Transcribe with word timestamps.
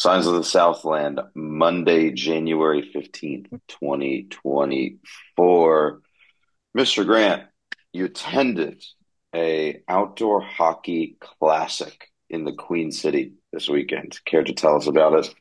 Scions 0.00 0.26
of 0.26 0.32
the 0.32 0.42
Southland, 0.42 1.20
Monday, 1.34 2.10
January 2.10 2.90
15th, 2.90 3.50
2024. 3.68 6.00
Mr. 6.74 7.04
Grant, 7.04 7.42
you 7.92 8.06
attended 8.06 8.82
a 9.34 9.82
outdoor 9.88 10.40
hockey 10.40 11.18
classic 11.20 12.10
in 12.30 12.44
the 12.44 12.54
Queen 12.54 12.90
City 12.90 13.34
this 13.52 13.68
weekend. 13.68 14.18
Care 14.24 14.42
to 14.42 14.54
tell 14.54 14.76
us 14.76 14.86
about 14.86 15.26
it? 15.26 15.34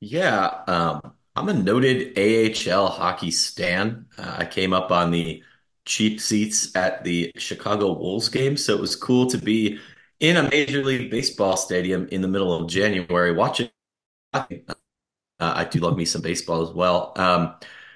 Yeah, 0.00 0.50
um, 0.66 1.14
I'm 1.34 1.48
a 1.48 1.54
noted 1.54 2.18
AHL 2.18 2.88
hockey 2.88 3.30
stan. 3.30 4.04
Uh, 4.18 4.34
I 4.40 4.44
came 4.44 4.74
up 4.74 4.90
on 4.90 5.12
the 5.12 5.42
cheap 5.86 6.20
seats 6.20 6.76
at 6.76 7.04
the 7.04 7.32
Chicago 7.38 7.94
Wolves 7.94 8.28
game, 8.28 8.58
so 8.58 8.74
it 8.74 8.80
was 8.82 8.96
cool 8.96 9.28
to 9.28 9.38
be 9.38 9.78
in 10.22 10.38
a 10.38 10.48
Major 10.48 10.84
League 10.84 11.10
Baseball 11.10 11.58
stadium 11.58 12.08
in 12.10 12.22
the 12.22 12.28
middle 12.28 12.54
of 12.54 12.68
January 12.70 13.32
watching. 13.32 13.68
Uh, 15.40 15.54
I 15.56 15.64
do 15.64 15.80
love 15.80 15.96
me 15.96 16.04
some 16.04 16.22
baseball 16.22 16.62
as 16.62 16.70
well. 16.74 17.12
Um, 17.16 17.54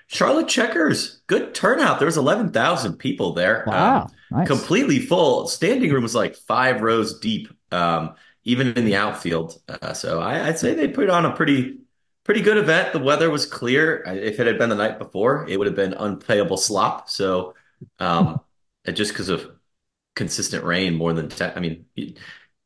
Charlotte 0.09 0.49
Checkers, 0.49 1.23
good 1.27 1.55
turnout. 1.55 1.99
There 1.99 2.07
was 2.07 2.17
11,000 2.17 2.97
people 2.99 3.33
there, 3.35 3.73
um, 3.73 3.73
Wow, 3.73 4.11
nice. 4.31 4.49
completely 4.49 4.99
full. 5.01 5.49
Standing 5.49 5.93
room 5.93 6.03
was 6.03 6.15
like 6.15 6.37
five 6.37 6.81
rows 6.83 7.19
deep, 7.21 7.49
um, 7.73 8.15
even 8.45 8.69
in 8.75 8.85
the 8.85 8.97
outfield. 8.97 9.61
Uh, 9.69 9.93
so 9.93 10.21
I, 10.21 10.49
I'd 10.49 10.59
say 10.59 10.75
they 10.75 10.89
put 10.89 11.11
on 11.11 11.25
a 11.27 11.35
pretty 11.35 11.79
pretty 12.25 12.41
good 12.43 12.59
event. 12.59 12.93
The 12.93 12.99
weather 12.99 13.31
was 13.31 13.47
clear. 13.47 14.03
If 14.07 14.41
it 14.41 14.47
had 14.47 14.59
been 14.59 14.69
the 14.71 14.77
night 14.77 14.99
before, 14.99 15.47
it 15.49 15.57
would 15.59 15.67
have 15.67 15.77
been 15.77 15.95
unplayable 15.95 16.57
slop. 16.57 17.09
So, 17.09 17.55
um, 18.01 18.41
just 18.93 19.13
because 19.13 19.29
of 19.29 19.56
consistent 20.17 20.65
rain 20.65 20.95
more 20.97 21.15
than 21.15 21.31
10, 21.31 21.55
I 21.57 21.61
mean, 21.61 21.87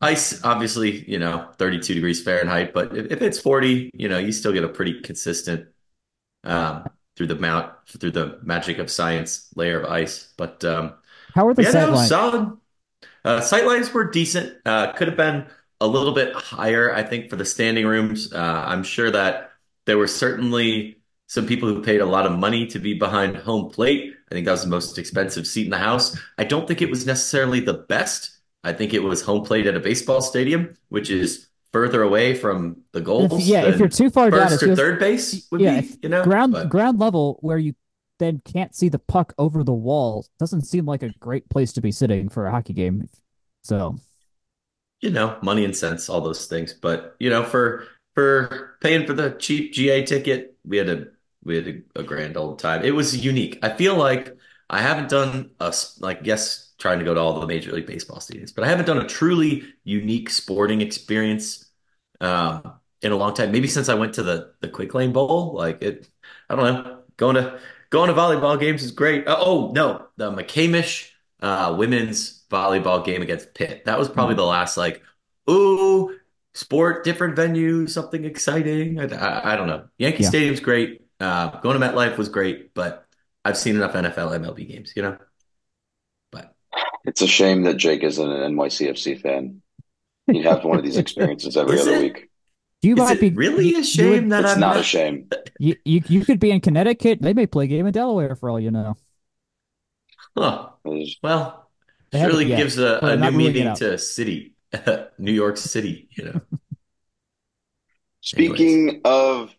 ice, 0.01 0.43
obviously, 0.45 1.09
you 1.11 1.19
know, 1.19 1.51
32 1.59 1.95
degrees 1.95 2.23
Fahrenheit, 2.23 2.73
but 2.75 2.97
if, 2.97 3.13
if 3.13 3.23
it's 3.23 3.41
40, 3.41 3.91
you 3.95 4.09
know, 4.09 4.19
you 4.19 4.33
still 4.33 4.53
get 4.53 4.65
a 4.65 4.69
pretty 4.69 5.01
consistent, 5.03 5.69
um, 6.45 6.87
through 7.17 7.29
the 7.29 7.37
mount, 7.37 7.73
through 7.99 8.13
the 8.13 8.39
magic 8.43 8.79
of 8.79 8.91
science 8.91 9.53
layer 9.57 9.81
of 9.81 9.91
ice. 9.91 10.33
But, 10.37 10.65
um, 10.65 10.95
How 11.35 11.49
are 11.49 11.55
the 11.55 11.65
yeah, 11.65 11.73
no, 11.73 11.95
sidelines? 11.95 11.97
solid. 11.97 12.57
Uh, 13.25 13.41
sight 13.41 13.67
lines 13.67 13.93
were 13.93 14.11
decent. 14.11 14.57
Uh, 14.65 14.93
could 14.93 15.09
have 15.09 15.17
been 15.17 15.47
a 15.81 15.87
little 15.87 16.15
bit 16.15 16.35
higher, 16.35 16.95
I 16.95 17.03
think, 17.03 17.31
for 17.31 17.37
the 17.37 17.45
standing 17.45 17.87
rooms. 17.87 18.33
Uh, 18.33 18.65
I'm 18.67 18.83
sure 18.83 19.11
that 19.11 19.53
there 19.87 19.99
were 19.99 20.07
certainly 20.09 20.99
some 21.27 21.47
people 21.47 21.69
who 21.69 21.83
paid 21.83 22.01
a 22.01 22.07
lot 22.07 22.27
of 22.27 22.39
money 22.39 22.67
to 22.69 22.79
be 22.79 22.95
behind 22.95 23.37
home 23.37 23.71
plate. 23.71 24.15
I 24.31 24.35
think 24.35 24.47
that 24.47 24.53
was 24.53 24.63
the 24.63 24.69
most 24.69 24.99
expensive 24.99 25.47
seat 25.47 25.65
in 25.65 25.71
the 25.71 25.79
house. 25.79 26.17
I 26.39 26.45
don't 26.45 26.67
think 26.69 26.83
it 26.83 26.91
was 26.91 27.07
necessarily 27.07 27.61
the 27.61 27.75
best. 27.75 28.39
I 28.63 28.73
think 28.73 28.95
it 28.95 29.03
was 29.03 29.23
home 29.23 29.45
plate 29.45 29.67
at 29.67 29.75
a 29.75 29.81
baseball 29.81 30.21
stadium, 30.21 30.77
which 30.89 31.11
is 31.11 31.49
further 31.73 32.03
away 32.03 32.35
from 32.35 32.83
the 32.93 33.01
If 33.01 33.05
goals 33.05 33.47
yeah, 33.47 33.63
if 33.63 33.79
you're 33.79 33.89
too 33.89 34.11
far 34.11 34.31
down, 34.31 34.53
or 34.53 34.77
third 34.77 34.99
base 34.99 35.49
would 35.51 35.61
yeah, 35.61 35.81
be, 35.81 35.99
you 36.03 36.09
know? 36.09 36.23
ground 36.23 36.53
But, 36.53 36.69
ground 36.69 36.99
level 36.99 37.39
where 37.41 37.59
you 37.59 37.75
then 38.19 38.43
can't 38.45 38.75
see 38.75 38.89
the 38.89 38.99
puck 38.99 39.33
over 39.39 39.65
the 39.65 39.73
wall 39.73 40.27
doesn't 40.39 40.63
seem 40.63 40.85
like 40.85 41.03
a 41.03 41.09
great 41.21 41.49
place 41.49 41.73
to 41.73 41.81
be 41.81 41.91
sitting 41.91 42.29
for 42.29 42.47
a 42.47 42.51
hockey 42.51 42.75
game. 42.75 43.09
So 43.63 43.99
you 45.01 45.11
know, 45.11 45.39
money 45.43 45.65
and 45.65 45.75
cents, 45.75 46.09
all 46.09 46.21
those 46.21 46.47
things. 46.47 46.75
But, 46.75 47.17
you 47.19 47.31
know, 47.31 47.45
for 47.45 47.87
for 48.15 48.77
paying 48.81 49.07
for 49.07 49.15
the 49.15 49.31
cheap 49.31 49.73
GA 49.73 50.05
ticket, 50.05 50.57
we 50.65 50.77
had 50.77 50.89
a 50.89 51.07
we 51.45 51.57
had 51.57 51.69
a, 51.69 52.01
a 52.01 52.03
grand 52.03 52.37
old 52.37 52.59
time. 52.59 52.85
It 52.85 52.95
was 52.95 53.17
unique. 53.25 53.59
I 53.63 53.71
feel 53.71 53.97
like 53.97 54.37
I 54.69 54.81
haven't 54.81 55.09
done 55.09 55.51
a 55.61 55.75
like 55.99 56.21
yes, 56.25 56.73
trying 56.79 56.99
to 56.99 57.05
go 57.05 57.15
to 57.15 57.21
all 57.21 57.41
the 57.41 57.47
Major 57.47 57.73
League 57.73 57.87
Baseball 57.87 58.19
stadiums, 58.19 58.55
but 58.55 58.65
I 58.65 58.69
haven't 58.69 58.87
done 58.87 58.99
a 58.99 59.07
truly 59.07 59.65
unique 59.85 60.31
sporting 60.31 60.81
experience 60.81 61.67
um 62.21 62.75
in 63.03 63.13
a 63.13 63.17
long 63.17 63.35
time. 63.35 63.53
Maybe 63.53 63.69
since 63.69 63.89
I 63.89 63.95
went 63.95 64.15
to 64.15 64.23
the 64.23 64.53
the 64.61 64.69
Quick 64.69 64.95
Lane 64.95 65.13
Bowl. 65.13 65.55
Like 65.55 65.83
it, 65.83 66.09
I 66.49 66.57
don't 66.57 66.65
know. 66.65 66.99
Going 67.17 67.37
to 67.37 67.59
going 67.91 68.09
to 68.09 68.15
volleyball 68.15 68.59
games 68.59 68.83
is 68.83 68.93
great. 68.93 69.27
Uh, 69.27 69.37
oh 69.39 69.73
no, 69.75 70.07
the 70.17 70.31
McCamish 70.31 71.11
uh, 71.41 71.75
women's 71.77 72.45
volleyball 72.51 73.05
game 73.05 73.23
against 73.23 73.55
Pitt. 73.55 73.85
That 73.85 73.99
was 73.99 74.09
probably 74.09 74.35
the 74.37 74.45
last 74.45 74.77
like, 74.77 75.03
ooh, 75.51 76.17
sport, 76.55 77.05
different 77.05 77.37
venue, 77.37 77.87
something 77.87 78.25
exciting. 78.25 78.99
I, 79.01 79.05
I, 79.05 79.53
I 79.53 79.57
don't 79.57 79.67
know. 79.67 79.89
Yankee 79.99 80.23
yeah. 80.23 80.29
Stadium's 80.29 80.61
great. 80.61 81.03
Uh, 81.21 81.61
going 81.61 81.79
to 81.79 81.87
MetLife 81.87 82.17
was 82.17 82.29
great, 82.29 82.75
but 82.75 83.07
I've 83.45 83.57
seen 83.59 83.77
enough 83.77 83.95
NFL 83.95 84.33
MLB 84.33 84.69
games, 84.69 84.93
you 84.97 85.03
know. 85.03 85.19
But 86.33 86.55
It's 87.05 87.23
a 87.23 87.27
shame 87.27 87.63
that 87.65 87.77
Jake 87.77 88.03
isn't 88.03 88.31
an 88.31 88.53
NYCFC 88.53 89.15
fan. 89.15 89.63
You 90.31 90.45
have 90.45 90.65
one 90.65 90.79
of 90.79 90.85
these 90.85 90.99
experiences 90.99 91.57
every 91.57 91.81
other 91.81 91.95
it 91.95 91.97
week. 91.97 92.31
You 92.83 92.97
is 92.97 93.11
might 93.11 93.13
it 93.13 93.21
be 93.21 93.41
you, 93.47 93.75
really 93.75 93.75
a 93.77 93.85
shame 93.85 94.29
would 94.29 94.31
that 94.31 94.45
It's 94.45 94.57
I'm 94.57 94.61
not 94.61 94.77
a 94.77 94.83
shame. 94.83 95.29
you, 95.59 95.77
you 95.85 96.03
you 96.09 96.25
could 96.25 96.41
be 96.41 96.51
in 96.51 96.61
Connecticut. 96.61 97.21
They 97.23 97.35
may 97.35 97.47
play 97.47 97.65
a 97.67 97.69
game 97.69 97.87
in 97.87 97.93
Delaware 97.93 98.37
for 98.37 98.51
all 98.51 98.61
you 98.61 98.71
know. 98.71 98.97
Huh. 100.37 100.71
Well, 101.23 101.71
They 102.13 102.19
haven't 102.19 102.41
surely 102.41 102.47
yet, 102.47 102.57
gives 102.57 102.79
a, 102.79 103.01
but 103.01 103.13
a 103.13 103.15
I'm 103.15 103.21
new 103.21 103.33
not 103.33 103.35
ruling 103.35 103.57
it 103.57 103.57
meaning 103.57 103.73
to 103.75 103.99
city, 103.99 104.55
New 105.19 105.33
York 105.33 105.57
City, 105.57 106.09
you 106.17 106.25
know. 106.25 106.41
Anyways. 108.37 108.79
Speaking 108.79 109.01
of 109.05 109.55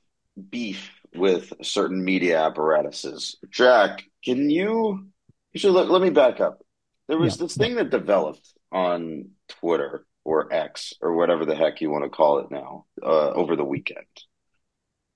beef 0.50 0.91
with 1.16 1.54
certain 1.62 2.04
media 2.04 2.42
apparatuses, 2.42 3.38
Jack, 3.50 4.04
can 4.24 4.50
you, 4.50 5.08
you 5.54 5.60
should 5.60 5.74
let, 5.74 5.90
let 5.90 6.02
me 6.02 6.10
back 6.10 6.40
up. 6.40 6.62
There 7.08 7.18
Yeah, 7.18 7.26
was 7.26 7.38
this 7.38 7.58
thing 7.58 7.76
that 7.76 7.90
developed 7.90 8.54
on 8.72 9.32
Twitter 9.50 10.06
or 10.24 10.54
X 10.54 10.94
or 11.02 11.16
whatever 11.16 11.46
the 11.46 11.56
heck 11.56 11.82
you 11.82 11.90
want 11.90 12.04
to 12.06 12.10
call 12.10 12.40
it 12.40 12.52
now, 12.52 12.86
uh, 13.04 13.32
over 13.32 13.56
the 13.56 13.66
weekend 13.66 14.06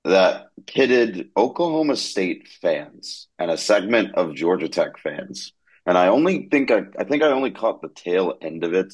that 0.03 0.47
pitted 0.67 1.29
Oklahoma 1.35 1.95
State 1.95 2.47
fans 2.61 3.28
and 3.39 3.50
a 3.50 3.57
segment 3.57 4.16
of 4.16 4.35
Georgia 4.35 4.69
Tech 4.69 4.97
fans. 5.00 5.53
And 5.85 5.97
I 5.97 6.07
only 6.07 6.47
think 6.50 6.72
I, 6.72 6.81
I 6.97 7.03
think 7.03 7.23
I 7.23 7.28
only 7.28 7.51
caught 7.51 7.81
the 7.81 7.89
tail 7.89 8.35
end 8.41 8.63
of 8.63 8.73
it. 8.73 8.94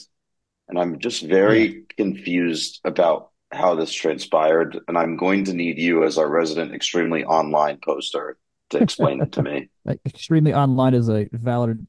And 0.70 0.80
I'm 0.80 1.00
just 1.00 1.22
Yeah. 1.42 1.66
very 1.68 1.84
confused 1.98 2.80
about 2.86 3.31
how 3.52 3.76
this 3.76 3.92
transpired. 3.94 4.80
And 4.88 4.98
I'm 4.98 5.18
going 5.18 5.46
to 5.46 5.54
need 5.54 5.78
you 5.78 6.04
as 6.04 6.18
our 6.18 6.30
resident 6.30 6.74
extremely 6.74 7.24
online 7.26 7.80
poster 7.84 8.38
to 8.70 8.78
explain 8.80 9.22
it 9.22 9.34
to 9.34 9.42
me. 9.42 9.70
Extremely 10.06 10.54
online 10.54 10.94
is 10.94 11.10
a 11.10 11.28
valid 11.32 11.86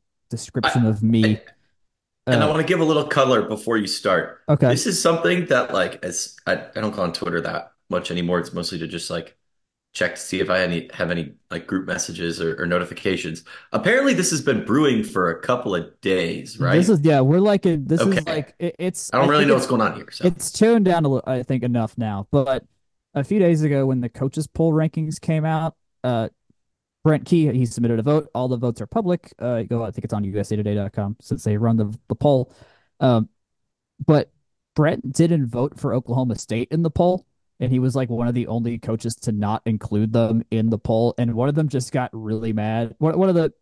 I, 0.62 0.70
description 0.70 0.86
of 0.86 1.02
me. 1.02 1.36
I 1.36 1.40
and 2.26 2.42
I 2.42 2.46
Uh, 2.46 2.48
want 2.48 2.60
to 2.60 2.66
give 2.66 2.80
a 2.80 2.84
little 2.84 3.06
color 3.06 3.42
before 3.42 3.76
you 3.76 3.86
start. 3.86 4.40
okay. 4.48 4.68
This 4.68 4.86
is 4.86 5.00
something 5.00 5.46
that 5.46 5.72
like 5.72 6.04
as 6.04 6.36
I, 6.46 6.54
I 6.74 6.80
don't 6.80 6.94
go 6.94 7.02
on 7.02 7.12
Twitter 7.12 7.40
that 7.42 7.72
much 7.90 8.10
anymore. 8.10 8.38
It's 8.40 8.52
mostly 8.52 8.78
to 8.78 8.86
just 8.88 9.10
like 9.10 9.36
check 9.92 10.14
to 10.14 10.20
see 10.20 10.40
if 10.40 10.48
I 10.48 10.60
any 10.60 10.88
have 10.94 11.10
any 11.10 11.34
like 11.50 11.66
group 11.66 11.86
messages 11.86 12.40
or, 12.40 12.60
or 12.60 12.66
notifications. 12.66 13.44
Apparently 13.72 14.14
this 14.14 14.30
has 14.30 14.40
been 14.40 14.64
brewing 14.64 15.04
for 15.04 15.30
a 15.30 15.40
couple 15.40 15.74
of 15.74 16.00
days, 16.00 16.58
right? 16.58 16.76
This 16.76 16.88
is 16.88 17.00
yeah, 17.02 17.20
we're 17.20 17.40
like 17.40 17.66
in, 17.66 17.86
this 17.86 18.00
is 18.00 18.26
like 18.26 18.54
it, 18.58 18.76
it's 18.78 19.12
I 19.12 19.18
I 19.18 19.20
don't 19.20 19.30
really 19.30 19.44
know 19.44 19.54
what's 19.54 19.66
going 19.66 19.82
on 19.82 19.94
here. 19.94 20.08
So 20.10 20.26
it's 20.26 20.50
toned 20.50 20.86
down 20.86 21.04
a 21.04 21.08
little 21.08 21.30
I 21.30 21.42
think 21.42 21.62
enough 21.62 21.96
now. 21.98 22.26
But 22.30 22.64
a 23.14 23.22
few 23.22 23.38
days 23.38 23.62
ago 23.62 23.86
when 23.86 24.00
the 24.00 24.08
coaches 24.08 24.46
poll 24.46 24.72
rankings 24.72 25.20
came 25.20 25.44
out, 25.44 25.76
uh 26.02 26.30
Brent 27.04 27.26
Key 27.26 27.52
he 27.52 27.66
submitted 27.66 27.98
a 27.98 28.02
vote. 28.02 28.30
All 28.34 28.48
the 28.48 28.56
votes 28.56 28.80
are 28.80 28.86
public. 28.86 29.34
Uh 29.38 29.62
go 29.62 29.84
I 29.84 29.90
think 29.90 30.04
it's 30.04 30.14
on 30.14 30.24
usatoday.com 30.24 31.16
since 31.20 31.44
they 31.44 31.58
run 31.58 31.76
the 31.76 31.94
the 32.08 32.14
poll. 32.14 32.54
Um 32.98 33.28
but 34.04 34.32
Brent 34.74 35.12
didn't 35.12 35.48
vote 35.48 35.78
for 35.78 35.92
Oklahoma 35.92 36.36
State 36.36 36.68
in 36.70 36.82
the 36.82 36.90
poll. 36.90 37.26
And 37.62 37.70
he 37.70 37.78
was 37.78 37.94
like 37.94 38.10
one 38.10 38.26
of 38.26 38.34
the 38.34 38.48
only 38.48 38.78
coaches 38.78 39.14
to 39.22 39.30
not 39.30 39.62
include 39.64 40.12
them 40.12 40.42
in 40.50 40.68
the 40.68 40.78
poll. 40.78 41.14
And 41.16 41.32
one 41.34 41.48
of 41.48 41.54
them 41.54 41.68
just 41.68 41.92
got 41.92 42.10
really 42.12 42.52
mad. 42.52 42.96
One, 42.98 43.16
one 43.16 43.28
of 43.28 43.36
the 43.36 43.52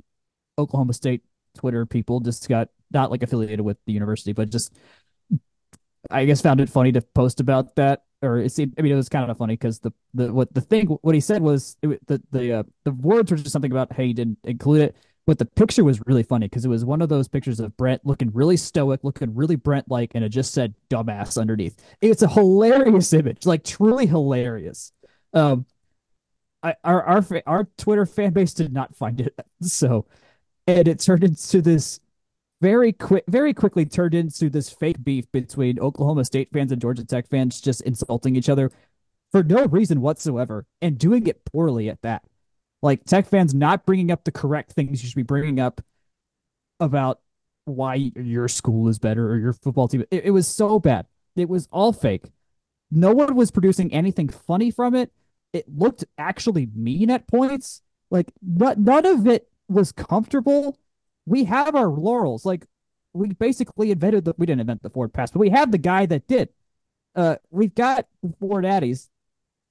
Oklahoma 0.56 0.94
State 0.94 1.22
Twitter 1.54 1.84
people 1.84 2.20
just 2.20 2.48
got 2.48 2.68
not 2.90 3.10
like 3.10 3.22
affiliated 3.22 3.60
with 3.60 3.76
the 3.84 3.92
university, 3.92 4.32
but 4.32 4.48
just 4.48 4.74
I 6.10 6.24
guess 6.24 6.40
found 6.40 6.62
it 6.62 6.70
funny 6.70 6.92
to 6.92 7.02
post 7.02 7.40
about 7.40 7.76
that. 7.76 8.04
Or 8.22 8.38
it 8.38 8.52
seemed, 8.52 8.74
I 8.78 8.82
mean, 8.82 8.92
it 8.92 8.96
was 8.96 9.10
kind 9.10 9.30
of 9.30 9.36
funny 9.36 9.54
because 9.54 9.80
the, 9.80 9.92
the 10.14 10.32
what 10.32 10.52
the 10.54 10.62
thing 10.62 10.86
what 10.86 11.14
he 11.14 11.20
said 11.20 11.42
was 11.42 11.76
it, 11.82 12.06
the 12.06 12.22
the 12.30 12.52
uh, 12.54 12.62
the 12.84 12.92
words 12.92 13.30
were 13.30 13.36
just 13.36 13.50
something 13.50 13.70
about 13.70 13.92
hey 13.92 14.08
he 14.08 14.12
didn't 14.14 14.38
include 14.44 14.80
it, 14.80 14.96
but 15.26 15.38
the 15.38 15.44
picture 15.44 15.84
was 15.84 16.00
really 16.06 16.22
funny 16.22 16.46
because 16.46 16.64
it 16.64 16.68
was 16.68 16.84
one 16.84 17.02
of 17.02 17.08
those 17.08 17.28
pictures 17.28 17.60
of 17.60 17.76
Brent 17.76 18.04
looking 18.04 18.30
really 18.32 18.56
stoic, 18.56 19.04
looking 19.04 19.34
really 19.34 19.56
Brent 19.56 19.90
like, 19.90 20.12
and 20.14 20.24
it 20.24 20.30
just 20.30 20.52
said 20.52 20.74
dumbass 20.88 21.38
underneath. 21.40 21.76
It's 22.00 22.22
a 22.22 22.28
hilarious 22.28 23.12
image, 23.12 23.46
like 23.46 23.64
truly 23.64 24.06
hilarious. 24.06 24.92
Um, 25.32 25.66
I, 26.62 26.74
our 26.84 27.02
our 27.02 27.24
our 27.46 27.68
Twitter 27.78 28.06
fan 28.06 28.32
base 28.32 28.54
did 28.54 28.72
not 28.72 28.96
find 28.96 29.20
it 29.20 29.34
so, 29.62 30.06
and 30.66 30.88
it 30.88 31.00
turned 31.00 31.24
into 31.24 31.62
this 31.62 32.00
very 32.60 32.92
quick, 32.92 33.24
very 33.28 33.54
quickly 33.54 33.86
turned 33.86 34.14
into 34.14 34.50
this 34.50 34.70
fake 34.70 35.02
beef 35.02 35.30
between 35.32 35.78
Oklahoma 35.78 36.24
State 36.24 36.50
fans 36.52 36.72
and 36.72 36.80
Georgia 36.80 37.04
Tech 37.04 37.28
fans, 37.28 37.60
just 37.60 37.80
insulting 37.82 38.36
each 38.36 38.48
other 38.48 38.70
for 39.32 39.42
no 39.42 39.66
reason 39.66 40.00
whatsoever 40.00 40.66
and 40.82 40.98
doing 40.98 41.26
it 41.26 41.44
poorly 41.44 41.88
at 41.88 42.02
that. 42.02 42.22
Like 42.82 43.04
Tech 43.04 43.26
fans 43.26 43.54
not 43.54 43.84
bringing 43.86 44.10
up 44.10 44.24
the 44.24 44.32
correct 44.32 44.72
things 44.72 45.02
you 45.02 45.08
should 45.08 45.16
be 45.16 45.22
bringing 45.22 45.60
up 45.60 45.80
about 46.80 47.20
why 47.66 47.94
your 48.16 48.48
school 48.48 48.88
is 48.88 48.98
better 48.98 49.30
or 49.30 49.36
your 49.38 49.52
football 49.52 49.88
team. 49.88 50.04
It, 50.10 50.26
it 50.26 50.30
was 50.30 50.48
so 50.48 50.78
bad. 50.78 51.06
It 51.36 51.48
was 51.48 51.68
all 51.72 51.92
fake. 51.92 52.24
no 52.90 53.12
one 53.12 53.34
was 53.36 53.50
producing 53.50 53.92
anything 53.92 54.28
funny 54.28 54.70
from 54.70 54.94
it. 54.94 55.12
It 55.52 55.66
looked 55.68 56.04
actually 56.18 56.68
mean 56.74 57.10
at 57.10 57.26
points. 57.28 57.82
Like 58.10 58.32
but 58.42 58.78
none 58.78 59.06
of 59.06 59.26
it 59.26 59.48
was 59.68 59.92
comfortable. 59.92 60.76
We 61.26 61.44
have 61.44 61.74
our 61.74 61.88
laurels. 61.88 62.44
Like 62.44 62.66
we 63.12 63.28
basically 63.34 63.90
invented 63.90 64.24
the 64.24 64.34
we 64.38 64.46
didn't 64.46 64.60
invent 64.62 64.82
the 64.82 64.90
forward 64.90 65.12
pass, 65.12 65.30
but 65.30 65.40
we 65.40 65.50
have 65.50 65.70
the 65.72 65.78
guy 65.78 66.06
that 66.06 66.26
did. 66.26 66.50
Uh, 67.14 67.36
we've 67.50 67.74
got 67.74 68.06
Ford 68.40 68.64
Addies. 68.64 69.08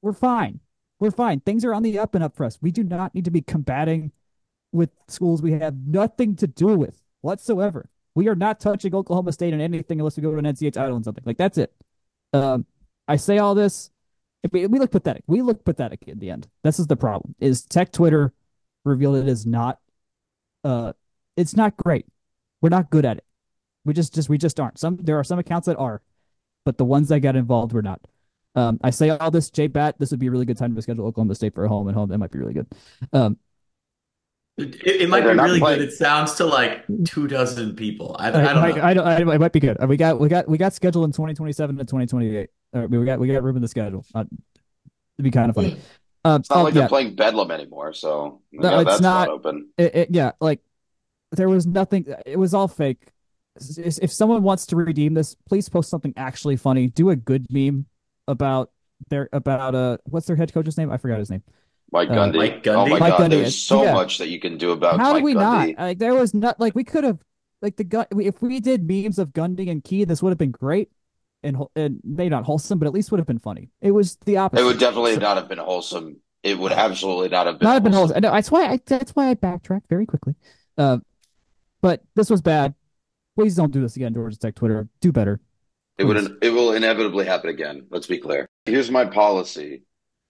We're 0.01 0.13
fine. 0.13 0.59
We're 1.00 1.12
fine. 1.12 1.40
Things 1.40 1.63
are 1.63 1.74
on 1.74 1.84
the 1.84 1.98
up 1.98 2.16
and 2.16 2.24
up 2.24 2.36
for 2.36 2.46
us. 2.46 2.57
We 2.62 2.72
do 2.72 2.84
not 2.84 3.16
need 3.16 3.25
to 3.25 3.31
be 3.31 3.42
combating 3.42 4.12
with 4.72 4.92
schools 5.07 5.42
we 5.42 5.54
have 5.54 5.75
nothing 5.88 6.36
to 6.38 6.48
do 6.48 6.68
with 6.68 7.01
whatsoever. 7.22 7.90
We 8.16 8.28
are 8.28 8.36
not 8.36 8.60
touching 8.60 8.94
Oklahoma 8.94 9.31
State 9.31 9.54
in 9.54 9.62
anything 9.62 10.00
unless 10.00 10.18
we 10.18 10.24
go 10.24 10.31
to 10.31 10.38
an 10.38 10.46
NCAA 10.46 10.74
title 10.74 10.96
and 10.96 11.06
something. 11.06 11.24
Like 11.25 11.38
that's 11.38 11.57
it. 11.57 11.74
Um, 12.34 12.66
I 13.07 13.16
say 13.16 13.38
all 13.38 13.56
this. 13.56 13.92
We, 14.51 14.68
we 14.68 14.80
look 14.80 14.92
pathetic. 14.92 15.24
We 15.28 15.42
look 15.42 15.66
pathetic 15.66 16.04
in 16.07 16.19
the 16.19 16.30
end. 16.30 16.48
This 16.63 16.80
is 16.80 16.88
the 16.88 16.96
problem. 16.96 17.36
Is 17.40 17.63
Tech 17.63 17.92
Twitter 17.92 18.34
revealed 18.84 19.18
it 19.18 19.28
is 19.28 19.45
not. 19.45 19.80
Uh, 20.63 20.94
it's 21.36 21.56
not 21.56 21.78
great. 21.78 22.06
We're 22.62 22.69
not 22.69 22.90
good 22.90 23.06
at 23.06 23.18
it. 23.18 23.24
We 23.86 23.94
just 23.94 24.13
just 24.13 24.30
we 24.30 24.38
just 24.38 24.60
aren't. 24.60 24.78
Some 24.78 24.98
there 24.98 25.18
are 25.18 25.24
some 25.24 25.40
accounts 25.40 25.66
that 25.68 25.78
are, 25.78 26.02
but 26.66 26.78
the 26.78 26.86
ones 26.86 27.10
that 27.10 27.22
got 27.22 27.36
involved 27.36 27.74
were 27.74 27.81
not. 27.81 28.02
Um, 28.56 28.80
I 28.84 28.90
say 28.90 29.10
all 29.10 29.31
this, 29.31 29.50
J 29.50 29.68
Batt. 29.68 30.00
This 30.00 30.12
would 30.12 30.19
be 30.19 30.28
a 30.28 30.31
really 30.31 30.46
good 30.46 30.57
time 30.57 30.75
to 30.75 30.81
schedule 30.81 31.06
Oklahoma 31.06 31.36
State 31.36 31.54
for 31.54 31.66
a 31.66 31.69
home 31.69 31.88
and 31.88 31.96
home. 31.96 32.10
That 32.10 32.18
might 32.18 32.31
be 32.31 32.40
really 32.40 32.54
good. 32.54 32.68
Um, 33.13 33.38
it, 34.57 34.75
it 34.86 35.10
might 35.10 35.22
be 35.22 35.28
really 35.28 35.60
playing- 35.60 35.80
good. 35.80 35.88
It 35.90 35.94
sounds 35.94 36.34
to 36.36 36.46
like 36.46 36.84
two 37.06 37.28
dozen 37.28 37.75
people. 37.75 38.16
I, 38.19 38.25
I 38.25 38.28
I, 38.28 38.31
don't 38.31 38.44
I, 38.44 38.51
know. 38.72 38.84
I, 38.84 38.94
don't. 38.94 39.07
I, 39.07 39.36
it 39.36 39.40
might 39.40 39.54
be 39.54 39.60
good. 39.60 39.81
Uh, 39.81 39.88
We 39.88 39.96
got 39.98 40.19
we 40.19 40.28
got 40.28 40.48
we 40.50 40.57
got 40.57 40.74
scheduled 40.74 41.06
in 41.06 41.12
2027 41.12 41.80
and 41.80 41.88
2028. 41.88 42.50
Uh, 42.74 42.88
we 42.90 43.06
got 43.06 43.19
we 43.19 43.28
got 43.28 43.44
room 43.44 43.56
in 43.56 43.62
the 43.62 43.68
schedule. 43.68 44.06
Uh, 44.13 44.25
it'd 45.18 45.24
be 45.24 45.31
kind 45.31 45.50
of 45.50 45.56
funny. 45.56 45.78
Um, 46.25 46.42
It's 46.42 46.50
not 46.50 46.60
oh, 46.60 46.63
like 46.63 46.74
yeah, 46.74 46.81
they're 46.81 46.90
playing 46.90 47.16
Bedlam 47.16 47.52
anymore, 47.52 47.94
so 47.94 48.42
No, 48.52 48.69
yeah, 48.69 48.81
it's 48.81 48.90
that's 48.90 49.02
not. 49.02 49.28
not 49.30 49.34
open. 49.36 49.69
it, 49.78 49.95
it- 49.95 50.10
yeah, 50.12 50.31
like 50.42 50.60
there 51.31 51.48
was 51.48 51.66
nothing. 51.66 52.06
It 52.25 52.38
was 52.38 52.54
all 52.54 52.68
fake. 52.68 53.07
If 53.78 54.00
if 54.02 54.12
someone 54.12 54.44
wants 54.44 54.66
to 54.68 54.75
redeem 54.75 55.13
this, 55.13 55.36
please 55.48 55.69
post 55.69 55.90
something 55.90 56.13
actually 56.18 56.57
funny. 56.57 56.88
Do 56.88 57.10
a 57.12 57.16
good 57.16 57.45
meme 57.50 57.86
about 58.30 58.72
their 59.10 59.28
about 59.34 59.76
uh 59.76 59.98
what's 60.06 60.28
their 60.28 60.36
head 60.36 60.54
coach's 60.54 60.78
name? 60.78 60.92
I 60.92 60.98
forgot 60.98 61.20
his 61.20 61.30
name. 61.30 61.44
Mike 61.92 62.10
Uh, 62.10 62.14
Gundy. 62.14 62.36
Mike 62.38 62.68
Oh 62.68 62.86
my 62.86 63.00
Mike 63.00 63.18
God, 63.18 63.22
Gundy, 63.22 63.30
there's 63.42 63.58
so 63.58 63.84
yeah. 63.84 63.94
much 63.94 64.20
that 64.20 64.30
you 64.30 64.40
can 64.40 64.58
do 64.58 64.72
about 64.72 64.98
How 65.00 65.14
Mike 65.14 65.16
did 65.16 65.24
we 65.24 65.34
Gundy. 65.34 65.76
not? 65.76 65.84
Like 65.84 65.98
there 66.00 66.14
was 66.14 66.34
not 66.34 66.60
like 66.60 66.76
we 66.76 66.84
could 66.84 67.04
have 67.04 67.20
like 67.62 67.76
the 67.76 67.84
gun. 67.84 68.06
If 68.12 68.42
we 68.42 68.60
did 68.60 68.88
memes 68.88 69.18
of 69.20 69.34
Gundy 69.34 69.70
and 69.70 69.84
Key, 69.84 70.04
this 70.06 70.22
would 70.22 70.30
have 70.30 70.38
been 70.38 70.52
great 70.52 70.90
and 71.44 71.58
and 71.76 72.00
maybe 72.04 72.30
not 72.30 72.44
wholesome, 72.46 72.78
but 72.80 72.86
at 72.86 72.94
least 72.94 73.12
would 73.12 73.20
have 73.20 73.28
been 73.28 73.40
funny. 73.40 73.70
It 73.81 73.92
was 73.92 74.18
the 74.26 74.38
opposite. 74.38 74.62
It 74.62 74.66
would 74.66 74.80
definitely 74.80 75.16
So- 75.16 75.22
not 75.22 75.38
have 75.38 75.50
been 75.50 75.58
wholesome. 75.58 76.18
It 76.44 76.58
would 76.58 76.72
absolutely 76.72 77.28
not 77.30 77.48
have 77.48 77.60
been 77.60 77.66
not 77.66 77.74
have 77.74 77.84
been 77.84 77.92
wholesome. 77.94 78.16
wholesome. 78.24 78.31
I 78.34 78.38
that's 78.38 78.52
why 78.52 78.66
I 78.66 78.80
that's 78.86 79.12
why 79.16 79.28
I 79.30 79.34
backtracked 79.34 79.90
very 79.90 80.06
quickly. 80.06 80.36
Uh, 80.78 81.00
but 81.81 82.02
this 82.16 82.30
was 82.30 82.42
bad. 82.42 82.76
Please 83.36 83.56
don't 83.56 83.72
do 83.72 83.81
this 83.81 83.96
again, 83.96 84.14
Georgia 84.14 84.38
Tech 84.38 84.56
Twitter. 84.56 84.88
Do 85.02 85.12
better. 85.12 85.40
It 86.00 86.06
would 86.06 86.18
hmm. 86.18 86.34
it 86.42 86.50
will 86.50 86.72
inevitably 86.72 87.25
happen 87.25 87.50
again. 87.50 87.88
Let's 87.90 88.07
be 88.07 88.19
clear. 88.19 88.48
Here's 88.66 88.90
my 88.90 89.06
policy. 89.06 89.84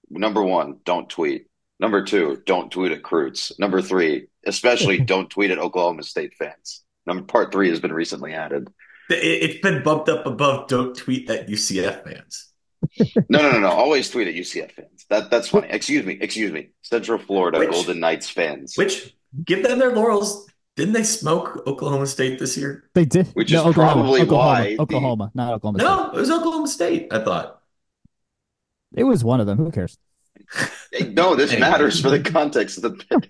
Number 0.09 0.41
one, 0.41 0.77
don't 0.83 1.07
tweet. 1.07 1.45
Number 1.79 2.03
two, 2.03 2.41
don't 2.45 2.71
tweet 2.71 2.91
at 2.91 3.03
Croots. 3.03 3.53
Number 3.59 3.81
three, 3.81 4.27
especially 4.45 4.97
don't 5.05 5.29
tweet 5.29 5.51
at 5.51 5.59
Oklahoma 5.59 6.03
State 6.03 6.33
fans. 6.37 6.83
Number 7.05 7.23
part 7.23 7.51
three 7.51 7.69
has 7.69 7.79
been 7.79 7.93
recently 7.93 8.33
added. 8.33 8.67
It, 9.11 9.49
it's 9.49 9.61
been 9.61 9.83
bumped 9.83 10.09
up 10.09 10.25
above 10.25 10.67
don't 10.67 10.97
tweet 10.97 11.29
at 11.29 11.47
UCF 11.47 12.03
fans. 12.03 12.47
No, 13.29 13.41
no, 13.41 13.51
no, 13.51 13.59
no. 13.59 13.69
Always 13.69 14.09
tweet 14.09 14.27
at 14.27 14.33
UCF 14.33 14.71
fans. 14.71 15.05
That 15.09 15.29
that's 15.29 15.49
funny. 15.49 15.67
Excuse 15.69 16.03
me, 16.03 16.17
excuse 16.19 16.51
me. 16.51 16.69
Central 16.81 17.19
Florida 17.19 17.59
Which- 17.59 17.69
Golden 17.69 17.99
Knights 17.99 18.29
fans. 18.29 18.73
Which 18.75 19.15
give 19.43 19.61
them 19.61 19.77
their 19.77 19.91
laurels. 19.91 20.48
Didn't 20.79 20.93
they 20.93 21.03
smoke 21.03 21.61
Oklahoma 21.67 22.07
State 22.07 22.39
this 22.39 22.55
year? 22.55 22.85
They 22.93 23.03
did. 23.03 23.27
Which 23.33 23.51
no, 23.51 23.59
is 23.59 23.65
Oklahoma, 23.67 23.93
probably 24.01 24.21
Oklahoma, 24.21 24.47
why 24.47 24.63
the- 24.75 24.81
Oklahoma, 24.81 25.31
not 25.33 25.53
Oklahoma 25.55 25.79
State. 25.79 25.85
No, 25.89 26.11
it 26.11 26.19
was 26.21 26.31
Oklahoma 26.31 26.67
State. 26.69 27.07
I 27.11 27.19
thought. 27.21 27.61
It 28.95 29.03
was 29.03 29.21
one 29.21 29.41
of 29.41 29.45
them. 29.45 29.57
Who 29.57 29.71
cares? 29.71 29.97
Hey, 30.93 31.09
no, 31.09 31.35
this 31.35 31.51
Anyway. 31.51 31.69
matters 31.69 31.99
for 31.99 32.09
the 32.09 32.21
context 32.21 32.77
of 32.77 32.83
the 32.83 32.91
pick. 32.91 33.29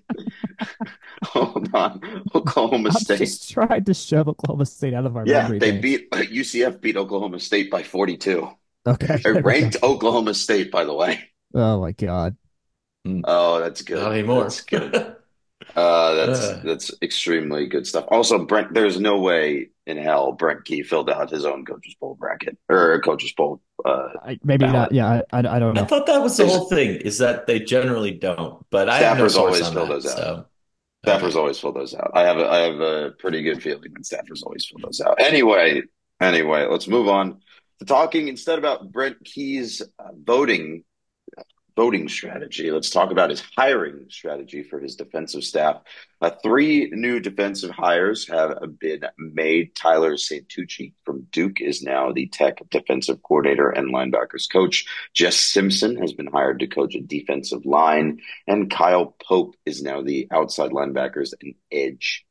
Hold 1.24 1.74
on. 1.74 2.24
Oklahoma 2.36 2.90
I'm 2.90 2.96
State. 2.96 3.18
just 3.18 3.50
trying 3.50 3.84
to 3.84 3.94
shove 3.96 4.28
Oklahoma 4.28 4.68
State 4.68 4.94
out 4.94 5.08
of 5.08 5.18
our 5.18 5.26
Yeah, 5.26 5.42
memory. 5.42 5.58
they 5.58 5.72
banks. 5.72 5.82
beat 5.82 6.08
uh, 6.12 6.18
UCF 6.18 6.80
beat 6.82 6.98
Oklahoma 6.98 7.40
State 7.40 7.72
by 7.72 7.82
42. 7.82 8.48
Okay. 8.86 9.18
They 9.24 9.32
ranked 9.42 9.78
Oklahoma 9.82 10.36
State, 10.36 10.70
by 10.72 10.84
the 10.86 10.94
way. 10.94 11.20
Oh 11.56 11.82
my 11.82 11.94
god. 11.94 12.38
Oh, 13.24 13.60
that's 13.60 13.82
good. 13.82 13.98
Not 13.98 14.12
anymore. 14.14 14.44
That's 14.44 14.62
good. 14.62 15.16
Uh, 15.76 16.14
that's 16.14 16.40
Ugh. 16.42 16.62
that's 16.64 16.92
extremely 17.02 17.68
good 17.68 17.86
stuff. 17.86 18.06
Also, 18.10 18.46
Brent, 18.46 18.74
there's 18.74 19.00
no 19.00 19.20
way 19.20 19.70
in 19.86 19.98
hell 19.98 20.32
Brent 20.32 20.64
Key 20.66 20.84
filled 20.84 21.10
out 21.10 21.30
his 21.30 21.46
own 21.46 21.66
coaches 21.66 21.96
poll 22.00 22.16
bracket 22.16 22.58
or 22.70 23.02
coaches 23.02 23.34
poll. 23.34 23.62
Uh, 23.84 24.08
I, 24.24 24.40
maybe 24.44 24.66
Valid. 24.66 24.74
not. 24.74 24.92
Yeah, 24.94 25.22
I, 25.32 25.38
I, 25.38 25.56
I 25.56 25.60
don't 25.60 25.78
I 25.78 25.84
thought 25.86 26.06
that 26.08 26.22
was 26.22 26.38
the 26.38 26.44
There's- 26.44 26.58
whole 26.58 26.70
thing. 26.70 26.96
Is 27.02 27.18
that 27.20 27.46
they 27.48 27.60
generally 27.60 28.12
don't, 28.12 28.66
but 28.70 28.90
I 28.90 29.00
have 29.00 29.18
no 29.18 29.26
Staffers 29.26 29.32
source 29.32 29.38
always 29.38 29.62
on 29.64 29.74
fill 29.74 29.86
that. 29.88 29.90
those 29.94 30.06
out. 30.08 30.18
So 30.18 30.46
Staffers 31.06 31.36
always 31.36 31.60
fill 31.60 31.72
those 31.74 31.94
out. 31.96 32.12
I 32.14 32.22
have 32.24 32.38
a, 32.38 32.50
I 32.50 32.58
have 32.60 32.80
a 32.80 33.12
pretty 33.20 33.42
good 33.42 33.62
feeling 33.62 33.94
that 33.94 34.04
staffers 34.04 34.44
always 34.44 34.66
fill 34.66 34.80
those 34.84 35.00
out. 35.02 35.22
Anyway, 35.22 35.84
anyway, 36.20 36.66
let's 36.70 36.88
move 36.88 37.08
on 37.08 37.40
to 37.80 37.86
talking 37.86 38.28
instead 38.28 38.60
about 38.60 38.92
Brent 38.92 39.24
Key's 39.24 39.82
uh, 39.82 40.10
voting 40.24 40.84
voting 41.80 42.10
strategy. 42.10 42.70
Let's 42.72 42.90
talk 42.90 43.10
about 43.10 43.30
his 43.30 43.42
hiring 43.58 44.08
strategy 44.10 44.64
for 44.64 44.82
his 44.82 44.98
defensive 44.98 45.46
staff. 45.46 45.78
Uh, 46.20 46.30
three 46.44 46.90
new 46.92 47.22
defensive 47.22 47.70
hires 47.70 48.28
have 48.28 48.78
been 48.78 49.06
made. 49.18 49.74
Tyler 49.76 50.16
Santucci 50.16 50.92
from 51.06 51.26
Duke 51.32 51.62
is 51.62 51.82
now 51.82 52.12
the 52.12 52.28
Tech 52.28 52.58
defensive 52.70 53.24
coordinator 53.24 53.70
and 53.70 53.94
linebackers 53.94 54.52
coach. 54.52 54.84
Jess 55.14 55.38
Simpson 55.38 55.96
has 55.96 56.12
been 56.12 56.28
hired 56.28 56.60
to 56.60 56.68
coach 56.68 56.96
a 56.96 57.00
defensive 57.00 57.66
line. 57.66 58.20
And 58.46 58.70
Kyle 58.70 59.16
Pope 59.26 59.56
is 59.66 59.82
now 59.82 60.02
the 60.02 60.28
outside 60.32 60.72
linebackers 60.72 61.34
and 61.42 61.56
edge 61.72 62.26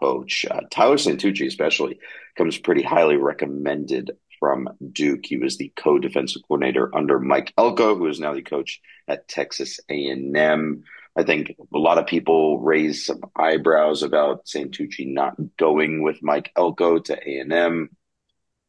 coach. 0.00 0.46
Uh, 0.50 0.62
Tyler 0.70 0.96
Santucci, 0.96 1.46
especially, 1.46 1.98
comes 2.38 2.56
pretty 2.56 2.82
highly 2.82 3.16
recommended 3.16 4.12
from 4.38 4.68
Duke. 4.92 5.24
He 5.24 5.36
was 5.36 5.56
the 5.56 5.72
co-defensive 5.76 6.42
coordinator 6.46 6.94
under 6.94 7.18
Mike 7.18 7.52
Elko, 7.56 7.96
who 7.96 8.06
is 8.06 8.20
now 8.20 8.34
the 8.34 8.42
coach 8.42 8.80
at 9.08 9.28
Texas 9.28 9.80
A&M. 9.90 10.82
I 11.16 11.22
think 11.22 11.54
a 11.74 11.78
lot 11.78 11.98
of 11.98 12.06
people 12.06 12.60
raised 12.60 13.04
some 13.06 13.20
eyebrows 13.34 14.02
about 14.02 14.44
Santucci 14.46 15.12
not 15.12 15.34
going 15.56 16.02
with 16.02 16.22
Mike 16.22 16.52
Elko 16.56 16.98
to 16.98 17.14
A&M. 17.14 17.90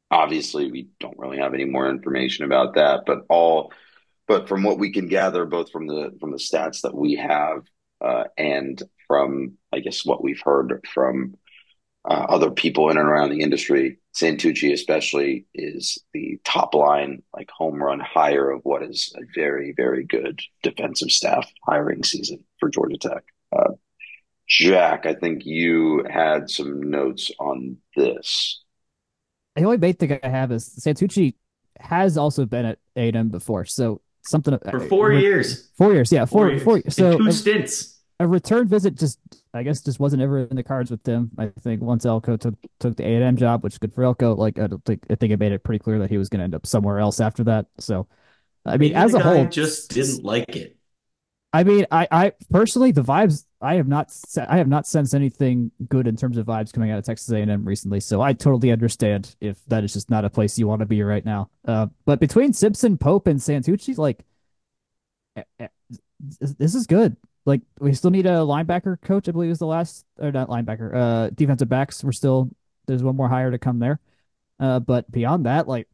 Obviously, 0.10 0.72
we 0.72 0.88
don't 1.00 1.20
really 1.20 1.40
have 1.40 1.54
any 1.54 1.66
more 1.66 1.90
information 1.90 2.46
about 2.46 2.76
that, 2.76 3.04
but 3.06 3.20
all 3.30 3.74
but 4.28 4.50
from 4.50 4.64
what 4.64 4.78
we 4.78 4.92
can 4.92 5.08
gather, 5.08 5.46
both 5.46 5.72
from 5.72 5.88
the 5.88 6.16
from 6.20 6.32
the 6.32 6.38
stats 6.38 6.82
that 6.82 6.96
we 6.96 7.16
have 7.16 7.64
uh, 8.02 8.26
and 8.38 8.82
from 9.08 9.58
I 9.74 9.80
guess 9.80 10.06
what 10.06 10.24
we've 10.24 10.42
heard 10.42 10.86
from 10.94 11.36
uh, 12.10 12.26
other 12.30 12.52
people 12.52 12.90
in 12.90 12.98
and 12.98 13.08
around 13.08 13.32
the 13.32 13.42
industry, 13.42 13.98
Santucci 14.18 14.74
especially 14.74 15.46
is 15.54 16.00
the 16.14 16.40
top 16.44 16.74
line 16.74 17.22
like 17.36 17.50
home 17.52 17.82
run 17.82 18.00
hire 18.00 18.50
of 18.50 18.62
what 18.64 18.82
is 18.82 19.14
a 19.16 19.22
very 19.36 19.74
very 19.78 20.04
good 20.04 20.40
defensive 20.64 21.12
staff 21.12 21.48
hiring 21.68 22.04
season 22.04 22.44
for 22.60 22.70
Georgia 22.70 22.98
Tech. 22.98 23.24
Uh, 23.56 23.74
Jack, 24.48 25.06
I 25.06 25.14
think 25.14 25.46
you 25.46 26.04
had 26.10 26.50
some 26.50 26.90
notes 26.90 27.32
on 27.40 27.78
this. 27.96 28.64
The 29.56 29.64
only 29.64 29.78
main 29.78 29.94
thing 29.94 30.18
I 30.24 30.28
have 30.28 30.52
is 30.52 30.68
Santucci 30.80 31.36
has 31.80 32.18
also 32.18 32.46
been 32.46 32.66
at 32.66 32.80
A&M 32.96 33.30
before, 33.30 33.66
so 33.66 34.02
something 34.24 34.58
for 34.72 34.80
four 34.80 35.10
re- 35.10 35.22
years, 35.22 35.70
Four 35.78 35.94
years, 35.94 36.12
yeah, 36.12 36.26
four, 36.26 36.50
years. 36.50 36.64
four. 36.64 36.78
In 36.80 36.90
So 36.90 37.18
two 37.18 37.28
a, 37.28 37.32
stints. 37.32 37.97
A 38.20 38.28
return 38.28 38.68
visit 38.68 38.96
just, 38.96 39.20
I 39.54 39.64
guess, 39.64 39.82
just 39.82 40.00
wasn't 40.00 40.22
ever 40.24 40.40
in 40.40 40.56
the 40.56 40.64
cards 40.64 40.90
with 40.90 41.04
them. 41.04 41.32
I 41.38 41.48
think 41.62 41.82
once 41.82 42.06
Elko 42.06 42.38
took 42.38 42.56
took 42.80 42.96
the 42.96 43.04
A&M 43.04 43.38
job, 43.38 43.64
which 43.64 43.74
is 43.74 43.80
good 43.80 43.94
for 43.94 44.04
Elko. 44.04 44.36
Like 44.36 44.60
I 44.60 44.68
don't 44.68 44.84
think 44.86 45.06
I 45.10 45.16
think 45.16 45.34
it 45.34 45.40
made 45.40 45.52
it 45.52 45.64
pretty 45.64 45.80
clear 45.80 46.00
that 46.00 46.10
he 46.10 46.18
was 46.18 46.30
going 46.30 46.40
to 46.40 46.44
end 46.44 46.56
up 46.56 46.66
somewhere 46.66 47.00
else 47.00 47.20
after 47.20 47.44
that. 47.46 47.68
So, 47.78 48.08
I 48.66 48.72
mean, 48.72 48.94
Maybe 48.94 48.96
as 48.96 49.14
a 49.14 49.20
whole, 49.20 49.46
just 49.46 49.92
didn't 49.92 50.24
like 50.24 50.56
it. 50.56 50.78
I 51.54 51.64
mean, 51.64 51.86
I, 51.92 52.08
I 52.12 52.32
personally 52.52 52.92
the 52.92 53.04
vibes 53.04 53.46
I 53.62 53.76
have 53.76 53.88
not 53.88 54.12
I 54.48 54.58
have 54.58 54.68
not 54.68 54.86
sensed 54.86 55.16
anything 55.16 55.72
good 55.88 56.08
in 56.08 56.16
terms 56.16 56.38
of 56.38 56.46
vibes 56.46 56.74
coming 56.74 56.92
out 56.92 57.00
of 57.00 57.06
Texas 57.06 57.32
A&M 57.32 57.66
recently. 57.66 58.00
So 58.00 58.22
I 58.22 58.34
totally 58.34 58.72
understand 58.72 59.36
if 59.42 59.64
that 59.68 59.84
is 59.84 59.94
just 59.94 60.10
not 60.10 60.26
a 60.26 60.30
place 60.30 60.60
you 60.60 60.68
want 60.68 60.82
to 60.82 60.86
be 60.86 61.02
right 61.04 61.24
now. 61.24 61.50
Uh, 61.66 61.88
but 62.06 62.20
between 62.20 62.54
Simpson, 62.54 62.98
Pope, 62.98 63.28
and 63.28 63.40
Santucci, 63.40 63.98
like 63.98 64.24
eh, 65.36 65.44
eh, 65.60 65.68
this 66.40 66.76
is 66.76 66.86
good. 66.86 67.16
Like 67.48 67.62
we 67.80 67.94
still 67.94 68.12
need 68.12 68.26
a 68.26 68.40
linebacker 68.40 69.02
coach. 69.02 69.30
I 69.30 69.32
believe 69.32 69.50
is 69.50 69.60
the 69.60 69.66
last 69.66 70.06
or 70.20 70.34
not 70.34 70.50
linebacker. 70.50 70.94
Uh, 70.94 71.30
defensive 71.30 71.70
backs. 71.70 72.04
We're 72.04 72.12
still 72.12 72.50
there's 72.88 73.02
one 73.02 73.16
more 73.16 73.30
hire 73.30 73.52
to 73.52 73.58
come 73.58 73.80
there. 73.80 74.02
Uh, 74.60 74.80
but 74.82 75.10
beyond 75.10 75.46
that, 75.46 75.66
like 75.66 75.88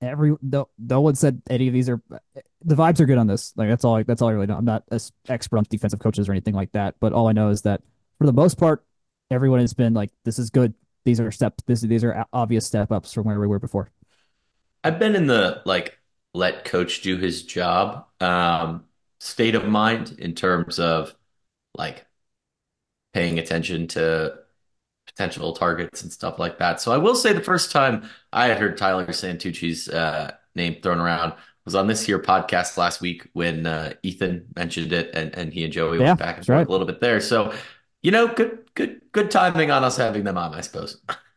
every 0.00 0.34
no 0.40 0.70
no 0.78 1.02
one 1.02 1.14
said 1.16 1.42
any 1.50 1.68
of 1.68 1.74
these 1.74 1.90
are 1.90 2.00
the 2.64 2.74
vibes 2.74 2.98
are 2.98 3.04
good 3.04 3.18
on 3.18 3.26
this. 3.26 3.52
Like 3.56 3.68
that's 3.68 3.84
all 3.84 4.02
that's 4.02 4.22
all 4.22 4.30
I 4.30 4.32
really 4.32 4.46
know. 4.46 4.56
I'm 4.56 4.64
not 4.64 4.84
an 4.90 4.98
expert 5.28 5.58
on 5.58 5.66
defensive 5.68 6.00
coaches 6.00 6.30
or 6.30 6.32
anything 6.32 6.54
like 6.54 6.72
that, 6.72 6.94
but 6.98 7.12
all 7.12 7.28
I 7.28 7.32
know 7.32 7.50
is 7.50 7.60
that 7.62 7.82
for 8.16 8.26
the 8.26 8.32
most 8.32 8.56
part, 8.56 8.82
everyone 9.30 9.60
has 9.60 9.74
been 9.74 9.92
like, 9.92 10.10
this 10.24 10.38
is 10.38 10.48
good. 10.48 10.72
These 11.04 11.20
are 11.20 11.30
steps. 11.30 11.62
This 11.66 11.82
these 11.82 12.04
are 12.04 12.24
obvious 12.32 12.66
step 12.66 12.90
ups 12.90 13.12
from 13.12 13.24
where 13.24 13.38
we 13.38 13.46
were 13.46 13.58
before. 13.58 13.90
I've 14.82 14.98
been 14.98 15.14
in 15.14 15.26
the 15.26 15.60
like 15.66 15.98
let 16.32 16.64
coach 16.64 17.02
do 17.02 17.18
his 17.18 17.42
job 17.42 18.06
um, 18.20 18.84
state 19.20 19.54
of 19.54 19.66
mind 19.66 20.16
in 20.18 20.34
terms 20.34 20.78
of 20.78 21.14
like 21.76 22.06
paying 23.12 23.38
attention 23.38 23.86
to 23.88 24.34
potential 25.06 25.52
targets 25.54 26.02
and 26.02 26.12
stuff 26.12 26.38
like 26.38 26.58
that. 26.58 26.80
So 26.80 26.92
I 26.92 26.98
will 26.98 27.16
say 27.16 27.32
the 27.32 27.42
first 27.42 27.72
time 27.72 28.08
I 28.32 28.46
had 28.48 28.58
heard 28.58 28.76
Tyler 28.78 29.06
Santucci's 29.08 29.88
uh, 29.88 30.32
name 30.54 30.76
thrown 30.82 31.00
around 31.00 31.34
was 31.64 31.74
on 31.74 31.86
this 31.86 32.04
here 32.06 32.18
podcast 32.20 32.76
last 32.78 33.00
week 33.00 33.28
when 33.34 33.66
uh, 33.66 33.94
Ethan 34.02 34.46
mentioned 34.56 34.92
it 34.92 35.10
and, 35.14 35.34
and 35.36 35.52
he 35.52 35.64
and 35.64 35.72
Joey 35.72 35.98
Yeah, 35.98 36.16
went 36.16 36.18
back 36.18 36.38
and 36.38 36.46
forth 36.48 36.56
right. 36.56 36.68
a 36.68 36.72
little 36.72 36.86
bit 36.86 37.00
there. 37.00 37.20
So, 37.20 37.54
you 38.02 38.10
know, 38.12 38.28
good, 38.28 38.60
good, 38.74 39.02
good 39.12 39.30
timing 39.30 39.70
on 39.70 39.84
us 39.84 39.96
having 39.98 40.24
them 40.24 40.38
on, 40.38 40.54
I 40.54 40.62
suppose. 40.62 41.00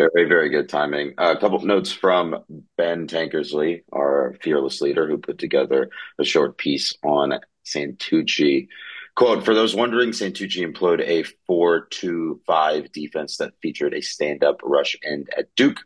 Very, 0.00 0.26
very 0.26 0.48
good 0.48 0.70
timing. 0.70 1.12
A 1.18 1.36
couple 1.36 1.58
of 1.58 1.64
notes 1.64 1.92
from 1.92 2.42
Ben 2.78 3.06
Tankersley, 3.06 3.82
our 3.92 4.34
fearless 4.40 4.80
leader, 4.80 5.06
who 5.06 5.18
put 5.18 5.36
together 5.36 5.90
a 6.18 6.24
short 6.24 6.56
piece 6.56 6.94
on 7.04 7.38
Santucci. 7.66 8.68
Quote, 9.14 9.44
for 9.44 9.52
those 9.54 9.74
wondering, 9.74 10.12
Santucci 10.12 10.62
employed 10.62 11.02
a 11.02 11.24
4-2-5 11.50 12.90
defense 12.92 13.36
that 13.36 13.52
featured 13.60 13.92
a 13.92 14.00
stand-up 14.00 14.60
rush 14.62 14.96
end 15.04 15.28
at 15.36 15.54
Duke. 15.54 15.80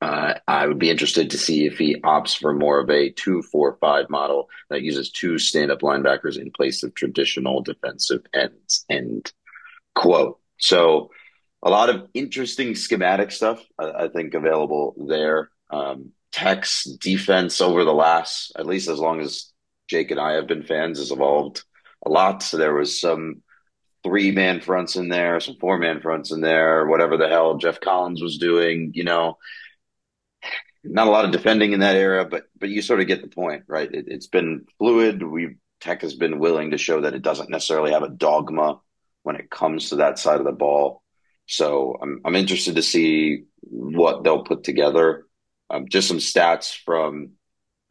Uh, 0.00 0.36
I 0.48 0.66
would 0.66 0.78
be 0.78 0.88
interested 0.88 1.32
to 1.32 1.38
see 1.38 1.66
if 1.66 1.76
he 1.76 2.00
opts 2.00 2.38
for 2.38 2.54
more 2.54 2.80
of 2.80 2.88
a 2.88 3.12
2-4-5 3.12 4.08
model 4.08 4.48
that 4.70 4.80
uses 4.80 5.10
two 5.10 5.36
stand-up 5.36 5.80
linebackers 5.80 6.40
in 6.40 6.52
place 6.52 6.82
of 6.82 6.94
traditional 6.94 7.60
defensive 7.60 8.22
ends. 8.32 8.86
End 8.88 9.30
quote. 9.94 10.38
So 10.56 11.10
a 11.62 11.70
lot 11.70 11.90
of 11.90 12.08
interesting 12.14 12.74
schematic 12.74 13.30
stuff, 13.30 13.62
I, 13.78 14.04
I 14.04 14.08
think, 14.08 14.34
available 14.34 14.94
there. 15.08 15.50
Um, 15.70 16.12
Tech's 16.32 16.84
defense 16.84 17.60
over 17.60 17.84
the 17.84 17.94
last, 17.94 18.52
at 18.56 18.66
least 18.66 18.88
as 18.88 18.98
long 18.98 19.20
as 19.20 19.52
Jake 19.88 20.10
and 20.10 20.20
I 20.20 20.34
have 20.34 20.46
been 20.46 20.62
fans, 20.62 20.98
has 20.98 21.10
evolved 21.10 21.64
a 22.04 22.10
lot. 22.10 22.42
So 22.42 22.56
there 22.56 22.74
was 22.74 23.00
some 23.00 23.42
three 24.02 24.30
man 24.30 24.60
fronts 24.60 24.96
in 24.96 25.08
there, 25.08 25.40
some 25.40 25.56
four 25.60 25.78
man 25.78 26.00
fronts 26.00 26.30
in 26.30 26.40
there, 26.40 26.86
whatever 26.86 27.16
the 27.16 27.28
hell 27.28 27.56
Geoff 27.56 27.80
Collins 27.80 28.22
was 28.22 28.38
doing, 28.38 28.92
you 28.94 29.04
know, 29.04 29.36
not 30.82 31.08
a 31.08 31.10
lot 31.10 31.24
of 31.24 31.32
defending 31.32 31.72
in 31.72 31.80
that 31.80 31.96
era, 31.96 32.24
but 32.24 32.44
but 32.58 32.70
you 32.70 32.80
sort 32.80 33.00
of 33.00 33.06
get 33.06 33.22
the 33.22 33.28
point, 33.28 33.64
right? 33.66 33.92
It, 33.92 34.06
it's 34.08 34.28
been 34.28 34.64
fluid. 34.78 35.22
We 35.22 35.56
Tech 35.80 36.02
has 36.02 36.14
been 36.14 36.38
willing 36.38 36.70
to 36.70 36.78
show 36.78 37.02
that 37.02 37.14
it 37.14 37.22
doesn't 37.22 37.50
necessarily 37.50 37.92
have 37.92 38.02
a 38.02 38.08
dogma 38.08 38.80
when 39.22 39.36
it 39.36 39.50
comes 39.50 39.90
to 39.90 39.96
that 39.96 40.18
side 40.18 40.38
of 40.38 40.46
the 40.46 40.52
ball. 40.52 41.02
So 41.50 41.98
I'm 42.00 42.20
I'm 42.24 42.36
interested 42.36 42.76
to 42.76 42.82
see 42.82 43.44
what 43.62 44.22
they'll 44.22 44.44
put 44.44 44.62
together. 44.62 45.26
Um, 45.68 45.88
just 45.88 46.06
some 46.06 46.18
stats 46.18 46.76
from 46.84 47.32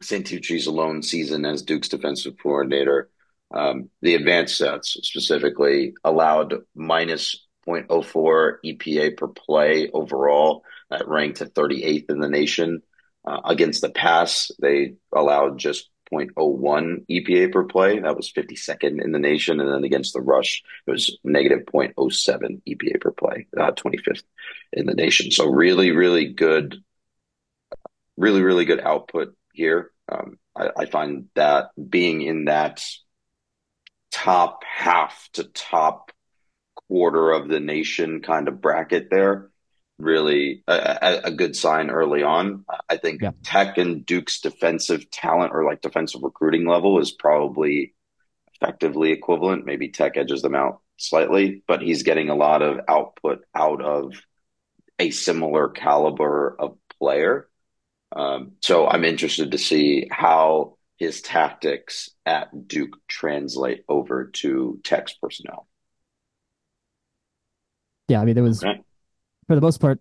Santucci's 0.02 0.66
alone 0.66 1.02
season 1.02 1.44
as 1.44 1.62
Duke's 1.62 1.88
defensive 1.88 2.34
coordinator. 2.42 3.10
Um, 3.52 3.90
the 4.00 4.14
advanced 4.14 4.60
stats 4.60 4.86
specifically 5.02 5.92
allowed 6.04 6.54
minus 6.74 7.32
zero 7.66 7.82
point 7.86 7.88
zero 7.90 8.02
0.04 8.02 8.52
EPA 8.64 9.16
per 9.18 9.28
play 9.28 9.90
overall. 9.92 10.64
That 10.88 11.06
ranked 11.06 11.38
to 11.38 11.46
38th 11.46 12.10
in 12.10 12.18
the 12.18 12.28
nation. 12.28 12.82
Uh, 13.26 13.40
against 13.44 13.82
the 13.82 13.90
pass, 13.90 14.50
they 14.62 14.94
allowed 15.14 15.58
just 15.58 15.90
0.01 16.12 17.06
EPA 17.08 17.52
per 17.52 17.64
play. 17.64 18.00
That 18.00 18.16
was 18.16 18.32
52nd 18.32 19.02
in 19.02 19.12
the 19.12 19.18
nation. 19.18 19.60
And 19.60 19.68
then 19.68 19.84
against 19.84 20.12
the 20.12 20.20
rush, 20.20 20.62
it 20.86 20.90
was 20.90 21.18
negative 21.24 21.58
zero 21.58 21.70
point 21.70 21.94
zero 21.96 22.08
0.07 22.08 22.62
EPA 22.68 23.00
per 23.00 23.10
play, 23.12 23.46
uh, 23.58 23.72
25th 23.72 24.22
in 24.72 24.86
the 24.86 24.94
nation. 24.94 25.30
So 25.30 25.46
really, 25.46 25.90
really 25.92 26.32
good, 26.32 26.82
really, 28.16 28.42
really 28.42 28.64
good 28.64 28.80
output 28.80 29.34
here. 29.52 29.90
Um, 30.10 30.38
I, 30.56 30.70
I 30.76 30.86
find 30.86 31.26
that 31.34 31.70
being 31.88 32.22
in 32.22 32.46
that 32.46 32.84
top 34.10 34.64
half 34.64 35.28
to 35.34 35.44
top 35.44 36.10
quarter 36.88 37.30
of 37.30 37.48
the 37.48 37.60
nation 37.60 38.20
kind 38.20 38.48
of 38.48 38.60
bracket 38.60 39.08
there, 39.10 39.50
really 40.02 40.62
a, 40.66 41.20
a, 41.24 41.30
good 41.30 41.56
sign 41.56 41.90
early 41.90 42.22
on. 42.22 42.64
I 42.88 42.96
think 42.96 43.22
Yeah. 43.22 43.32
Tech 43.42 43.78
and 43.78 44.04
Duke's 44.04 44.40
defensive 44.40 45.10
talent 45.10 45.52
or 45.52 45.64
like 45.64 45.80
defensive 45.80 46.22
recruiting 46.22 46.66
level 46.66 47.00
is 47.00 47.10
probably 47.10 47.94
effectively 48.54 49.12
equivalent. 49.12 49.66
Maybe 49.66 49.88
Tech 49.88 50.16
edges 50.16 50.42
them 50.42 50.54
out 50.54 50.80
slightly, 50.96 51.62
but 51.66 51.82
he's 51.82 52.02
getting 52.02 52.28
a 52.28 52.34
lot 52.34 52.62
of 52.62 52.80
output 52.88 53.44
out 53.54 53.82
of 53.82 54.14
a 54.98 55.10
similar 55.10 55.68
caliber 55.68 56.56
of 56.58 56.76
player. 56.98 57.48
Um, 58.12 58.52
so 58.60 58.86
I'm 58.86 59.04
interested 59.04 59.52
to 59.52 59.58
see 59.58 60.08
how 60.10 60.76
his 60.98 61.22
tactics 61.22 62.10
at 62.26 62.68
Duke 62.68 62.96
translate 63.08 63.84
over 63.88 64.26
to 64.34 64.80
Tech's 64.84 65.14
personnel. 65.14 65.66
Yeah, 68.08 68.20
I 68.20 68.24
mean, 68.24 68.34
there 68.34 68.44
was 68.44 68.62
Okay. 68.62 68.80
For 69.50 69.56
the 69.56 69.62
most 69.62 69.80
part, 69.80 70.00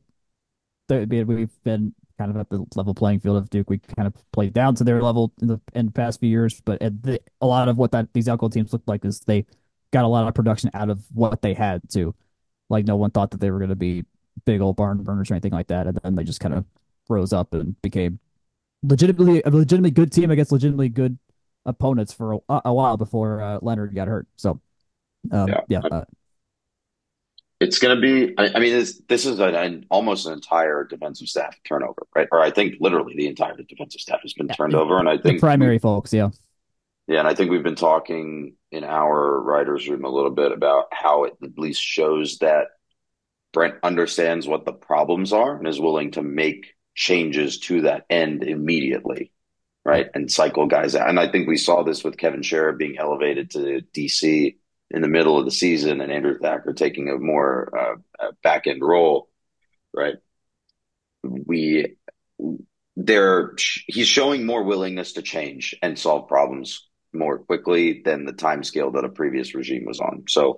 there, 0.90 1.02
I 1.02 1.06
mean, 1.06 1.26
we've 1.26 1.64
been 1.64 1.96
kind 2.20 2.30
of 2.30 2.38
at 2.38 2.52
the 2.52 2.68
level 2.76 2.94
playing 2.94 3.22
field 3.22 3.38
of 3.38 3.50
Duke. 3.50 3.68
We 3.68 3.80
kind 3.80 4.06
of 4.06 4.14
played 4.32 4.54
down 4.54 4.76
to 4.76 4.84
their 4.84 5.02
level 5.02 5.34
in 5.42 5.48
the 5.48 5.60
in 5.74 5.88
the 5.88 5.92
past 5.92 6.20
few 6.20 6.30
years, 6.30 6.62
but 6.62 6.78
the, 6.82 7.20
a 7.42 7.48
lot 7.48 7.68
of 7.68 7.76
what 7.76 7.92
that 7.94 8.14
these 8.14 8.28
Elko 8.28 8.50
teams 8.50 8.74
looked 8.74 8.88
like 8.88 9.04
is 9.04 9.22
they 9.22 9.48
got 9.92 10.06
a 10.06 10.08
lot 10.08 10.28
of 10.28 10.36
production 10.36 10.70
out 10.76 10.92
of 10.92 11.04
what 11.16 11.42
they 11.42 11.56
had 11.56 11.82
too. 11.90 12.14
Like 12.70 12.86
no 12.86 12.96
one 12.96 13.10
thought 13.10 13.32
that 13.32 13.40
they 13.40 13.50
were 13.50 13.58
going 13.58 13.72
to 13.72 13.76
be 13.76 14.06
big 14.46 14.62
old 14.62 14.76
barn 14.76 15.02
burners 15.02 15.32
or 15.32 15.34
anything 15.34 15.54
like 15.54 15.70
that, 15.70 15.88
and 15.88 16.00
then 16.04 16.14
they 16.14 16.24
just 16.24 16.42
kind 16.42 16.54
of 16.54 16.64
rose 17.10 17.34
up 17.34 17.56
and 17.56 17.82
became 17.82 18.20
legitimately 18.84 19.42
a 19.46 19.50
legitimately 19.50 19.90
good 19.90 20.12
team 20.12 20.30
against 20.30 20.52
legitimately 20.52 20.90
good 20.90 21.18
opponents 21.66 22.14
for 22.14 22.34
a, 22.34 22.62
a 22.66 22.74
while 22.76 22.98
before 22.98 23.42
uh, 23.42 23.58
Leonard 23.64 23.96
got 23.96 24.08
hurt. 24.08 24.28
So, 24.36 24.62
um, 25.32 25.48
Yeah. 25.48 25.62
yeah, 25.70 25.82
uh, 25.90 26.06
It's 27.60 27.80
going 27.80 27.96
to 27.96 28.02
be, 28.02 28.34
I, 28.38 28.52
I 28.56 28.60
mean, 28.60 28.74
this, 28.74 29.02
this 29.10 29.26
is 29.26 29.40
an, 29.40 29.54
an 29.54 29.86
almost 29.90 30.26
an 30.26 30.34
entire 30.34 30.86
defensive 30.86 31.28
staff 31.28 31.58
turnover, 31.68 32.08
right? 32.16 32.28
Or 32.32 32.42
I 32.42 32.52
think 32.52 32.76
literally 32.80 33.16
the 33.18 33.28
entire 33.28 33.56
defensive 33.56 34.00
staff 34.00 34.22
has 34.22 34.34
been 34.34 34.48
turned 34.48 34.76
over. 34.76 34.98
And 34.98 35.10
I 35.10 35.18
the 35.18 35.24
think, 35.24 35.40
primary 35.42 35.78
folks, 35.78 36.14
yeah, 36.14 36.30
yeah, 37.10 37.20
and 37.20 37.28
I 37.28 37.34
think 37.34 37.50
we've 37.50 37.64
been 37.64 37.76
talking 37.76 38.54
in 38.72 38.84
our 38.84 39.42
writers' 39.42 39.90
room 39.90 40.06
a 40.06 40.10
little 40.10 40.30
bit 40.30 40.52
about 40.52 40.86
how 40.92 41.24
it 41.24 41.34
at 41.44 41.58
least 41.58 41.82
shows 41.82 42.38
that 42.38 42.68
Brent 43.52 43.76
understands 43.82 44.48
what 44.48 44.66
the 44.66 44.74
problems 44.74 45.34
are 45.34 45.58
and 45.58 45.68
is 45.68 45.82
willing 45.82 46.12
to 46.12 46.22
make 46.22 46.76
changes 46.94 47.60
to 47.62 47.82
that 47.82 48.06
end 48.12 48.44
immediately, 48.44 49.32
right? 49.84 50.08
And 50.14 50.32
cycle 50.32 50.68
guys 50.68 50.96
out. 50.96 51.10
And 51.10 51.20
I 51.20 51.32
think 51.32 51.48
we 51.48 51.58
saw 51.58 51.82
this 51.82 52.04
with 52.04 52.18
Kevin 52.18 52.42
Sherrer 52.42 52.78
being 52.78 53.00
elevated 53.00 53.50
to 53.52 53.82
DC 53.92 54.58
in 54.92 55.02
the 55.02 55.08
middle 55.08 55.38
of 55.38 55.46
the 55.46 55.52
season 55.52 56.02
and 56.02 56.12
Andrew 56.12 56.38
Thacker 56.40 56.74
taking 56.74 57.10
a 57.10 57.18
more 57.18 57.72
uh, 58.20 58.32
back 58.44 58.68
end 58.68 58.82
role, 58.82 59.30
right? 59.94 60.16
We 61.24 61.98
there 62.96 63.56
he's 63.88 64.08
showing 64.08 64.46
more 64.46 64.64
willingness 64.64 65.14
to 65.14 65.22
change 65.22 65.76
and 65.82 65.98
solve 65.98 66.28
problems 66.28 66.88
more 67.14 67.40
quickly 67.40 68.02
than 68.04 68.26
the 68.26 68.34
time 68.34 68.64
scale 68.64 68.92
that 68.92 69.06
a 69.06 69.10
previous 69.10 69.56
regime 69.56 69.86
was 69.86 70.00
on. 70.00 70.26
So 70.28 70.58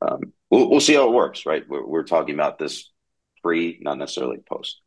um, 0.00 0.32
we'll, 0.50 0.70
we'll 0.70 0.80
see 0.80 0.94
how 0.94 1.08
it 1.08 1.14
works, 1.14 1.44
right? 1.46 1.62
We're, 1.68 1.84
we're 1.84 2.04
talking 2.04 2.34
about 2.34 2.58
this 2.58 2.90
pre, 3.42 3.78
not 3.82 3.98
necessarily 3.98 4.38
post. 4.38 4.80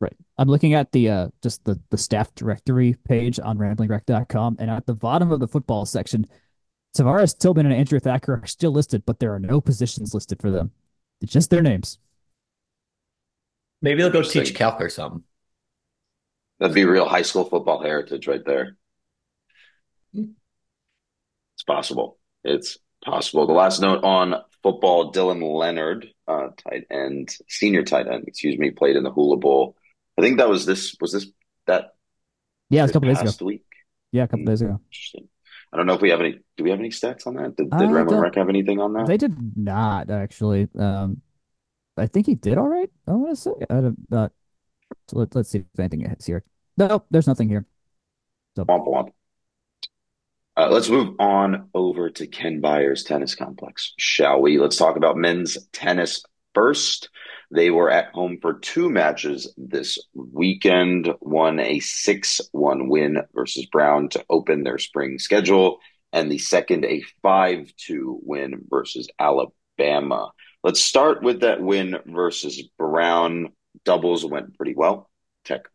right. 0.00 0.16
I'm 0.36 0.48
looking 0.48 0.74
at 0.74 0.92
the 0.92 1.10
uh 1.10 1.28
just 1.42 1.64
the 1.64 1.80
the 1.90 1.98
staff 1.98 2.34
directory 2.34 2.96
page 3.04 3.40
on 3.40 3.58
ramblinwreck.com, 3.58 4.56
and 4.58 4.70
at 4.70 4.86
the 4.86 4.94
bottom 4.94 5.32
of 5.32 5.40
the 5.40 5.48
football 5.48 5.86
section, 5.86 6.26
Travares 6.96 7.36
Tillman 7.36 7.66
and 7.66 7.74
Andrew 7.74 7.98
Thacker 7.98 8.40
are 8.42 8.46
still 8.46 8.70
listed, 8.70 9.04
but 9.04 9.18
there 9.18 9.34
are 9.34 9.40
no 9.40 9.60
positions 9.60 10.14
listed 10.14 10.40
for 10.40 10.50
them. 10.50 10.70
It's 11.20 11.32
just 11.32 11.50
their 11.50 11.62
names. 11.62 11.98
Maybe 13.82 14.00
they'll 14.02 14.10
go 14.10 14.22
teach 14.22 14.36
Interesting. 14.36 14.56
calc 14.56 14.80
or 14.80 14.88
something. 14.88 15.22
That'd 16.60 16.74
be 16.74 16.84
real 16.84 17.06
high 17.08 17.22
school 17.22 17.44
football 17.44 17.82
heritage 17.82 18.26
right 18.28 18.44
there. 18.44 18.76
It's 20.14 21.64
possible. 21.66 22.18
It's 22.44 22.78
possible. 23.04 23.46
The 23.46 23.52
last 23.52 23.80
note 23.80 24.04
on 24.04 24.36
football, 24.62 25.12
Dylan 25.12 25.42
Leonard, 25.58 26.06
uh, 26.28 26.48
tight 26.56 26.86
end, 26.90 27.36
senior 27.48 27.82
tight 27.82 28.06
end, 28.06 28.24
excuse 28.28 28.56
me, 28.58 28.70
played 28.70 28.96
in 28.96 29.02
the 29.02 29.10
Hula 29.10 29.36
Bowl. 29.36 29.76
I 30.16 30.22
think 30.22 30.38
that 30.38 30.48
was 30.48 30.64
this, 30.64 30.94
was 31.00 31.12
this 31.12 31.26
that 31.66 31.94
Yeah, 32.70 32.80
it 32.80 32.82
was 32.84 32.90
a 32.90 32.94
couple 32.94 33.08
days 33.08 33.20
ago. 33.20 33.30
past 33.30 33.42
week? 33.42 33.64
Yeah, 34.12 34.22
a 34.24 34.28
couple 34.28 34.44
days 34.46 34.62
ago. 34.62 34.80
Interesting. 34.90 35.28
I 35.74 35.76
don't 35.76 35.86
know 35.86 35.94
if 35.94 36.00
we 36.00 36.10
have 36.10 36.20
any, 36.20 36.38
do 36.56 36.62
we 36.62 36.70
have 36.70 36.78
any 36.78 36.90
stats 36.90 37.26
on 37.26 37.34
that? 37.34 37.56
Did, 37.56 37.68
did 37.68 37.88
I 37.88 37.90
Ramblin' 37.90 38.32
have 38.34 38.48
anything 38.48 38.78
on 38.78 38.92
that? 38.92 39.06
They 39.06 39.16
did 39.16 39.36
not 39.56 40.08
actually. 40.08 40.68
Um, 40.78 41.20
I 41.96 42.06
think 42.06 42.26
he 42.26 42.36
did 42.36 42.58
all 42.58 42.68
right. 42.68 42.88
I 43.08 43.10
want 43.10 43.30
to 43.30 43.36
say. 43.36 43.50
I 43.68 43.74
don't, 43.80 43.98
uh, 44.12 44.28
so 45.08 45.18
let, 45.18 45.34
let's 45.34 45.50
see 45.50 45.58
if 45.58 45.64
anything 45.76 46.08
hits 46.08 46.26
here. 46.26 46.44
No, 46.76 47.04
there's 47.10 47.26
nothing 47.26 47.48
here. 47.48 47.66
So 48.54 48.64
Womp 48.64 48.86
womp. 48.86 49.08
Uh, 50.56 50.68
let's 50.70 50.88
move 50.88 51.16
on 51.18 51.68
over 51.74 52.08
to 52.08 52.28
Ken 52.28 52.60
Byers 52.60 53.02
Tennis 53.02 53.34
Complex, 53.34 53.94
shall 53.98 54.40
we? 54.40 54.58
Let's 54.58 54.76
talk 54.76 54.96
about 54.96 55.16
men's 55.16 55.58
tennis 55.72 56.22
first. 56.54 57.10
They 57.54 57.70
were 57.70 57.88
at 57.88 58.12
home 58.12 58.38
for 58.42 58.54
two 58.54 58.90
matches 58.90 59.54
this 59.56 60.00
weekend, 60.12 61.14
won 61.20 61.60
a 61.60 61.78
6 61.78 62.40
1 62.50 62.88
win 62.88 63.18
versus 63.32 63.66
Brown 63.66 64.08
to 64.08 64.24
open 64.28 64.64
their 64.64 64.78
spring 64.78 65.20
schedule, 65.20 65.78
and 66.12 66.32
the 66.32 66.38
second, 66.38 66.84
a 66.84 67.04
5 67.22 67.72
2 67.76 68.20
win 68.24 68.64
versus 68.68 69.08
Alabama. 69.20 70.32
Let's 70.64 70.80
start 70.80 71.22
with 71.22 71.42
that 71.42 71.62
win 71.62 71.96
versus 72.06 72.60
Brown. 72.76 73.52
Doubles 73.84 74.26
went 74.26 74.56
pretty 74.56 74.74
well. 74.74 75.08
Tech 75.44 75.66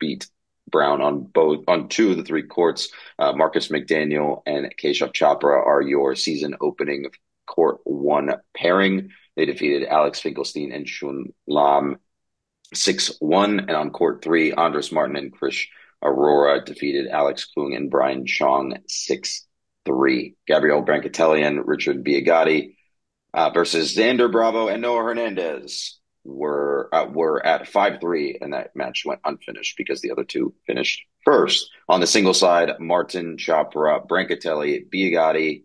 beat 0.00 0.30
Brown 0.70 1.02
on 1.02 1.24
both 1.24 1.62
on 1.68 1.90
two 1.90 2.12
of 2.12 2.16
the 2.16 2.24
three 2.24 2.44
courts. 2.44 2.88
Uh, 3.18 3.34
Marcus 3.34 3.68
McDaniel 3.68 4.40
and 4.46 4.74
Keshav 4.82 5.12
Chopra 5.12 5.66
are 5.66 5.82
your 5.82 6.14
season 6.14 6.56
opening 6.62 7.04
court 7.46 7.80
one 7.84 8.30
pairing. 8.56 9.10
They 9.38 9.46
defeated 9.46 9.86
Alex 9.86 10.18
Finkelstein 10.18 10.72
and 10.72 10.88
Shun 10.88 11.32
Lam 11.46 11.98
6 12.74 13.18
1. 13.20 13.60
And 13.60 13.70
on 13.70 13.90
court 13.90 14.20
three, 14.20 14.52
Andres 14.52 14.90
Martin 14.90 15.14
and 15.14 15.32
Krish 15.32 15.66
Arora 16.02 16.64
defeated 16.64 17.06
Alex 17.06 17.46
Kung 17.54 17.72
and 17.72 17.88
Brian 17.88 18.26
Chong 18.26 18.76
6 18.88 19.46
3. 19.86 20.34
Gabriel 20.48 20.84
Brancatelli 20.84 21.46
and 21.46 21.68
Richard 21.68 22.04
Biagatti 22.04 22.74
uh, 23.32 23.50
versus 23.50 23.96
Xander 23.96 24.30
Bravo 24.30 24.66
and 24.66 24.82
Noah 24.82 25.04
Hernandez 25.04 26.00
were 26.24 26.88
uh, 26.92 27.06
were 27.06 27.44
at 27.46 27.68
five 27.68 28.00
three, 28.00 28.38
and 28.40 28.52
that 28.52 28.74
match 28.74 29.04
went 29.06 29.20
unfinished 29.24 29.76
because 29.78 30.00
the 30.00 30.10
other 30.10 30.24
two 30.24 30.52
finished 30.66 31.02
first. 31.24 31.70
On 31.88 32.00
the 32.00 32.08
single 32.08 32.34
side, 32.34 32.72
Martin 32.80 33.36
Chopra, 33.36 34.04
Brancatelli, 34.04 34.90
Biagatti, 34.92 35.62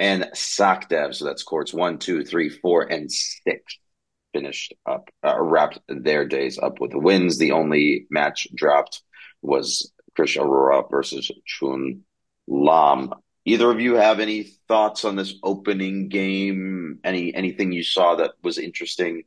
and 0.00 0.24
Sakhdev. 0.34 1.14
So 1.14 1.24
that's 1.24 1.44
courts 1.44 1.72
one, 1.72 1.98
two, 1.98 2.24
three, 2.24 2.48
four, 2.48 2.90
and 2.90 3.10
six 3.12 3.78
finished 4.32 4.74
up, 4.84 5.08
uh, 5.24 5.40
wrapped 5.40 5.78
their 5.88 6.26
days 6.26 6.58
up 6.58 6.80
with 6.80 6.92
wins. 6.94 7.38
The 7.38 7.52
only 7.52 8.06
match 8.10 8.48
dropped 8.54 9.02
was 9.42 9.92
Krish 10.18 10.36
Arora 10.36 10.90
versus 10.90 11.30
Chun 11.46 12.02
Lam. 12.48 13.12
Either 13.44 13.70
of 13.70 13.80
you 13.80 13.94
have 13.94 14.18
any 14.18 14.42
thoughts 14.66 15.04
on 15.04 15.14
this 15.14 15.34
opening 15.44 16.08
game? 16.08 16.98
Any 17.04 17.32
anything 17.34 17.70
you 17.70 17.84
saw 17.84 18.16
that 18.16 18.32
was 18.42 18.58
interesting? 18.58 19.22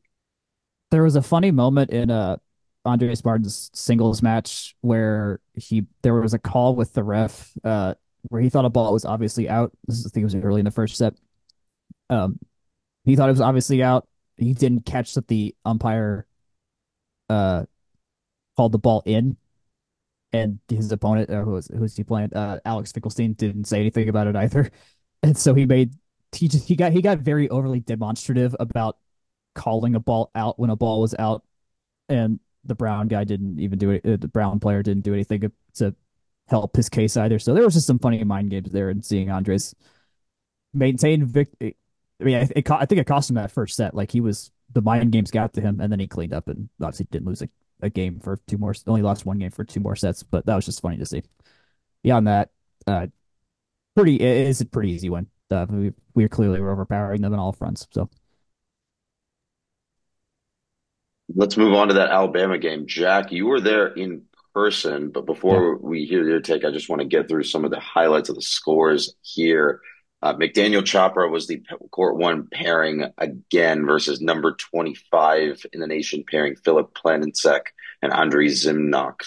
there 0.93 1.01
was 1.01 1.15
a 1.15 1.23
funny 1.23 1.49
moment 1.49 1.89
in 1.89 2.11
uh 2.11 2.37
Andres 2.85 3.25
Martin's 3.25 3.71
singles 3.73 4.21
match 4.21 4.75
where 4.81 5.39
he 5.55 5.85
there 6.03 6.13
was 6.13 6.35
a 6.35 6.39
call 6.39 6.75
with 6.75 6.93
the 6.93 7.03
ref 7.03 7.51
uh 7.63 7.95
where 8.29 8.41
he 8.41 8.49
thought 8.49 8.65
a 8.65 8.69
ball 8.69 8.93
was 8.93 9.05
obviously 9.05 9.49
out. 9.49 9.71
This 9.87 9.99
is, 9.99 10.07
I 10.07 10.09
think 10.09 10.23
it 10.23 10.25
was 10.25 10.35
early 10.35 10.59
in 10.59 10.65
the 10.65 10.71
first 10.71 10.95
set. 10.95 11.15
Um, 12.09 12.39
he 13.05 13.15
thought 13.15 13.29
it 13.29 13.33
was 13.33 13.41
obviously 13.41 13.83
out. 13.83 14.07
He 14.37 14.53
didn't 14.53 14.85
catch 14.85 15.13
that 15.13 15.27
the 15.27 15.55
umpire 15.65 16.25
uh 17.29 17.65
called 18.57 18.71
the 18.71 18.79
ball 18.79 19.01
in, 19.05 19.37
and 20.31 20.59
his 20.67 20.91
opponent, 20.91 21.29
uh, 21.29 21.43
who 21.43 21.51
was 21.51 21.67
who 21.67 21.79
was 21.79 21.95
he 21.95 22.03
playing? 22.03 22.33
Uh, 22.33 22.59
Alex 22.65 22.91
Finkelstein 22.91 23.33
didn't 23.33 23.65
say 23.65 23.79
anything 23.79 24.09
about 24.09 24.27
it 24.27 24.35
either, 24.35 24.71
and 25.23 25.37
so 25.37 25.53
he 25.53 25.65
made 25.65 25.93
he 26.31 26.47
just 26.47 26.67
he 26.67 26.75
got 26.75 26.91
he 26.91 27.01
got 27.01 27.19
very 27.19 27.49
overly 27.49 27.79
demonstrative 27.79 28.55
about 28.59 28.97
calling 29.55 29.95
a 29.95 29.99
ball 29.99 30.31
out 30.35 30.59
when 30.59 30.69
a 30.69 30.75
ball 30.75 31.01
was 31.01 31.15
out, 31.19 31.43
and 32.09 32.39
the 32.65 32.75
Brown 32.75 33.07
guy 33.07 33.23
didn't 33.23 33.59
even 33.59 33.77
do 33.77 33.91
it. 33.91 34.05
Uh, 34.05 34.17
the 34.17 34.27
Brown 34.27 34.59
player 34.59 34.81
didn't 34.83 35.03
do 35.03 35.13
anything 35.13 35.51
to 35.75 35.95
help 36.47 36.75
his 36.75 36.89
case 36.89 37.17
either. 37.17 37.39
So 37.39 37.53
there 37.53 37.63
was 37.63 37.73
just 37.73 37.87
some 37.87 37.99
funny 37.99 38.23
mind 38.23 38.49
games 38.49 38.71
there, 38.71 38.89
and 38.89 39.03
seeing 39.03 39.29
Andres 39.29 39.75
maintain 40.73 41.25
victory. 41.25 41.77
I 42.19 42.23
mean, 42.23 42.49
it, 42.55 42.69
I 42.71 42.85
think 42.85 43.01
it 43.01 43.07
cost 43.07 43.29
him 43.29 43.35
that 43.35 43.51
first 43.51 43.75
set. 43.75 43.95
Like 43.95 44.11
he 44.11 44.21
was 44.21 44.51
the 44.71 44.81
mind 44.81 45.11
games 45.11 45.31
got 45.31 45.53
to 45.53 45.61
him, 45.61 45.79
and 45.79 45.91
then 45.91 45.99
he 45.99 46.07
cleaned 46.07 46.33
up 46.33 46.47
and 46.47 46.69
obviously 46.81 47.07
didn't 47.11 47.27
lose 47.27 47.41
a, 47.41 47.49
a 47.81 47.89
game 47.89 48.19
for 48.19 48.37
two 48.47 48.57
more. 48.57 48.73
Only 48.87 49.01
lost 49.01 49.25
one 49.25 49.39
game 49.39 49.51
for 49.51 49.63
two 49.63 49.79
more 49.79 49.95
sets, 49.95 50.23
but 50.23 50.45
that 50.45 50.55
was 50.55 50.65
just 50.65 50.81
funny 50.81 50.97
to 50.97 51.05
see. 51.05 51.23
Beyond 52.03 52.27
that, 52.27 52.49
uh, 52.87 53.07
pretty 53.95 54.15
it 54.15 54.47
is 54.47 54.61
a 54.61 54.65
pretty 54.65 54.91
easy 54.91 55.09
win. 55.09 55.27
Uh, 55.49 55.65
we 55.69 55.93
we 56.13 56.27
clearly 56.27 56.59
were 56.59 56.71
overpowering 56.71 57.21
them 57.21 57.33
on 57.33 57.39
all 57.39 57.53
fronts. 57.53 57.87
So 57.91 58.09
Let's 61.35 61.57
move 61.57 61.73
on 61.73 61.87
to 61.87 61.93
that 61.95 62.09
Alabama 62.09 62.57
game. 62.57 62.85
Jack, 62.85 63.31
you 63.31 63.47
were 63.47 63.61
there 63.61 63.87
in 63.87 64.23
person, 64.53 65.09
but 65.09 65.21
yeah, 65.21 65.33
before 65.33 65.77
we 65.77 66.05
hear 66.05 66.27
your 66.27 66.39
take, 66.39 66.63
I 66.65 66.71
just 66.71 66.89
want 66.89 67.01
to 67.01 67.07
get 67.07 67.27
through 67.27 67.43
some 67.43 67.65
of 67.65 67.71
the 67.71 67.79
highlights 67.79 68.29
of 68.29 68.35
the 68.35 68.41
scores 68.41 69.15
here. 69.21 69.81
Uh, 70.21 70.33
McDaniel 70.35 70.83
Chopra 70.83 71.29
was 71.29 71.47
the 71.47 71.61
court 71.91 72.15
one 72.15 72.47
pairing 72.47 73.05
again 73.17 73.85
versus 73.85 74.21
number 74.21 74.55
25 74.55 75.65
in 75.73 75.81
the 75.81 75.87
nation 75.87 76.23
pairing 76.29 76.55
Philip 76.55 76.93
Planicek 76.93 77.61
and 78.01 78.13
Andrei 78.13 78.47
Zimnoch. 78.47 79.21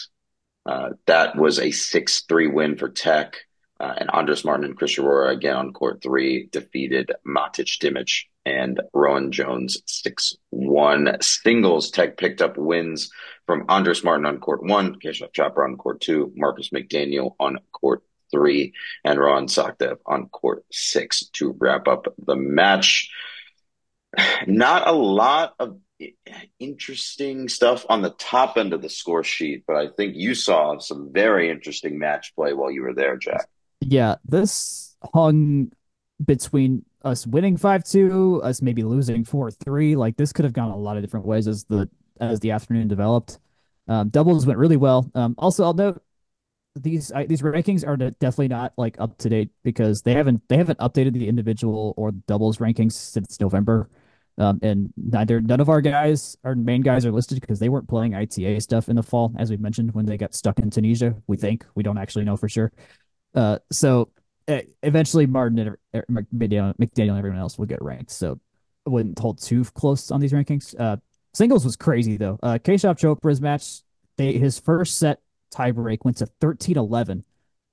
Uh, 0.64 0.90
that 1.06 1.36
was 1.36 1.58
a 1.58 1.70
6 1.70 2.22
3 2.28 2.46
win 2.48 2.76
for 2.76 2.88
Tech. 2.88 3.36
Uh, 3.78 3.92
and 3.98 4.08
Andres 4.10 4.42
Martin 4.42 4.64
and 4.64 4.78
Krish 4.78 4.98
Arora 4.98 5.32
again 5.32 5.54
on 5.54 5.72
court 5.74 6.02
three 6.02 6.48
defeated 6.50 7.12
Matic 7.26 7.78
Dimic 7.78 8.24
and 8.46 8.80
Rowan 8.94 9.32
Jones 9.32 9.82
6 9.86 10.36
1. 10.50 11.18
Singles 11.20 11.90
Tech 11.90 12.16
picked 12.16 12.40
up 12.40 12.56
wins 12.56 13.10
from 13.44 13.64
Andres 13.68 14.04
Martin 14.04 14.24
on 14.24 14.38
court 14.38 14.62
one, 14.62 14.98
Keshav 15.00 15.32
Chopra 15.32 15.64
on 15.64 15.76
court 15.76 16.00
two, 16.00 16.32
Marcus 16.36 16.70
McDaniel 16.70 17.34
on 17.38 17.58
court 17.72 18.02
three, 18.30 18.72
and 19.04 19.18
Ron 19.18 19.46
Sakhdev 19.46 19.98
on 20.06 20.28
court 20.28 20.64
six 20.70 21.28
to 21.34 21.54
wrap 21.58 21.88
up 21.88 22.06
the 22.24 22.36
match. 22.36 23.10
Not 24.46 24.86
a 24.86 24.92
lot 24.92 25.54
of 25.58 25.78
interesting 26.58 27.48
stuff 27.48 27.86
on 27.88 28.02
the 28.02 28.10
top 28.10 28.56
end 28.56 28.72
of 28.72 28.82
the 28.82 28.88
score 28.88 29.24
sheet, 29.24 29.64
but 29.66 29.76
I 29.76 29.88
think 29.88 30.14
you 30.14 30.34
saw 30.34 30.78
some 30.78 31.12
very 31.12 31.50
interesting 31.50 31.98
match 31.98 32.34
play 32.34 32.52
while 32.52 32.70
you 32.70 32.82
were 32.82 32.94
there, 32.94 33.16
Jack. 33.16 33.48
yeah. 33.80 34.16
This 34.24 34.96
hung 35.14 35.72
between 36.24 36.84
us 37.02 37.26
winning 37.26 37.56
five 37.56 37.84
two, 37.84 38.40
us 38.42 38.62
maybe 38.62 38.82
losing 38.82 39.24
four 39.24 39.50
three. 39.50 39.96
Like 39.96 40.16
this 40.16 40.32
could 40.32 40.44
have 40.44 40.54
gone 40.54 40.70
a 40.70 40.76
lot 40.76 40.96
of 40.96 41.02
different 41.02 41.26
ways 41.26 41.46
as 41.46 41.64
the 41.64 41.88
as 42.20 42.40
the 42.40 42.50
afternoon 42.50 42.88
developed. 42.88 43.38
Um, 43.88 44.08
doubles 44.08 44.46
went 44.46 44.58
really 44.58 44.76
well. 44.76 45.10
Um, 45.14 45.34
also, 45.38 45.64
I'll 45.64 45.74
note 45.74 46.02
these 46.74 47.12
I, 47.12 47.26
these 47.26 47.42
rankings 47.42 47.86
are 47.86 47.96
definitely 47.96 48.48
not 48.48 48.72
like 48.76 48.96
up 49.00 49.16
to 49.18 49.28
date 49.28 49.50
because 49.62 50.02
they 50.02 50.12
haven't 50.12 50.42
they 50.48 50.56
haven't 50.56 50.78
updated 50.78 51.12
the 51.14 51.28
individual 51.28 51.94
or 51.96 52.12
doubles 52.12 52.58
rankings 52.58 52.92
since 52.92 53.40
November. 53.40 53.88
Um, 54.38 54.58
and 54.62 54.92
neither 54.98 55.40
none 55.40 55.60
of 55.60 55.70
our 55.70 55.80
guys, 55.80 56.36
our 56.44 56.54
main 56.54 56.82
guys, 56.82 57.06
are 57.06 57.12
listed 57.12 57.40
because 57.40 57.58
they 57.58 57.70
weren't 57.70 57.88
playing 57.88 58.14
ITA 58.14 58.60
stuff 58.60 58.90
in 58.90 58.96
the 58.96 59.02
fall, 59.02 59.32
as 59.38 59.50
we 59.50 59.56
mentioned 59.56 59.94
when 59.94 60.04
they 60.04 60.18
got 60.18 60.34
stuck 60.34 60.58
in 60.58 60.70
Tunisia. 60.70 61.14
We 61.26 61.38
think 61.38 61.64
we 61.74 61.82
don't 61.82 61.96
actually 61.96 62.24
know 62.24 62.36
for 62.36 62.48
sure. 62.48 62.70
Uh, 63.34 63.58
so 63.72 64.10
eventually, 64.48 65.26
Martin 65.26 65.76
McDaniel, 65.94 67.18
everyone 67.18 67.38
else 67.38 67.58
will 67.58 67.66
get 67.66 67.82
ranked. 67.82 68.10
So 68.10 68.38
I 68.86 68.90
wouldn't 68.90 69.18
hold 69.18 69.40
too 69.42 69.64
close 69.64 70.10
on 70.10 70.20
these 70.20 70.32
rankings. 70.32 70.74
Uh, 70.78 70.96
singles 71.34 71.64
was 71.64 71.76
crazy 71.76 72.16
though. 72.16 72.38
Uh, 72.42 72.58
Keshav 72.62 72.98
Chopra's 72.98 73.40
match, 73.40 73.80
they 74.16 74.34
his 74.34 74.58
first 74.58 74.98
set 74.98 75.20
tiebreak 75.52 76.04
went 76.04 76.18
to 76.18 76.26
13-11. 76.40 77.24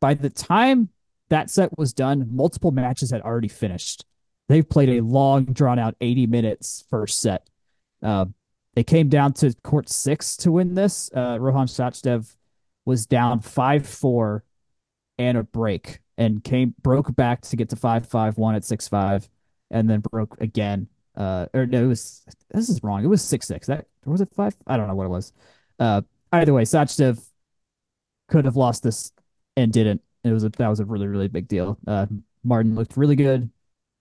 By 0.02 0.14
the 0.16 0.30
time 0.30 0.90
that 1.30 1.50
set 1.50 1.78
was 1.78 1.94
done, 1.94 2.28
multiple 2.32 2.72
matches 2.72 3.12
had 3.12 3.22
already 3.22 3.48
finished. 3.48 4.06
They've 4.50 4.68
played 4.68 4.90
a 4.90 5.02
long, 5.02 5.46
drawn 5.46 5.80
out 5.80 5.96
80 6.02 6.28
minutes 6.28 6.84
first 6.90 7.20
set. 7.20 7.50
Uh, 8.02 8.26
they 8.76 8.84
came 8.84 9.08
down 9.08 9.34
to 9.34 9.54
court 9.64 9.88
six 9.88 10.36
to 10.38 10.52
win 10.52 10.74
this. 10.74 11.10
Uh, 11.16 11.38
Rohan 11.40 11.68
Sakhdev 11.68 12.36
was 12.86 13.06
down 13.06 13.40
5 13.40 13.88
4 13.88 14.44
and 15.20 15.38
a 15.38 15.44
break 15.44 16.00
and 16.18 16.44
came 16.44 16.76
broke 16.82 17.16
back 17.16 17.42
to 17.42 17.56
get 17.56 17.70
to 17.70 17.76
5 17.76 18.08
5 18.08 18.38
1 18.38 18.56
at 18.56 18.64
6 18.64 18.88
5 18.88 19.30
and 19.72 19.90
then 19.90 20.00
broke 20.00 20.40
again. 20.40 20.88
Uh, 21.16 21.48
or 21.54 21.66
no, 21.66 21.84
it 21.84 21.88
was 21.88 22.24
this 22.52 22.70
is 22.70 22.82
wrong. 22.84 23.04
It 23.04 23.08
was 23.08 23.24
6 23.24 23.48
6. 23.48 23.68
That 23.68 23.86
was 24.06 24.22
it 24.22 24.30
5? 24.36 24.56
I 24.68 24.78
don't 24.78 24.88
know 24.88 24.96
what 24.96 25.06
it 25.06 25.10
was. 25.10 25.34
Uh, 25.80 26.02
either 26.32 26.54
way, 26.54 26.64
Sakhdev 26.64 27.24
could 28.28 28.46
have 28.46 28.56
lost 28.56 28.84
this 28.84 29.12
and 29.56 29.72
didn't. 29.72 30.02
It 30.24 30.32
was 30.32 30.44
a, 30.44 30.50
that 30.50 30.68
was 30.68 30.80
a 30.80 30.86
really 30.86 31.08
really 31.08 31.28
big 31.28 31.48
deal. 31.48 31.78
Uh, 31.86 32.06
Martin 32.44 32.76
looked 32.76 32.98
really 32.98 33.16
good. 33.16 33.50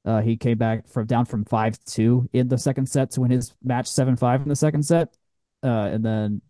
Uh, 0.04 0.20
he 0.20 0.36
came 0.36 0.58
back 0.58 0.88
from 0.88 1.06
down 1.06 1.24
from 1.24 1.44
five 1.44 1.78
two 1.84 2.28
in 2.32 2.48
the 2.48 2.58
second 2.58 2.86
set 2.86 3.10
to 3.12 3.20
win 3.20 3.30
his 3.30 3.54
match 3.62 3.86
seven 3.86 4.16
five 4.16 4.42
in 4.42 4.48
the 4.48 4.56
second 4.56 4.84
set. 4.84 5.16
Uh, 5.62 5.88
and 5.92 6.04
then 6.04 6.42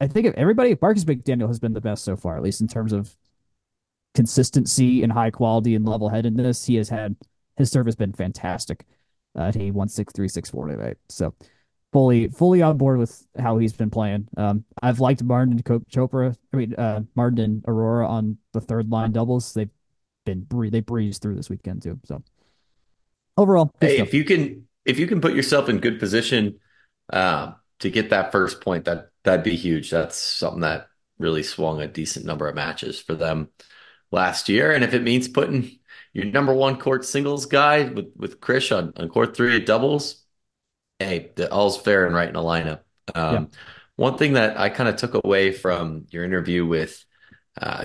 I 0.00 0.06
think 0.06 0.26
if 0.26 0.34
everybody 0.34 0.76
Marcus 0.80 1.04
McDaniel 1.04 1.48
has 1.48 1.58
been 1.58 1.72
the 1.72 1.80
best 1.80 2.04
so 2.04 2.16
far, 2.16 2.36
at 2.36 2.42
least 2.42 2.60
in 2.60 2.68
terms 2.68 2.92
of 2.92 3.16
consistency 4.14 5.02
and 5.02 5.12
high 5.12 5.30
quality 5.30 5.74
and 5.74 5.86
level 5.86 6.08
headedness. 6.08 6.66
He 6.66 6.76
has 6.76 6.88
had 6.88 7.16
his 7.56 7.70
serve 7.70 7.86
has 7.86 7.96
been 7.96 8.12
fantastic. 8.12 8.84
Uh, 9.34 9.52
he 9.52 9.70
won 9.70 9.88
six 9.88 10.12
three 10.12 10.28
six 10.28 10.50
four 10.50 10.66
tonight. 10.66 10.96
So 11.08 11.34
fully 11.92 12.28
fully 12.28 12.62
on 12.62 12.76
board 12.76 12.98
with 12.98 13.26
how 13.38 13.58
he's 13.58 13.72
been 13.72 13.90
playing. 13.90 14.28
Um, 14.36 14.64
I've 14.82 15.00
liked 15.00 15.22
Martin 15.22 15.52
and 15.52 15.64
Chopra. 15.64 16.36
I 16.52 16.56
mean, 16.56 16.74
uh, 16.74 17.02
Martin 17.14 17.38
and 17.38 17.62
Arora 17.64 18.08
on 18.08 18.38
the 18.52 18.60
third 18.60 18.90
line 18.90 19.12
doubles. 19.12 19.54
They've 19.54 19.70
been 20.24 20.46
they 20.70 20.80
breezed 20.80 21.22
through 21.22 21.36
this 21.36 21.50
weekend 21.50 21.82
too. 21.82 21.98
So 22.04 22.22
overall, 23.36 23.72
hey, 23.80 23.96
stuff. 23.96 24.08
if 24.08 24.14
you 24.14 24.24
can 24.24 24.66
if 24.84 24.98
you 24.98 25.06
can 25.06 25.20
put 25.20 25.34
yourself 25.34 25.68
in 25.68 25.78
good 25.78 25.98
position 25.98 26.58
uh, 27.12 27.52
to 27.80 27.90
get 27.90 28.10
that 28.10 28.32
first 28.32 28.60
point, 28.60 28.84
that 28.84 29.10
that'd 29.24 29.44
be 29.44 29.56
huge. 29.56 29.90
That's 29.90 30.16
something 30.16 30.62
that 30.62 30.88
really 31.18 31.42
swung 31.42 31.80
a 31.80 31.88
decent 31.88 32.24
number 32.24 32.48
of 32.48 32.54
matches 32.54 33.00
for 33.00 33.14
them 33.14 33.48
last 34.10 34.48
year. 34.48 34.72
And 34.72 34.84
if 34.84 34.94
it 34.94 35.02
means 35.02 35.28
putting 35.28 35.78
your 36.12 36.26
number 36.26 36.54
one 36.54 36.78
court 36.78 37.04
singles 37.04 37.46
guy 37.46 37.84
with 37.84 38.12
with 38.16 38.40
Krish 38.40 38.76
on, 38.76 38.92
on 38.96 39.08
court 39.08 39.36
three 39.36 39.56
at 39.56 39.66
doubles, 39.66 40.24
hey, 40.98 41.32
the 41.36 41.50
all's 41.52 41.80
fair 41.80 42.06
and 42.06 42.14
right 42.14 42.28
in 42.28 42.36
a 42.36 42.42
lineup. 42.42 42.80
Um, 43.14 43.34
yeah. 43.34 43.44
One 43.96 44.16
thing 44.16 44.34
that 44.34 44.58
I 44.58 44.68
kind 44.68 44.88
of 44.88 44.96
took 44.96 45.14
away 45.14 45.52
from 45.52 46.06
your 46.10 46.24
interview 46.24 46.64
with, 46.64 47.04
uh, 47.60 47.84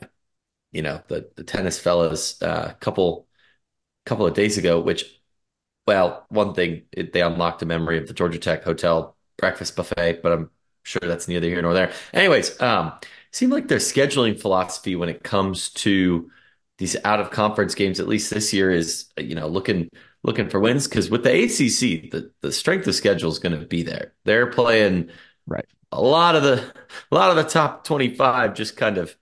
you 0.71 0.81
know, 0.81 1.01
the 1.07 1.29
the 1.35 1.43
tennis 1.43 1.79
fellas 1.79 2.41
a 2.41 2.49
uh, 2.49 2.73
couple 2.73 3.27
couple 4.05 4.25
of 4.25 4.33
days 4.33 4.57
ago, 4.57 4.79
which, 4.79 5.05
well, 5.87 6.25
one 6.29 6.53
thing 6.53 6.83
it, 6.91 7.13
they 7.13 7.21
unlocked 7.21 7.61
a 7.61 7.65
memory 7.65 7.97
of 7.97 8.07
the 8.07 8.13
Georgia 8.13 8.39
Tech 8.39 8.63
hotel 8.63 9.15
breakfast 9.37 9.75
buffet, 9.75 10.21
but 10.21 10.31
I'm 10.31 10.49
sure 10.83 11.01
that's 11.03 11.27
neither 11.27 11.47
here 11.47 11.61
nor 11.61 11.73
there. 11.73 11.91
Anyways, 12.13 12.61
um, 12.61 12.93
seemed 13.33 13.51
like 13.51 13.67
their 13.67 13.79
scheduling 13.79 14.39
philosophy 14.39 14.95
when 14.95 15.09
it 15.09 15.23
comes 15.23 15.69
to 15.71 16.29
these 16.77 16.95
out 17.03 17.19
of 17.19 17.31
conference 17.31 17.75
games, 17.75 17.99
at 17.99 18.07
least 18.07 18.31
this 18.31 18.53
year, 18.53 18.71
is 18.71 19.07
you 19.17 19.35
know 19.35 19.47
looking 19.47 19.89
looking 20.23 20.49
for 20.49 20.59
wins 20.59 20.87
because 20.87 21.09
with 21.09 21.23
the 21.23 21.43
ACC, 21.43 22.11
the, 22.11 22.31
the 22.41 22.51
strength 22.51 22.87
of 22.87 22.95
schedule 22.95 23.29
is 23.29 23.39
going 23.39 23.59
to 23.59 23.65
be 23.65 23.83
there. 23.83 24.13
They're 24.23 24.47
playing 24.47 25.09
right 25.47 25.65
a 25.93 26.01
lot 26.01 26.35
of 26.35 26.43
the 26.43 26.63
a 27.11 27.15
lot 27.15 27.29
of 27.29 27.35
the 27.35 27.43
top 27.43 27.83
25 27.83 28.55
just 28.55 28.75
kind 28.75 28.97
of 28.97 29.15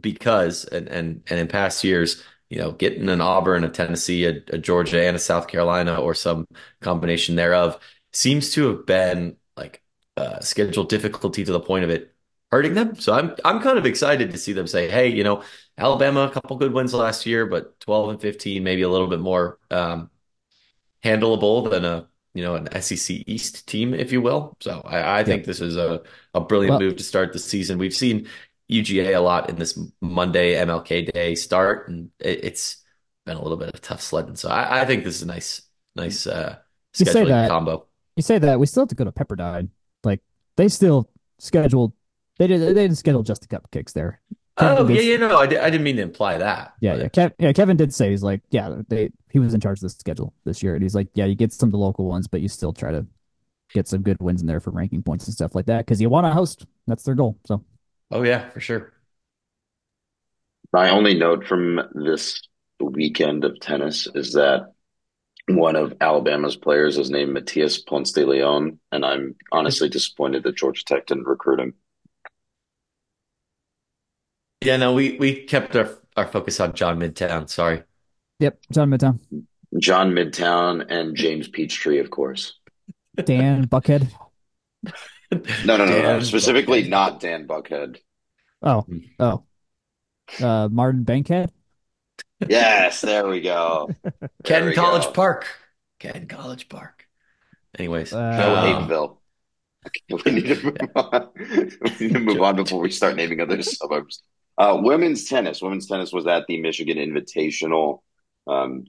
because 0.00 0.64
and 0.64 0.88
and 0.88 1.22
and 1.28 1.38
in 1.38 1.46
past 1.46 1.84
years 1.84 2.22
you 2.48 2.58
know 2.58 2.72
getting 2.72 3.08
an 3.10 3.20
auburn 3.20 3.62
a 3.62 3.68
tennessee 3.68 4.24
a, 4.24 4.40
a, 4.48 4.58
georgia 4.58 5.02
and 5.02 5.14
a 5.16 5.18
south 5.18 5.46
carolina 5.46 5.96
or 6.00 6.14
some 6.14 6.46
combination 6.80 7.36
thereof 7.36 7.78
seems 8.12 8.52
to 8.52 8.68
have 8.68 8.86
been 8.86 9.36
like 9.56 9.82
uh, 10.16 10.40
schedule 10.40 10.84
difficulty 10.84 11.44
to 11.44 11.52
the 11.52 11.60
point 11.60 11.84
of 11.84 11.90
it 11.90 12.13
hurting 12.54 12.74
them 12.74 12.94
so 12.94 13.12
i'm 13.12 13.34
i'm 13.44 13.60
kind 13.60 13.78
of 13.78 13.86
excited 13.86 14.30
to 14.30 14.38
see 14.38 14.52
them 14.52 14.66
say 14.66 14.88
hey 14.88 15.08
you 15.08 15.24
know 15.24 15.42
alabama 15.76 16.20
a 16.20 16.30
couple 16.30 16.56
good 16.56 16.72
wins 16.72 16.94
last 16.94 17.26
year 17.26 17.46
but 17.46 17.78
12 17.80 18.10
and 18.10 18.20
15 18.20 18.62
maybe 18.62 18.82
a 18.82 18.88
little 18.88 19.08
bit 19.08 19.20
more 19.20 19.58
um, 19.70 20.08
handleable 21.04 21.70
than 21.70 21.84
a 21.84 22.08
you 22.34 22.42
know 22.42 22.56
an 22.56 22.82
SEC 22.82 23.22
East 23.26 23.66
team, 23.66 23.94
if 23.94 24.12
you 24.12 24.20
will. 24.20 24.56
So 24.60 24.82
I, 24.84 25.20
I 25.20 25.24
think 25.24 25.44
this 25.44 25.60
is 25.60 25.76
a 25.76 26.02
a 26.34 26.40
brilliant 26.40 26.72
well, 26.72 26.80
move 26.80 26.96
to 26.96 27.04
start 27.04 27.32
the 27.32 27.38
season. 27.38 27.78
We've 27.78 27.94
seen 27.94 28.26
UGA 28.70 29.16
a 29.16 29.20
lot 29.20 29.48
in 29.48 29.56
this 29.56 29.78
Monday 30.00 30.54
MLK 30.54 31.12
Day 31.12 31.34
start, 31.36 31.88
and 31.88 32.10
it, 32.18 32.44
it's 32.44 32.82
been 33.24 33.36
a 33.36 33.42
little 33.42 33.56
bit 33.56 33.72
of 33.72 33.80
tough 33.80 34.02
sledding. 34.02 34.36
So 34.36 34.48
I, 34.48 34.82
I 34.82 34.84
think 34.84 35.04
this 35.04 35.16
is 35.16 35.22
a 35.22 35.26
nice 35.26 35.62
nice 35.94 36.26
uh, 36.26 36.56
you 36.98 37.06
say 37.06 37.24
that, 37.24 37.48
combo. 37.48 37.86
You 38.16 38.22
say 38.22 38.38
that 38.38 38.58
we 38.58 38.66
still 38.66 38.82
have 38.82 38.88
to 38.88 38.94
go 38.96 39.04
to 39.04 39.12
Pepperdine. 39.12 39.68
Like 40.02 40.20
they 40.56 40.68
still 40.68 41.08
scheduled. 41.38 41.92
They 42.38 42.46
did. 42.46 42.60
They 42.60 42.74
didn't 42.74 42.98
schedule 42.98 43.22
just 43.22 43.42
the 43.42 43.48
cupcakes 43.48 43.92
there. 43.92 44.20
Kevin 44.56 44.86
oh 44.86 44.88
yeah, 44.88 45.00
yeah, 45.00 45.16
no, 45.16 45.36
I, 45.36 45.46
did, 45.46 45.58
I 45.58 45.68
didn't 45.68 45.82
mean 45.82 45.96
to 45.96 46.02
imply 46.02 46.38
that. 46.38 46.74
Yeah, 46.80 46.92
but... 46.96 47.00
yeah, 47.00 47.08
Kev, 47.08 47.32
yeah. 47.40 47.52
Kevin 47.52 47.76
did 47.76 47.92
say 47.92 48.10
he's 48.10 48.22
like, 48.22 48.40
yeah, 48.50 48.76
they 48.88 49.10
he 49.30 49.40
was 49.40 49.52
in 49.52 49.60
charge 49.60 49.78
of 49.78 49.82
the 49.82 49.88
schedule 49.88 50.32
this 50.44 50.62
year, 50.62 50.74
and 50.74 50.82
he's 50.82 50.94
like, 50.94 51.08
yeah, 51.14 51.24
you 51.24 51.34
get 51.34 51.52
some 51.52 51.68
of 51.68 51.72
the 51.72 51.78
local 51.78 52.06
ones, 52.06 52.28
but 52.28 52.40
you 52.40 52.48
still 52.48 52.72
try 52.72 52.92
to 52.92 53.04
get 53.72 53.88
some 53.88 54.02
good 54.02 54.20
wins 54.20 54.40
in 54.40 54.46
there 54.46 54.60
for 54.60 54.70
ranking 54.70 55.02
points 55.02 55.26
and 55.26 55.34
stuff 55.34 55.56
like 55.56 55.66
that 55.66 55.78
because 55.78 56.00
you 56.00 56.08
want 56.08 56.24
to 56.24 56.30
host. 56.30 56.66
That's 56.86 57.02
their 57.02 57.16
goal. 57.16 57.36
So, 57.46 57.64
oh 58.12 58.22
yeah, 58.22 58.48
for 58.50 58.60
sure. 58.60 58.92
My 60.72 60.90
only 60.90 61.18
note 61.18 61.46
from 61.46 61.80
this 61.92 62.40
weekend 62.80 63.44
of 63.44 63.58
tennis 63.58 64.06
is 64.14 64.34
that 64.34 64.72
one 65.48 65.76
of 65.76 65.94
Alabama's 66.00 66.56
players 66.56 66.96
is 66.96 67.10
named 67.10 67.32
Matias 67.32 67.78
Ponce 67.78 68.12
de 68.12 68.24
Leon, 68.24 68.78
and 68.92 69.04
I'm 69.04 69.34
honestly 69.50 69.88
disappointed 69.88 70.44
that 70.44 70.56
Georgia 70.56 70.84
Tech 70.84 71.06
didn't 71.06 71.26
recruit 71.26 71.60
him. 71.60 71.74
Yeah, 74.64 74.78
no, 74.78 74.94
we 74.94 75.18
we 75.18 75.44
kept 75.44 75.76
our 75.76 75.90
our 76.16 76.26
focus 76.26 76.58
on 76.60 76.72
John 76.74 76.98
Midtown. 76.98 77.48
Sorry. 77.48 77.82
Yep, 78.40 78.58
John 78.72 78.90
Midtown. 78.90 79.20
John 79.78 80.12
Midtown 80.12 80.86
and 80.88 81.16
James 81.16 81.48
Peachtree, 81.48 81.98
of 81.98 82.10
course. 82.10 82.54
Dan 83.22 83.66
Buckhead. 83.68 84.10
no, 85.64 85.76
no, 85.76 85.84
no, 85.84 86.02
no. 86.02 86.20
Specifically, 86.20 86.84
Buckhead. 86.84 86.88
not 86.88 87.20
Dan 87.20 87.46
Buckhead. 87.46 87.98
Oh, 88.62 88.86
oh. 89.18 89.44
Uh, 90.40 90.68
Martin 90.70 91.04
Bankhead. 91.04 91.50
Yes, 92.48 93.00
there 93.00 93.26
we 93.28 93.40
go. 93.40 93.90
There 94.02 94.30
Ken 94.44 94.64
we 94.66 94.74
College 94.74 95.04
go. 95.04 95.12
Park. 95.12 95.46
Ken 95.98 96.26
College 96.26 96.68
Park. 96.68 97.06
Anyways, 97.78 98.12
uh, 98.12 98.36
Joe 98.36 98.54
Hapeville. 98.56 99.18
We 100.24 100.32
need 100.32 100.46
to 100.46 100.64
move 100.64 100.76
on. 100.96 101.28
We 101.36 101.90
need 102.06 102.12
to 102.14 102.20
move 102.20 102.40
on 102.40 102.56
before 102.56 102.80
we 102.80 102.90
start 102.90 103.16
naming 103.16 103.40
other 103.40 103.60
suburbs. 103.62 104.22
Uh, 104.56 104.78
women's 104.80 105.24
tennis. 105.24 105.62
Women's 105.62 105.86
tennis 105.86 106.12
was 106.12 106.26
at 106.26 106.46
the 106.46 106.60
Michigan 106.60 106.98
Invitational. 106.98 108.00
Um, 108.46 108.84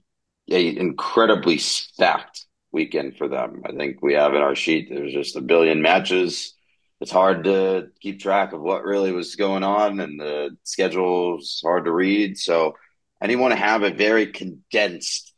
a 0.50 0.76
incredibly 0.76 1.58
stacked 1.58 2.44
weekend 2.70 3.16
for 3.16 3.28
them. 3.28 3.62
I 3.64 3.72
think 3.72 4.00
we 4.00 4.14
have 4.14 4.34
in 4.34 4.42
our 4.42 4.54
sheet. 4.54 4.88
There's 4.90 5.12
just 5.12 5.36
a 5.36 5.40
billion 5.40 5.82
matches. 5.82 6.54
It's 7.00 7.10
hard 7.10 7.44
to 7.44 7.88
keep 8.00 8.20
track 8.20 8.52
of 8.52 8.60
what 8.60 8.84
really 8.84 9.12
was 9.12 9.34
going 9.34 9.64
on, 9.64 10.00
and 10.00 10.20
the 10.20 10.56
schedule's 10.62 11.60
hard 11.64 11.84
to 11.84 11.92
read. 11.92 12.38
So, 12.38 12.74
I 13.20 13.26
didn't 13.26 13.40
want 13.40 13.52
to 13.52 13.60
have 13.60 13.82
a 13.82 13.90
very 13.90 14.26
condensed 14.28 15.32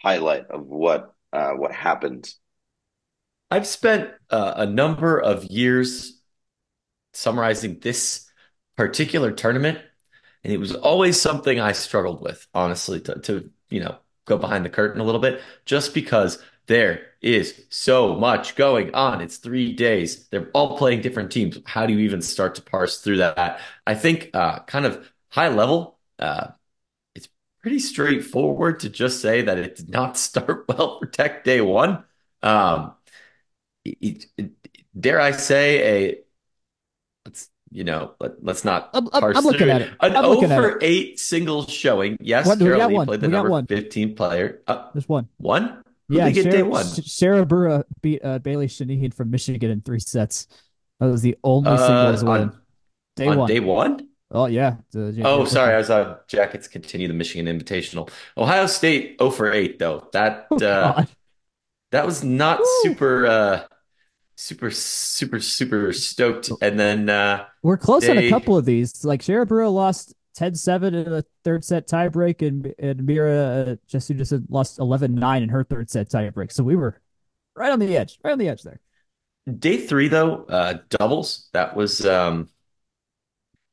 highlight 0.00 0.46
of 0.50 0.66
what 0.66 1.14
uh, 1.32 1.52
what 1.52 1.72
happened. 1.72 2.32
I've 3.50 3.66
spent 3.66 4.10
uh, 4.30 4.54
a 4.56 4.66
number 4.66 5.18
of 5.18 5.44
years 5.44 6.20
summarizing 7.14 7.78
this 7.80 8.30
particular 8.86 9.30
tournament, 9.30 9.78
and 10.42 10.52
it 10.52 10.58
was 10.58 10.74
always 10.74 11.20
something 11.20 11.60
I 11.60 11.70
struggled 11.72 12.20
with, 12.20 12.48
honestly, 12.52 13.00
to, 13.02 13.20
to 13.20 13.50
you 13.70 13.80
know 13.80 13.96
go 14.24 14.36
behind 14.38 14.64
the 14.64 14.70
curtain 14.70 15.00
a 15.00 15.04
little 15.04 15.20
bit, 15.20 15.40
just 15.64 15.94
because 15.94 16.42
there 16.66 17.06
is 17.20 17.64
so 17.70 18.16
much 18.16 18.56
going 18.56 18.92
on. 18.92 19.20
It's 19.20 19.36
three 19.36 19.72
days. 19.72 20.26
They're 20.28 20.50
all 20.52 20.76
playing 20.78 21.02
different 21.02 21.30
teams. 21.30 21.58
How 21.64 21.86
do 21.86 21.92
you 21.92 22.00
even 22.00 22.22
start 22.22 22.56
to 22.56 22.62
parse 22.62 22.98
through 23.00 23.18
that? 23.18 23.60
I 23.86 23.94
think, 23.94 24.30
uh, 24.34 24.60
kind 24.60 24.84
of 24.86 25.08
high 25.28 25.48
level, 25.48 25.98
uh, 26.18 26.48
it's 27.14 27.28
pretty 27.62 27.78
straightforward 27.78 28.80
to 28.80 28.90
just 28.90 29.20
say 29.22 29.42
that 29.42 29.58
it 29.58 29.76
did 29.76 29.90
not 29.90 30.16
start 30.18 30.66
well 30.68 30.98
for 30.98 31.06
Tech 31.06 31.44
day 31.44 31.60
one. 31.60 32.04
Um, 32.42 32.94
it, 33.84 34.26
it, 34.36 34.50
dare 34.98 35.20
I 35.20 35.32
say 35.32 36.08
a 36.10 36.18
you 37.72 37.84
know, 37.84 38.14
let, 38.20 38.32
us 38.46 38.64
not. 38.64 38.90
I'm, 38.92 39.08
I'm 39.12 39.44
looking 39.44 39.70
at 39.70 39.82
it. 39.82 39.90
An 40.00 40.16
I'm 40.16 40.38
0 40.38 40.48
for 40.48 40.78
8 40.80 41.18
singles 41.18 41.70
showing. 41.70 42.16
Yes, 42.20 42.46
what, 42.46 42.58
Carol 42.58 42.88
Lee 42.88 43.04
played 43.04 43.20
the 43.20 43.28
we 43.28 43.32
number 43.32 43.50
one. 43.50 43.66
15 43.66 44.14
player. 44.14 44.60
Uh, 44.66 44.88
There's 44.92 45.08
one. 45.08 45.28
One? 45.38 45.82
Who 46.08 46.16
yeah, 46.16 46.30
get 46.30 46.44
Sarah, 46.44 46.56
day 46.56 46.62
one? 46.62 46.84
Sarah 46.84 47.46
Bura 47.46 47.84
beat 48.02 48.20
uh, 48.22 48.38
Bailey 48.38 48.66
Shenahin 48.66 49.14
from 49.14 49.30
Michigan 49.30 49.70
in 49.70 49.80
three 49.80 50.00
sets. 50.00 50.46
That 51.00 51.06
was 51.06 51.22
the 51.22 51.36
only 51.42 51.70
uh, 51.70 52.12
singles 52.12 52.24
win. 52.24 52.52
Day 53.16 53.26
on 53.26 53.38
one. 53.38 53.48
Day 53.48 53.60
one? 53.60 54.08
Oh, 54.30 54.46
yeah. 54.46 54.76
The, 54.92 55.22
oh, 55.24 55.44
sorry. 55.44 55.74
I 55.74 55.78
was 55.78 55.90
on 55.90 56.16
Jackets 56.28 56.68
continue 56.68 57.08
the 57.08 57.14
Michigan 57.14 57.46
Invitational. 57.46 58.10
Ohio 58.36 58.66
State 58.66 59.16
0 59.18 59.30
for 59.30 59.52
8, 59.52 59.78
though. 59.78 60.08
That, 60.12 60.46
oh, 60.50 60.64
uh, 60.64 61.04
that 61.90 62.06
was 62.06 62.22
not 62.22 62.60
Woo. 62.60 62.66
super. 62.82 63.66
Super 64.42 64.72
super 64.72 65.38
super 65.38 65.92
stoked. 65.92 66.50
And 66.60 66.76
then 66.76 67.08
uh 67.08 67.46
we're 67.62 67.76
close 67.76 68.02
they... 68.02 68.10
on 68.10 68.18
a 68.18 68.28
couple 68.28 68.56
of 68.56 68.64
these. 68.64 69.04
Like 69.04 69.22
Sharabura 69.22 69.72
lost 69.72 70.14
10-7 70.36 70.86
in 70.88 71.04
the 71.04 71.24
third 71.44 71.64
set 71.64 71.86
tiebreak 71.86 72.44
and 72.44 72.74
and 72.76 73.06
Mira 73.06 73.36
uh, 73.36 73.76
just 73.86 74.08
just 74.08 74.32
lost 74.48 74.78
11-9 74.78 75.42
in 75.42 75.48
her 75.48 75.62
third 75.62 75.88
set 75.88 76.10
tiebreak. 76.10 76.50
So 76.50 76.64
we 76.64 76.74
were 76.74 77.00
right 77.54 77.70
on 77.70 77.78
the 77.78 77.96
edge 77.96 78.18
right 78.24 78.32
on 78.32 78.38
the 78.38 78.48
edge 78.48 78.64
there. 78.64 78.80
Day 79.58 79.76
three 79.76 80.08
though 80.08 80.44
uh 80.46 80.78
doubles 80.90 81.48
that 81.52 81.76
was 81.76 82.04
um 82.04 82.48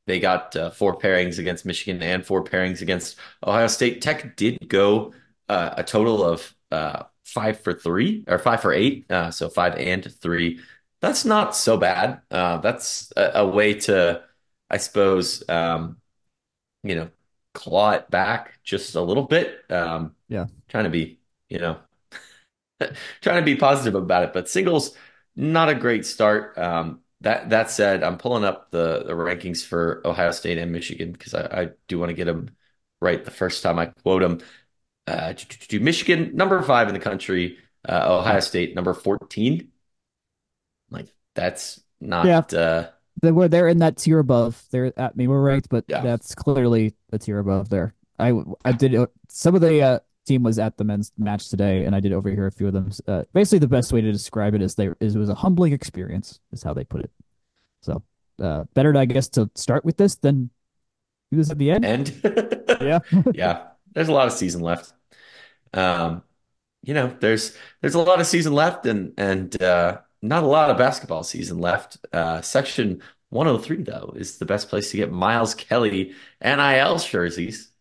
they 0.05 0.19
got 0.19 0.55
uh, 0.55 0.69
four 0.69 0.99
pairings 0.99 1.39
against 1.39 1.65
Michigan 1.65 2.03
and 2.03 2.23
four 2.23 2.43
pairings 2.43 2.81
against 2.83 3.15
Ohio 3.43 3.65
State. 3.65 4.01
Tech 4.01 4.35
did 4.35 4.67
go 4.67 5.13
uh, 5.47 5.73
a 5.77 5.83
total 5.83 6.23
of 6.23 6.53
uh, 6.71 7.03
five 7.29 7.59
for 7.61 7.73
three 7.73 8.23
or 8.27 8.39
five 8.39 8.61
for 8.61 8.73
eight. 8.73 9.09
Uh, 9.11 9.31
so 9.31 9.49
five 9.49 9.75
and 9.75 10.05
three. 10.21 10.59
That's 11.01 11.25
not 11.25 11.55
so 11.55 11.77
bad. 11.77 12.21
Uh, 12.29 12.57
that's 12.57 13.11
a, 13.15 13.31
a, 13.35 13.47
way 13.47 13.75
to, 13.75 14.23
I 14.69 14.77
suppose, 14.77 15.47
um, 15.47 15.97
you 16.83 16.95
know, 16.95 17.09
claw 17.53 17.91
it 17.91 18.09
back 18.11 18.59
just 18.63 18.95
a 18.95 19.01
little 19.01 19.23
bit. 19.23 19.59
Um, 19.69 20.15
yeah. 20.27 20.47
Trying 20.67 20.85
to 20.85 20.89
be, 20.89 21.19
you 21.47 21.59
know, 21.59 21.77
trying 23.21 23.41
to 23.41 23.45
be 23.45 23.55
positive 23.55 23.95
about 23.95 24.23
it. 24.23 24.33
But 24.33 24.49
singles, 24.49 24.95
not 25.35 25.69
a 25.69 25.75
great 25.75 26.05
start. 26.05 26.57
Um, 26.57 27.01
that 27.21 27.49
that 27.49 27.69
said, 27.69 28.03
I'm 28.03 28.17
pulling 28.17 28.45
up 28.45 28.71
the 28.71 29.03
the 29.05 29.13
rankings 29.13 29.65
for 29.65 30.01
Ohio 30.05 30.31
State 30.31 30.57
and 30.57 30.71
Michigan 30.71 31.11
because 31.11 31.33
I, 31.33 31.61
I 31.61 31.69
do 31.87 31.99
want 31.99 32.09
to 32.09 32.13
get 32.13 32.25
them 32.25 32.51
right 33.01 33.23
the 33.23 33.31
first 33.31 33.63
time 33.63 33.79
I 33.79 33.87
quote 33.87 34.21
them. 34.21 34.39
Uh, 35.09 35.33
Michigan 35.79 36.35
number 36.35 36.61
five 36.61 36.87
in 36.87 36.93
the 36.93 36.99
country, 36.99 37.57
uh, 37.87 38.17
Ohio 38.19 38.39
State 38.39 38.75
number 38.75 38.93
14. 38.93 39.67
Like 40.89 41.07
that's 41.35 41.81
not. 41.99 42.25
Yeah. 42.25 42.39
Uh, 42.57 42.89
They 43.21 43.31
were 43.31 43.47
they're 43.47 43.67
in 43.67 43.79
that 43.79 43.97
tier 43.97 44.19
above. 44.19 44.63
They're 44.71 44.93
I 44.97 45.09
mean 45.15 45.29
we're 45.29 45.41
ranked, 45.41 45.69
but 45.69 45.85
Yeah. 45.87 46.01
that's 46.01 46.33
clearly 46.35 46.95
the 47.09 47.19
tier 47.19 47.39
above 47.39 47.69
there. 47.69 47.93
I 48.17 48.33
I 48.65 48.71
did 48.71 48.95
uh, 48.95 49.07
some 49.29 49.55
of 49.55 49.61
the 49.61 49.81
uh, 49.81 49.99
team 50.25 50.43
was 50.43 50.59
at 50.59 50.77
the 50.77 50.83
men's 50.83 51.11
match 51.17 51.49
today, 51.49 51.85
and 51.85 51.95
I 51.95 51.99
did 51.99 52.13
overhear 52.13 52.47
a 52.47 52.51
few 52.51 52.67
of 52.67 52.73
them. 52.73 52.91
Uh, 53.07 53.23
basically, 53.33 53.59
the 53.59 53.67
best 53.67 53.91
way 53.93 54.01
to 54.01 54.11
describe 54.11 54.53
it 54.55 54.61
is 54.61 54.75
they 54.75 54.89
is 54.99 55.15
it 55.15 55.19
was 55.19 55.29
a 55.29 55.35
humbling 55.35 55.73
experience, 55.73 56.39
is 56.51 56.63
how 56.63 56.73
they 56.73 56.83
put 56.83 57.01
it. 57.01 57.11
So 57.81 58.03
uh, 58.41 58.65
better, 58.73 58.95
I 58.97 59.05
guess, 59.05 59.29
to 59.29 59.49
start 59.55 59.85
with 59.85 59.97
this 59.97 60.15
than 60.15 60.49
do 61.31 61.37
this 61.37 61.51
at 61.51 61.57
the 61.57 61.71
end. 61.71 61.85
and 61.85 62.09
Yeah. 62.81 62.99
yeah, 63.33 63.67
there's 63.93 64.07
a 64.07 64.13
lot 64.13 64.27
of 64.27 64.33
season 64.33 64.61
left. 64.61 64.93
Um, 65.73 66.23
you 66.83 66.93
know, 66.93 67.15
there's 67.19 67.57
there's 67.81 67.95
a 67.95 68.01
lot 68.01 68.19
of 68.21 68.27
season 68.27 68.53
left 68.53 68.85
and 68.85 69.13
and 69.17 69.61
uh, 69.61 70.01
not 70.21 70.43
a 70.43 70.47
lot 70.47 70.69
of 70.71 70.77
basketball 70.77 71.23
season 71.23 71.59
left. 71.59 71.97
Uh, 72.13 72.41
section 72.41 73.01
103 73.29 73.83
though 73.83 74.13
is 74.15 74.37
the 74.39 74.45
best 74.45 74.69
place 74.69 74.91
to 74.91 74.97
get 74.97 75.11
Miles 75.11 75.55
Kelly 75.55 76.13
NIL 76.41 76.97
jerseys. 76.99 77.71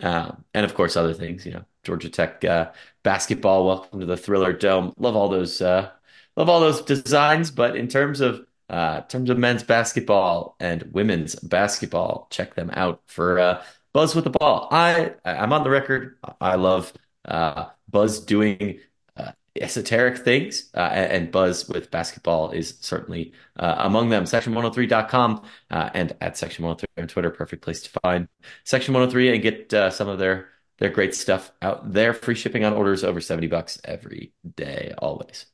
Um, 0.00 0.44
and 0.54 0.64
of 0.64 0.74
course 0.74 0.96
other 0.96 1.14
things, 1.14 1.44
you 1.44 1.52
know, 1.52 1.64
Georgia 1.82 2.08
Tech 2.08 2.44
uh, 2.44 2.70
basketball. 3.02 3.66
Welcome 3.66 4.00
to 4.00 4.06
the 4.06 4.16
Thriller 4.16 4.52
Dome. 4.52 4.92
Love 4.98 5.16
all 5.16 5.28
those 5.28 5.60
uh, 5.60 5.90
love 6.36 6.48
all 6.48 6.60
those 6.60 6.82
designs, 6.82 7.50
but 7.50 7.76
in 7.76 7.88
terms 7.88 8.20
of 8.20 8.46
uh, 8.70 9.00
in 9.02 9.08
terms 9.08 9.30
of 9.30 9.38
men's 9.38 9.62
basketball 9.64 10.56
and 10.60 10.82
women's 10.92 11.34
basketball, 11.36 12.28
check 12.30 12.54
them 12.54 12.70
out 12.74 13.02
for 13.06 13.38
uh, 13.40 13.64
Buzz 13.98 14.14
with 14.14 14.22
the 14.22 14.30
Ball. 14.30 14.68
I 14.70 15.14
I'm 15.24 15.52
on 15.52 15.64
the 15.64 15.70
record. 15.70 16.18
I 16.40 16.54
love 16.54 16.92
uh, 17.24 17.70
Buzz 17.88 18.20
doing 18.20 18.78
uh, 19.16 19.32
esoteric 19.60 20.18
things, 20.18 20.70
uh, 20.72 20.82
and, 20.82 21.32
Buzz 21.32 21.68
with 21.68 21.90
basketball 21.90 22.52
is 22.52 22.78
certainly 22.80 23.32
uh, 23.58 23.74
among 23.78 24.10
them. 24.10 24.22
Section103.com 24.22 25.42
uh, 25.72 25.90
and 25.94 26.16
at 26.20 26.36
Section 26.36 26.64
103 26.64 27.02
on 27.02 27.08
Twitter, 27.08 27.30
perfect 27.30 27.60
place 27.60 27.82
to 27.82 27.90
find 28.04 28.28
Section 28.62 28.94
103 28.94 29.34
and 29.34 29.42
get 29.42 29.74
uh, 29.74 29.90
some 29.90 30.06
of 30.06 30.20
their 30.20 30.50
their 30.78 30.90
great 30.90 31.12
stuff 31.12 31.50
out 31.60 31.92
there. 31.92 32.14
Free 32.14 32.36
shipping 32.36 32.64
on 32.64 32.74
orders 32.74 33.02
over 33.02 33.20
70 33.20 33.48
bucks 33.48 33.80
every 33.82 34.32
day, 34.54 34.94
always. 34.98 35.46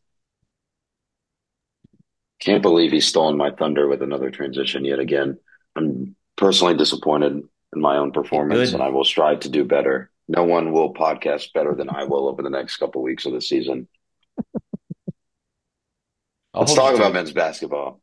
Can't 2.41 2.61
believe 2.61 2.93
he's 2.93 3.07
stolen 3.07 3.39
my 3.39 3.53
thunder 3.53 3.89
with 3.89 4.03
another 4.03 4.31
transition 4.31 4.85
yet 4.85 4.99
again. 4.99 5.39
I'm 5.77 6.15
personally 6.37 6.77
disappointed 6.77 7.49
in 7.75 7.81
my 7.81 7.97
own 7.97 8.13
performance, 8.13 8.71
Good. 8.71 8.75
and 8.75 8.83
I 8.83 8.89
will 8.89 9.05
strive 9.05 9.41
to 9.41 9.49
do 9.49 9.65
better. 9.65 10.11
No 10.29 10.45
one 10.45 10.73
will 10.73 10.95
podcast 10.95 11.53
better 11.53 11.75
than 11.75 11.91
I 11.91 12.05
will 12.05 12.29
over 12.29 12.43
the 12.43 12.51
next 12.51 12.77
couple 12.77 13.03
weeks 13.03 13.27
of 13.27 13.33
the 13.33 13.43
season. 13.43 13.89
Let's 16.55 16.75
talk 16.75 16.95
about 16.95 17.13
men's 17.13 17.33
basketball. 17.33 18.01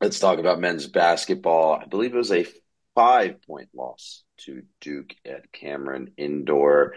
Let's 0.00 0.20
talk 0.20 0.38
about 0.38 0.60
men's 0.60 0.86
basketball. 0.86 1.80
I 1.82 1.86
believe 1.86 2.14
it 2.14 2.18
was 2.18 2.32
a 2.32 2.46
five 2.94 3.42
point 3.42 3.68
loss 3.74 4.22
to 4.38 4.62
Duke 4.80 5.14
at 5.26 5.52
Cameron 5.52 6.12
Indoor. 6.16 6.94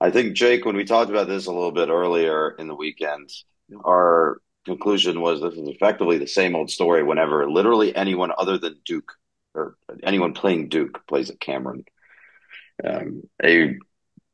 I 0.00 0.10
think, 0.10 0.34
Jake, 0.34 0.64
when 0.64 0.76
we 0.76 0.84
talked 0.84 1.10
about 1.10 1.28
this 1.28 1.46
a 1.46 1.52
little 1.52 1.72
bit 1.72 1.90
earlier 1.90 2.50
in 2.50 2.68
the 2.68 2.74
weekend, 2.74 3.28
our 3.84 4.40
conclusion 4.64 5.20
was 5.20 5.40
this 5.40 5.54
is 5.54 5.68
effectively 5.68 6.16
the 6.18 6.26
same 6.26 6.54
old 6.54 6.70
story 6.70 7.02
whenever 7.02 7.50
literally 7.50 7.94
anyone 7.94 8.30
other 8.38 8.56
than 8.56 8.80
Duke 8.84 9.12
or 9.54 9.76
anyone 10.02 10.34
playing 10.34 10.68
Duke 10.68 11.06
plays 11.06 11.30
at 11.30 11.40
Cameron. 11.40 11.84
Um, 12.82 13.22
a 13.42 13.76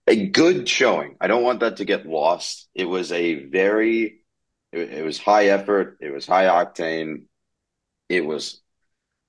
a 0.06 0.26
good 0.26 0.68
showing. 0.68 1.16
I 1.20 1.26
don't 1.26 1.42
want 1.42 1.60
that 1.60 1.78
to 1.78 1.84
get 1.84 2.06
lost. 2.06 2.68
It 2.74 2.84
was 2.84 3.10
a 3.10 3.44
very 3.46 4.20
it, 4.72 4.92
it 4.92 5.04
was 5.04 5.18
high 5.18 5.46
effort, 5.46 5.98
it 6.00 6.12
was 6.12 6.26
high 6.26 6.44
octane, 6.44 7.24
it 8.08 8.24
was 8.24 8.60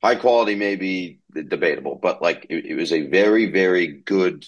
high 0.03 0.15
quality, 0.15 0.55
maybe 0.55 1.19
debatable, 1.33 1.95
but 2.01 2.21
like 2.21 2.47
it, 2.49 2.65
it 2.65 2.75
was 2.75 2.91
a 2.91 3.07
very, 3.07 3.51
very 3.51 3.87
good 3.87 4.45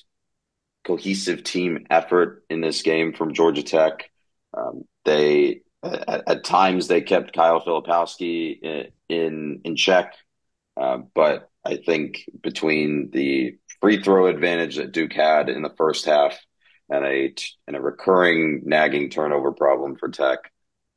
cohesive 0.84 1.44
team 1.44 1.86
effort 1.90 2.44
in 2.50 2.62
this 2.62 2.82
game 2.82 3.14
from 3.14 3.34
Georgia 3.34 3.64
Tech. 3.64 4.10
Um, 4.56 4.84
they 5.06 5.62
at, 5.84 6.24
at, 6.28 6.44
times 6.44 6.88
they 6.88 7.02
kept 7.02 7.34
Kyle 7.34 7.62
Filipowski 7.62 8.60
in 8.62 8.88
in, 9.08 9.62
in 9.64 9.76
check, 9.76 10.16
uh, 10.78 11.00
but 11.14 11.50
I 11.66 11.78
think 11.78 12.24
between 12.42 13.10
the 13.12 13.58
free 13.82 14.02
throw 14.02 14.28
advantage 14.28 14.78
that 14.78 14.92
Duke 14.92 15.14
had 15.14 15.50
in 15.50 15.62
the 15.62 15.74
first 15.78 16.06
half 16.06 16.38
and 16.90 17.06
a 17.06 17.34
and 17.68 17.76
a 17.76 17.82
recurring 17.82 18.62
nagging 18.66 19.10
turnover 19.10 19.52
problem 19.52 19.96
for 19.96 20.10
Tech, 20.10 20.40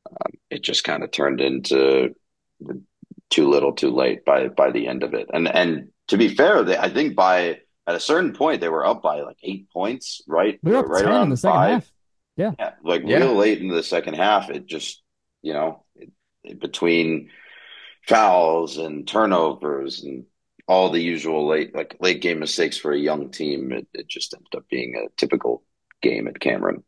um, 0.09 0.31
it 0.49 0.63
just 0.63 0.83
kind 0.83 1.03
of 1.03 1.11
turned 1.11 1.41
into 1.41 2.15
too 3.29 3.49
little, 3.49 3.73
too 3.73 3.91
late 3.91 4.25
by 4.25 4.47
by 4.47 4.71
the 4.71 4.87
end 4.87 5.03
of 5.03 5.13
it. 5.13 5.27
And 5.33 5.47
and 5.47 5.89
to 6.07 6.17
be 6.17 6.29
fair, 6.35 6.63
they, 6.63 6.77
I 6.77 6.89
think 6.89 7.15
by 7.15 7.59
at 7.85 7.95
a 7.95 7.99
certain 7.99 8.33
point 8.33 8.61
they 8.61 8.69
were 8.69 8.85
up 8.85 9.01
by 9.01 9.21
like 9.21 9.37
eight 9.43 9.69
points, 9.71 10.21
right? 10.27 10.59
We 10.63 10.71
were 10.71 10.77
up 10.79 10.87
right 10.87 11.03
10 11.03 11.11
around 11.11 11.23
in 11.23 11.29
the 11.29 11.37
second 11.37 11.55
five. 11.55 11.71
half. 11.71 11.91
Yeah. 12.35 12.51
Yeah, 12.57 12.71
like 12.83 13.03
Yeah. 13.05 13.17
real 13.17 13.35
late 13.35 13.59
in 13.61 13.67
the 13.67 13.83
second 13.83 14.15
half, 14.15 14.49
it 14.49 14.65
just 14.65 15.01
you 15.41 15.53
know 15.53 15.83
it, 15.95 16.11
it- 16.43 16.59
between 16.59 17.29
fouls 18.07 18.77
and 18.77 19.07
turnovers 19.07 20.03
and 20.03 20.25
all 20.67 20.89
the 20.89 21.01
usual 21.01 21.47
late 21.47 21.75
like 21.75 21.97
late 21.99 22.21
game 22.21 22.39
mistakes 22.39 22.77
for 22.77 22.91
a 22.93 22.97
young 22.99 23.31
team, 23.31 23.71
it, 23.71 23.87
it 23.93 24.07
just 24.07 24.33
ended 24.33 24.55
up 24.55 24.67
being 24.69 24.95
a 24.95 25.09
typical 25.17 25.63
game 26.01 26.27
at 26.27 26.39
Cameron. 26.39 26.83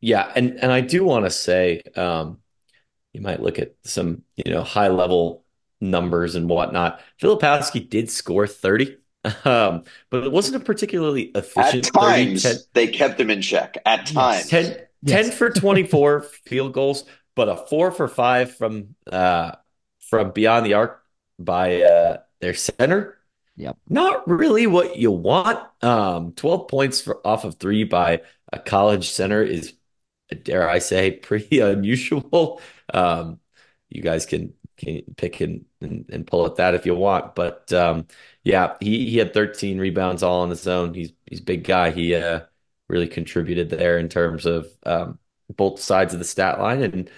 Yeah, 0.00 0.30
and 0.36 0.58
and 0.62 0.70
I 0.72 0.80
do 0.80 1.04
want 1.04 1.24
to 1.24 1.30
say, 1.30 1.82
um, 1.96 2.38
you 3.14 3.20
might 3.22 3.40
look 3.42 3.58
at 3.58 3.74
some, 3.84 4.24
you 4.36 4.52
know, 4.52 4.62
high 4.64 4.88
level 4.88 5.44
numbers 5.80 6.34
and 6.36 6.48
whatnot. 6.48 7.02
Filipowski 7.22 7.88
did 7.88 8.10
score 8.10 8.46
30, 8.46 8.98
um, 9.44 9.84
but 10.10 10.24
it 10.24 10.32
wasn't 10.32 10.62
a 10.62 10.64
particularly 10.64 11.24
At 11.56 11.82
efficient 11.82 11.94
30. 11.98 12.32
times, 12.32 12.42
10, 12.42 12.60
they 12.72 12.86
kept 12.88 13.20
him 13.20 13.30
in 13.30 13.42
check. 13.42 13.76
At 13.84 14.06
times, 14.06 14.48
10, 14.48 14.76
Yes. 15.02 15.20
10 15.20 15.30
for 15.30 15.50
24 15.50 16.22
field 16.46 16.72
goals, 16.72 17.04
but 17.34 17.48
a 17.48 17.56
four 17.56 17.90
for 17.92 18.08
five 18.08 18.54
from 18.56 18.94
uh 19.10 19.52
from 20.08 20.32
beyond 20.32 20.66
the 20.66 20.74
arc 20.74 21.02
by 21.38 21.82
uh 21.82 22.18
their 22.40 22.54
center. 22.54 23.18
Yep. 23.56 23.76
Not 23.88 24.28
really 24.28 24.66
what 24.66 24.96
you 24.96 25.10
want. 25.10 25.58
Um, 25.82 26.32
12 26.32 26.68
points 26.68 27.00
for 27.00 27.26
off 27.26 27.44
of 27.44 27.56
three 27.56 27.84
by 27.84 28.22
a 28.52 28.58
college 28.60 29.10
center 29.10 29.42
is, 29.42 29.74
dare 30.44 30.68
I 30.68 30.78
say, 30.78 31.10
pretty 31.22 31.60
unusual. 31.60 32.60
Um, 32.92 33.40
you 33.88 34.02
guys 34.02 34.26
can 34.26 34.54
can 34.76 35.02
pick 35.16 35.40
and, 35.40 35.64
and, 35.80 36.08
and 36.10 36.26
pull 36.26 36.46
at 36.46 36.56
that 36.56 36.74
if 36.74 36.86
you 36.86 36.94
want. 36.94 37.34
But 37.34 37.72
um, 37.72 38.06
yeah, 38.44 38.76
he, 38.80 39.10
he 39.10 39.18
had 39.18 39.34
13 39.34 39.78
rebounds 39.78 40.22
all 40.22 40.42
on 40.42 40.50
his 40.50 40.66
own. 40.68 40.94
He's 40.94 41.12
he's 41.26 41.40
a 41.40 41.44
big 41.44 41.64
guy. 41.64 41.90
He 41.90 42.14
uh, 42.14 42.42
really 42.88 43.08
contributed 43.08 43.70
there 43.70 43.98
in 43.98 44.08
terms 44.08 44.46
of 44.46 44.68
um, 44.86 45.18
both 45.56 45.80
sides 45.80 46.12
of 46.14 46.20
the 46.20 46.24
stat 46.24 46.60
line. 46.60 46.82
And 46.82 47.10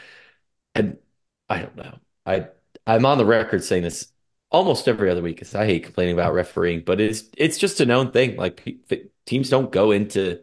and 0.74 0.98
I 1.48 1.60
don't 1.60 1.76
know. 1.76 1.98
I 2.26 2.48
I'm 2.94 3.06
on 3.06 3.18
the 3.18 3.24
record 3.24 3.64
saying 3.64 3.84
this 3.84 4.08
almost 4.50 4.88
every 4.88 5.10
other 5.10 5.22
week 5.22 5.36
because 5.36 5.54
I 5.54 5.66
hate 5.66 5.84
complaining 5.84 6.14
about 6.14 6.34
refereeing, 6.34 6.82
but 6.84 7.00
it's 7.00 7.24
it's 7.36 7.58
just 7.58 7.80
a 7.80 7.86
known 7.86 8.12
thing. 8.12 8.36
Like 8.36 8.64
pe- 8.88 9.04
teams 9.26 9.48
don't 9.50 9.72
go 9.72 9.90
into 9.92 10.40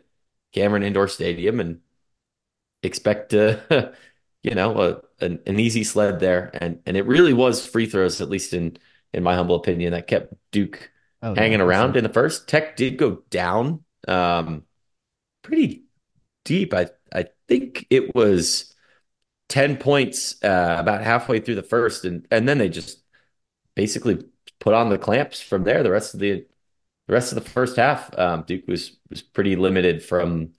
Cameron 0.53 0.83
Indoor 0.83 1.07
Stadium 1.07 1.59
and 1.59 1.81
expect 2.83 3.31
to, 3.31 3.93
you 4.43 4.55
know, 4.55 4.79
a, 4.81 5.25
an, 5.25 5.39
an 5.45 5.59
easy 5.59 5.83
sled 5.83 6.19
there, 6.19 6.51
and 6.53 6.81
and 6.85 6.97
it 6.97 7.05
really 7.05 7.33
was 7.33 7.65
free 7.65 7.85
throws, 7.87 8.21
at 8.21 8.29
least 8.29 8.53
in 8.53 8.77
in 9.13 9.23
my 9.23 9.35
humble 9.35 9.55
opinion, 9.55 9.93
that 9.93 10.07
kept 10.07 10.33
Duke 10.51 10.91
Oh, 11.21 11.33
hanging 11.35 11.61
around 11.61 11.97
in 11.97 12.03
the 12.03 12.09
first. 12.09 12.47
Tech 12.47 12.75
did 12.75 12.97
go 12.97 13.23
down, 13.29 13.83
um, 14.07 14.63
pretty 15.43 15.85
deep. 16.45 16.73
I 16.73 16.89
I 17.13 17.27
think 17.47 17.87
it 17.89 18.15
was 18.15 18.75
ten 19.49 19.77
points 19.77 20.43
uh, 20.43 20.77
about 20.79 21.03
halfway 21.03 21.39
through 21.39 21.55
the 21.55 21.63
first, 21.63 22.05
and 22.05 22.27
and 22.31 22.47
then 22.47 22.57
they 22.57 22.69
just 22.69 23.03
basically 23.75 24.23
put 24.59 24.73
on 24.73 24.89
the 24.89 24.97
clamps 24.97 25.41
from 25.41 25.63
there. 25.63 25.83
The 25.83 25.91
rest 25.91 26.13
of 26.13 26.19
the 26.19 26.45
the 27.07 27.13
rest 27.13 27.31
of 27.33 27.43
the 27.43 27.49
first 27.49 27.77
half, 27.77 28.17
um, 28.19 28.43
Duke 28.47 28.67
was 28.67 28.97
was 29.09 29.21
pretty 29.21 29.55
limited 29.55 30.03
from 30.03 30.53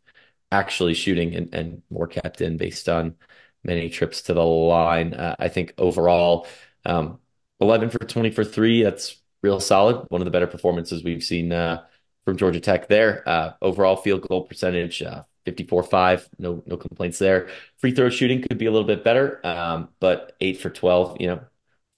actually 0.52 0.94
shooting 0.94 1.34
and, 1.34 1.54
and 1.54 1.82
more 1.90 2.06
kept 2.06 2.40
in 2.40 2.56
based 2.56 2.88
on 2.88 3.16
many 3.64 3.90
trips 3.90 4.22
to 4.22 4.34
the 4.34 4.42
line. 4.44 5.14
Uh, 5.14 5.36
I 5.38 5.48
think 5.48 5.74
overall, 5.78 6.46
um, 6.86 7.18
11 7.60 7.90
for 7.90 7.98
20 7.98 8.30
for 8.30 8.44
three. 8.44 8.82
That's 8.82 9.16
real 9.42 9.60
solid. 9.60 10.06
One 10.10 10.20
of 10.20 10.24
the 10.24 10.30
better 10.30 10.46
performances 10.46 11.04
we've 11.04 11.22
seen 11.24 11.52
uh, 11.52 11.84
from 12.24 12.36
Georgia 12.36 12.60
Tech 12.60 12.88
there. 12.88 13.28
Uh, 13.28 13.52
overall 13.62 13.96
field 13.96 14.22
goal 14.28 14.44
percentage, 14.44 15.02
uh, 15.02 15.24
54-5, 15.52 16.28
no 16.38 16.62
no 16.66 16.76
complaints 16.76 17.18
there. 17.18 17.48
Free 17.78 17.92
throw 17.92 18.10
shooting 18.10 18.42
could 18.42 18.58
be 18.58 18.66
a 18.66 18.70
little 18.70 18.86
bit 18.86 19.04
better, 19.04 19.44
um, 19.46 19.88
but 20.00 20.36
eight 20.40 20.60
for 20.60 20.70
12, 20.70 21.16
you 21.20 21.28
know, 21.28 21.40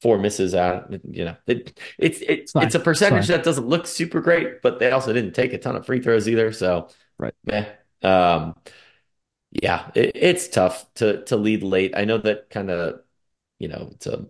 four 0.03 0.19
misses 0.19 0.55
out. 0.55 0.93
You 1.11 1.27
know, 1.27 1.37
it, 1.47 1.79
it's 1.99 2.21
it, 2.23 2.51
It's 2.55 2.55
it's 2.59 2.75
a 2.75 2.81
percentage 2.81 3.27
fine. 3.27 3.29
that 3.29 3.45
doesn't 3.45 3.67
look 3.69 3.87
super 3.87 4.21
great, 4.21 4.63
but 4.63 4.79
they 4.79 4.91
also 4.91 5.13
didn't 5.13 5.35
take 5.35 5.53
a 5.53 5.59
ton 5.59 5.77
of 5.77 5.87
free 5.87 6.01
throws 6.01 6.29
either. 6.29 6.53
So, 6.53 6.89
Right. 7.19 7.35
meh. 7.45 7.67
Um, 8.03 8.55
yeah, 9.51 9.91
it, 9.95 10.13
it's 10.15 10.49
tough 10.49 10.93
to 10.95 11.25
to 11.25 11.37
lead 11.37 11.63
late. 11.63 11.95
I 11.97 12.05
know 12.05 12.19
that 12.19 12.51
kind 12.51 12.71
of, 12.71 13.01
you 13.59 13.69
know, 13.69 13.91
it's 13.93 14.07
a 14.07 14.27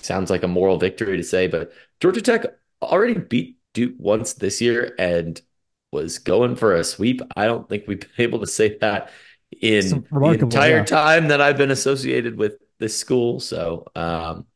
sounds 0.00 0.30
like 0.30 0.42
a 0.44 0.48
moral 0.48 0.78
victory 0.78 1.16
to 1.18 1.24
say, 1.24 1.48
but 1.48 1.72
Georgia 2.00 2.22
Tech 2.22 2.44
already 2.82 3.14
beat 3.20 3.58
Duke 3.74 3.94
once 3.98 4.34
this 4.34 4.60
year 4.60 4.94
and 4.98 5.40
was 5.96 6.18
going 6.18 6.56
for 6.56 6.74
a 6.74 6.84
sweep. 6.84 7.20
I 7.36 7.46
don't 7.46 7.68
think 7.68 7.84
we've 7.86 8.00
been 8.00 8.10
able 8.18 8.40
to 8.40 8.46
say 8.46 8.78
that 8.78 9.10
in 9.60 10.06
the 10.10 10.38
entire 10.40 10.78
yeah. 10.78 10.84
time 10.84 11.28
that 11.28 11.40
I've 11.40 11.56
been 11.56 11.70
associated 11.70 12.36
with 12.36 12.54
this 12.78 12.96
school. 12.96 13.40
So, 13.40 13.86
um, 13.96 14.46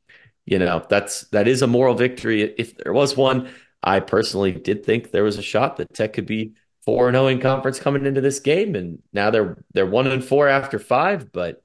you 0.46 0.58
know, 0.58 0.84
that's 0.88 1.22
that 1.28 1.48
is 1.48 1.62
a 1.62 1.66
moral 1.66 1.94
victory. 1.94 2.42
If 2.42 2.76
there 2.76 2.92
was 2.92 3.16
one, 3.16 3.48
I 3.82 4.00
personally 4.00 4.52
did 4.52 4.84
think 4.84 5.10
there 5.10 5.24
was 5.24 5.38
a 5.38 5.42
shot 5.42 5.76
that 5.78 5.94
Tech 5.94 6.12
could 6.14 6.26
be 6.26 6.54
4 6.84 7.08
and 7.08 7.14
0 7.16 7.26
in 7.28 7.40
conference 7.40 7.78
coming 7.80 8.06
into 8.06 8.20
this 8.20 8.40
game, 8.40 8.74
and 8.74 9.02
now 9.12 9.30
they're 9.30 9.64
they're 9.74 9.86
1 9.86 10.06
and 10.08 10.24
4 10.24 10.48
after 10.48 10.78
five, 10.78 11.32
but 11.32 11.62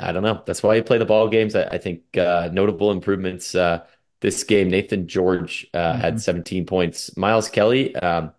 I 0.00 0.12
don't 0.12 0.22
know. 0.22 0.42
That's 0.44 0.62
why 0.62 0.74
you 0.76 0.82
play 0.82 0.98
the 0.98 1.04
ball 1.04 1.28
games. 1.28 1.54
I, 1.54 1.64
I 1.64 1.78
think 1.78 2.16
uh, 2.16 2.50
notable 2.52 2.90
improvements 2.90 3.54
uh, 3.54 3.84
this 4.20 4.42
game. 4.44 4.70
Naithan 4.70 5.06
George 5.06 5.66
uh, 5.74 5.96
had 5.96 6.14
Mhm. 6.16 6.20
17 6.20 6.66
points. 6.66 7.16
Miles 7.16 7.48
Kelly, 7.48 7.94
um, 7.96 8.32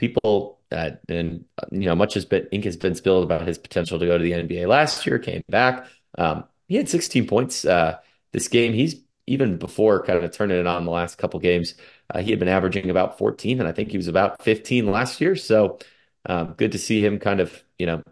people, 0.00 0.60
and 0.70 1.44
you 1.70 1.86
know, 1.86 1.94
much 1.94 2.14
has 2.14 2.24
been 2.24 2.46
ink 2.52 2.64
has 2.64 2.76
been 2.76 2.94
spilled 2.94 3.24
about 3.24 3.46
his 3.46 3.58
potential 3.58 3.98
to 3.98 4.06
go 4.06 4.18
to 4.18 4.24
the 4.24 4.34
NBA 4.34 4.66
last 4.66 5.06
year. 5.06 5.18
Came 5.18 5.42
back. 5.48 5.86
Um, 6.18 6.44
he 6.68 6.76
had 6.76 6.88
16 6.88 7.26
points 7.26 7.64
uh, 7.64 7.98
this 8.32 8.48
game. 8.48 8.72
He's 8.72 8.96
even 9.26 9.58
before 9.58 10.04
kind 10.04 10.22
of 10.24 10.30
turning 10.32 10.58
it 10.58 10.66
on 10.66 10.84
the 10.84 10.90
last 10.90 11.18
couple 11.18 11.38
games. 11.40 11.74
Uh, 12.12 12.20
he 12.20 12.30
had 12.30 12.38
been 12.40 12.48
averaging 12.48 12.90
about 12.90 13.18
14, 13.18 13.60
and 13.60 13.68
I 13.68 13.72
think 13.72 13.90
he 13.90 13.96
was 13.96 14.08
about 14.08 14.42
15 14.42 14.90
last 14.90 15.20
year. 15.20 15.36
So 15.36 15.78
um, 16.26 16.54
good 16.54 16.72
to 16.72 16.78
see 16.78 17.04
him 17.04 17.18
kind 17.18 17.40
of 17.40 17.62
you 17.78 17.86
know 17.86 18.02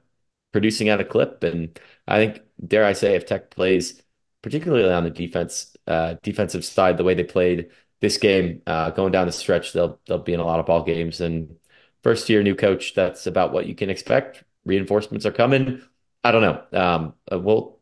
producing 0.53 0.89
at 0.89 1.01
a 1.01 1.05
clip. 1.05 1.43
And 1.45 1.79
I 2.07 2.17
think, 2.19 2.43
dare 2.67 2.85
I 2.85 2.93
say, 2.93 3.15
if 3.17 3.27
Tech 3.27 3.51
plays, 3.51 4.03
particularly 4.43 4.91
on 4.93 5.05
the 5.05 5.11
defense, 5.11 5.77
uh, 5.87 6.17
defensive 6.23 6.65
side, 6.65 6.97
the 6.97 7.05
way 7.05 7.15
they 7.15 7.25
played 7.25 7.71
this 8.01 8.17
game, 8.19 8.63
uh, 8.67 8.91
going 8.91 9.13
down 9.13 9.27
the 9.27 9.33
stretch, 9.33 9.73
they'll 9.73 10.01
they'll 10.07 10.19
be 10.19 10.35
in 10.35 10.41
a 10.41 10.45
lot 10.47 10.61
of 10.61 10.67
ball 10.67 10.83
games. 10.85 11.21
And 11.21 11.57
first 12.03 12.29
year 12.29 12.43
new 12.43 12.55
coach, 12.55 12.95
that's 12.95 13.27
about 13.27 13.53
what 13.53 13.67
you 13.67 13.75
can 13.75 13.91
expect. 13.91 14.45
Reinforcements 14.65 15.27
are 15.27 15.33
coming. 15.33 15.83
I 16.25 16.33
don't 16.33 16.43
know. 16.43 16.79
Um, 16.81 17.15
uh, 17.31 17.39
well, 17.39 17.79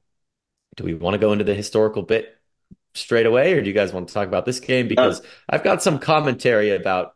do 0.77 0.85
we 0.85 0.95
want 0.95 1.15
to 1.15 1.19
go 1.19 1.33
into 1.33 1.45
the 1.45 1.55
historical 1.55 2.03
bit 2.03 2.37
straight 2.95 3.27
away, 3.27 3.55
or 3.55 3.63
do 3.63 3.69
you 3.69 3.75
guys 3.75 3.93
want 3.93 4.09
to 4.09 4.15
talk 4.15 4.29
about 4.29 4.45
this 4.47 4.61
game? 4.61 4.87
Uh, 4.87 4.89
Because 4.91 5.23
I've 5.49 5.65
got 5.65 5.83
some 5.83 5.99
commentary 5.99 6.71
about 6.71 7.15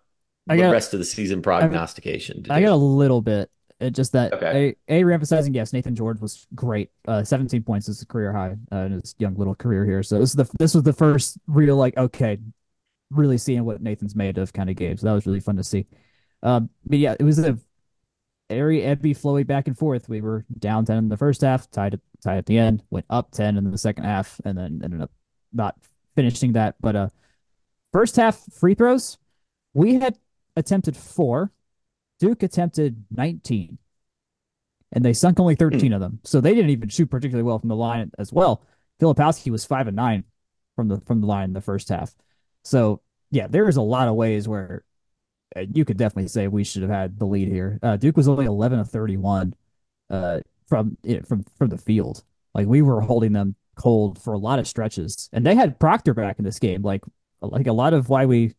I 0.48 0.56
the 0.56 0.62
got 0.62 0.72
rest 0.72 0.94
of 0.94 1.00
the 1.00 1.04
season 1.06 1.42
prognostication 1.42 2.42
to 2.44 2.52
I 2.52 2.60
got 2.62 2.72
a 2.72 2.76
little 2.76 3.22
bit. 3.22 3.50
It 3.80 3.92
just 3.94 4.12
that 4.12 4.34
Okay. 4.34 4.76
a 4.88 5.00
a 5.00 5.04
reemphasizing 5.04 5.54
yes, 5.54 5.72
Naithan 5.72 5.94
George 5.94 6.20
was 6.20 6.46
great. 6.54 6.90
Uh, 7.08 7.24
17 7.24 7.62
points 7.62 7.88
is 7.88 8.02
a 8.02 8.06
career 8.06 8.32
high 8.32 8.56
uh, 8.72 8.76
in 8.84 8.92
his 8.92 9.14
young 9.18 9.34
little 9.36 9.54
career 9.54 9.86
here. 9.86 10.02
So 10.02 10.18
this 10.18 10.30
is 10.30 10.36
the 10.36 10.50
this 10.58 10.74
was 10.74 10.82
the 10.82 10.92
first 10.92 11.38
real 11.46 11.76
like 11.76 11.96
okay, 11.96 12.38
really 13.10 13.38
seeing 13.38 13.64
what 13.64 13.82
Naithan's 13.82 14.16
made 14.16 14.38
of 14.38 14.52
kind 14.52 14.70
of 14.70 14.76
game. 14.76 14.96
So 14.98 15.06
that 15.06 15.14
was 15.14 15.26
really 15.26 15.40
fun 15.40 15.56
to 15.56 15.64
see. 15.64 15.86
Um, 16.42 16.70
but 16.84 16.98
yeah, 16.98 17.14
it 17.18 17.24
was 17.24 17.38
a 17.38 17.58
very 18.48 18.80
ebby, 18.80 19.16
flowy 19.16 19.46
back 19.46 19.66
and 19.66 19.78
forth. 19.78 20.08
We 20.08 20.20
were 20.20 20.44
down 20.58 20.84
10 20.84 20.96
in 20.96 21.08
the 21.08 21.16
first 21.16 21.40
half, 21.40 21.70
tied 21.70 21.94
at, 21.94 22.00
tied 22.22 22.38
at 22.38 22.46
the 22.46 22.58
end, 22.58 22.82
went 22.90 23.06
up 23.08 23.30
10 23.30 23.56
in 23.56 23.70
the 23.70 23.78
second 23.78 24.04
half, 24.04 24.40
and 24.44 24.58
then 24.58 24.80
ended 24.82 25.00
up 25.00 25.10
not 25.52 25.76
finishing 26.16 26.52
that. 26.54 26.76
But 26.80 26.96
uh, 26.96 27.08
first 27.92 28.16
half 28.16 28.40
free 28.52 28.74
throws, 28.74 29.18
we 29.74 29.94
had 29.94 30.18
attempted 30.56 30.96
four. 30.96 31.52
Duke 32.18 32.42
attempted 32.42 33.04
19, 33.10 33.78
and 34.92 35.04
they 35.04 35.14
sunk 35.14 35.40
only 35.40 35.54
13 35.54 35.94
of 35.94 36.00
them. 36.02 36.20
So 36.24 36.40
they 36.40 36.54
didn't 36.54 36.70
even 36.70 36.90
shoot 36.90 37.10
particularly 37.10 37.44
well 37.46 37.58
from 37.58 37.70
the 37.70 37.76
line 37.76 38.10
as 38.18 38.30
well. 38.30 38.62
Filipowski 39.00 39.50
was 39.50 39.64
five 39.64 39.86
and 39.86 39.96
nine 39.96 40.24
from 40.76 40.88
the 40.88 41.00
from 41.06 41.22
the 41.22 41.26
line 41.26 41.44
in 41.44 41.52
the 41.54 41.62
first 41.62 41.88
half. 41.88 42.14
So 42.62 43.00
yeah, 43.30 43.46
there's 43.46 43.76
a 43.76 43.82
lot 43.82 44.08
of 44.08 44.16
ways 44.16 44.46
where 44.48 44.84
you 45.56 45.84
could 45.84 45.96
definitely 45.96 46.28
say 46.28 46.48
we 46.48 46.64
should 46.64 46.82
have 46.82 46.90
had 46.90 47.18
the 47.18 47.26
lead 47.26 47.48
here. 47.48 47.78
Uh, 47.82 47.96
Duke 47.96 48.16
was 48.16 48.28
only 48.28 48.46
11 48.46 48.78
of 48.78 48.90
31 48.90 49.54
uh, 50.08 50.40
from 50.68 50.96
from 51.26 51.44
from 51.58 51.68
the 51.68 51.78
field. 51.78 52.22
Like 52.54 52.66
we 52.66 52.82
were 52.82 53.00
holding 53.00 53.32
them 53.32 53.56
cold 53.76 54.20
for 54.20 54.32
a 54.32 54.38
lot 54.38 54.58
of 54.58 54.68
stretches, 54.68 55.28
and 55.32 55.44
they 55.44 55.54
had 55.54 55.78
Proctor 55.80 56.14
back 56.14 56.38
in 56.38 56.44
this 56.44 56.58
game. 56.58 56.82
Like 56.82 57.02
like 57.40 57.66
a 57.66 57.72
lot 57.72 57.94
of 57.94 58.08
why 58.08 58.26
we 58.26 58.54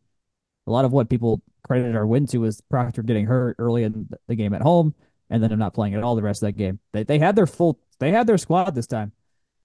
a 0.67 0.71
lot 0.71 0.85
of 0.85 0.91
what 0.91 1.09
people 1.09 1.41
credit 1.63 1.95
our 1.95 2.05
win 2.05 2.27
to 2.27 2.45
is 2.45 2.61
Proctor 2.61 3.03
getting 3.03 3.25
hurt 3.25 3.55
early 3.59 3.83
in 3.83 4.09
the 4.27 4.35
game 4.35 4.53
at 4.53 4.61
home, 4.61 4.93
and 5.29 5.41
then 5.41 5.57
not 5.57 5.73
playing 5.73 5.95
at 5.95 6.03
all 6.03 6.15
the 6.15 6.21
rest 6.21 6.43
of 6.43 6.47
that 6.47 6.57
game. 6.57 6.79
They 6.91 7.03
they 7.03 7.19
had 7.19 7.35
their 7.35 7.47
full 7.47 7.79
they 7.99 8.11
had 8.11 8.27
their 8.27 8.37
squad 8.37 8.75
this 8.75 8.87
time. 8.87 9.13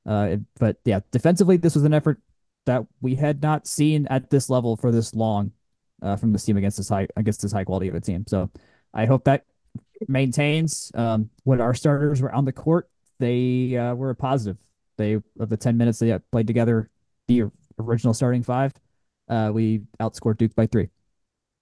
Uh, 0.04 0.36
but 0.60 0.76
yeah, 0.84 1.00
defensively, 1.10 1.56
this 1.56 1.74
was 1.74 1.84
an 1.84 1.94
effort 1.94 2.20
that 2.66 2.86
we 3.00 3.16
had 3.16 3.42
not 3.42 3.66
seen 3.66 4.06
at 4.06 4.30
this 4.30 4.48
level 4.48 4.76
for 4.76 4.92
this 4.92 5.14
long 5.14 5.52
uh, 6.02 6.16
from 6.16 6.32
this 6.32 6.44
team 6.44 6.56
against 6.56 6.76
this 6.76 6.88
high 6.88 7.08
against 7.16 7.42
this 7.42 7.52
high 7.52 7.64
quality 7.64 7.88
of 7.88 7.94
a 7.94 8.00
team. 8.00 8.24
So 8.26 8.50
I 8.94 9.06
hope 9.06 9.24
that 9.24 9.44
maintains. 10.08 10.92
Um, 10.94 11.30
when 11.44 11.60
our 11.60 11.74
starters 11.74 12.20
were 12.20 12.32
on 12.32 12.44
the 12.44 12.52
court, 12.52 12.88
they 13.18 13.76
uh, 13.76 13.94
were 13.94 14.14
positive. 14.14 14.58
They 14.96 15.14
of 15.38 15.48
the 15.48 15.56
ten 15.56 15.76
minutes 15.76 15.98
they 15.98 16.18
played 16.32 16.46
together, 16.46 16.90
the 17.28 17.50
original 17.78 18.14
starting 18.14 18.42
five, 18.42 18.72
uh, 19.28 19.50
we 19.52 19.82
outscored 20.00 20.38
Duke 20.38 20.54
by 20.54 20.66
three. 20.66 20.88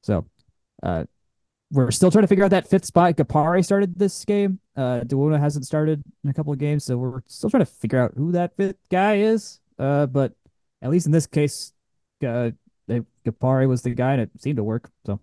So 0.02 0.26
uh, 0.82 1.04
we're 1.72 1.90
still 1.90 2.10
trying 2.10 2.22
to 2.22 2.28
figure 2.28 2.44
out 2.44 2.50
that 2.50 2.68
fifth 2.68 2.84
spot. 2.84 3.16
Gapare 3.16 3.64
started 3.64 3.98
this 3.98 4.24
game. 4.24 4.60
Uh, 4.76 5.00
Dowuona 5.00 5.40
hasn't 5.40 5.64
started 5.64 6.02
in 6.22 6.30
a 6.30 6.34
couple 6.34 6.52
of 6.52 6.58
games, 6.58 6.84
so 6.84 6.96
we're 6.96 7.22
still 7.26 7.50
trying 7.50 7.64
to 7.64 7.70
figure 7.70 7.98
out 7.98 8.12
who 8.16 8.32
that 8.32 8.56
fifth 8.56 8.76
guy 8.90 9.16
is. 9.16 9.60
Uh, 9.78 10.06
but 10.06 10.32
at 10.82 10.90
least 10.90 11.06
in 11.06 11.12
this 11.12 11.26
case, 11.26 11.72
uh, 12.26 12.50
Gapare 13.26 13.68
was 13.68 13.82
the 13.82 13.94
guy, 13.94 14.12
and 14.14 14.22
it 14.22 14.30
seemed 14.40 14.56
to 14.56 14.64
work. 14.64 14.90
So 15.06 15.20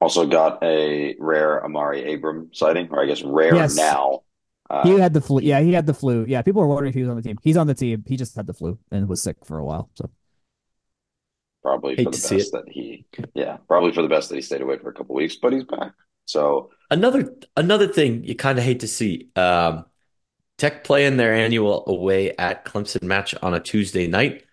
Also 0.00 0.26
got 0.26 0.62
a 0.62 1.14
rare 1.20 1.62
Amaree 1.64 2.14
Abram 2.14 2.50
sighting, 2.52 2.88
or 2.90 3.00
I 3.02 3.06
guess 3.06 3.22
rare 3.22 3.62
yes, 3.62 3.68
now. 3.68 4.22
he 4.82 4.90
Uh, 4.90 4.98
had 4.98 5.14
the 5.14 5.20
flu. 5.20 5.40
Yeah, 5.42 5.60
he 5.60 5.72
had 5.72 5.86
the 5.86 5.94
flu. 5.94 6.24
Yeah, 6.28 6.42
people 6.42 6.62
were 6.62 6.68
wondering 6.68 6.90
if 6.90 6.94
he 6.94 7.02
was 7.02 7.10
on 7.10 7.16
the 7.16 7.22
team. 7.22 7.38
He's 7.42 7.56
on 7.56 7.66
the 7.66 7.74
team. 7.74 8.04
He 8.06 8.16
just 8.16 8.34
had 8.36 8.46
the 8.46 8.54
flu 8.54 8.78
and 8.90 9.08
was 9.08 9.22
sick 9.22 9.44
for 9.44 9.58
a 9.58 9.64
while. 9.64 9.90
So 9.94 10.10
probably 11.62 11.96
Hate 11.96 12.02
for 12.02 12.10
the 12.10 12.16
to 12.16 12.20
see 12.20 12.36
best 12.36 12.52
that 12.52 12.64
he, 12.68 13.06
yeah, 13.34 13.58
probably 13.68 13.92
for 13.92 14.02
the 14.02 14.08
best 14.08 14.28
that 14.28 14.34
he 14.36 14.42
stayed 14.42 14.60
away 14.62 14.78
for 14.78 14.90
a 14.90 14.94
couple 14.94 15.14
weeks, 15.14 15.36
but 15.36 15.52
he's 15.52 15.64
back. 15.64 15.92
So 16.24 16.70
Another 16.90 17.34
another 17.56 17.88
thing 17.88 18.24
you 18.24 18.34
kind 18.34 18.58
of 18.58 18.64
hate 18.64 18.80
to 18.80 18.88
see. 18.88 19.30
Um, 19.36 19.86
Tech 20.58 20.84
playing 20.84 21.16
their 21.18 21.34
annual 21.34 21.84
away 21.88 22.36
at 22.36 22.64
Clemson 22.66 23.02
match 23.04 23.34
on 23.42 23.54
a 23.54 23.60
Tuesday 23.60 24.06
night. 24.08 24.44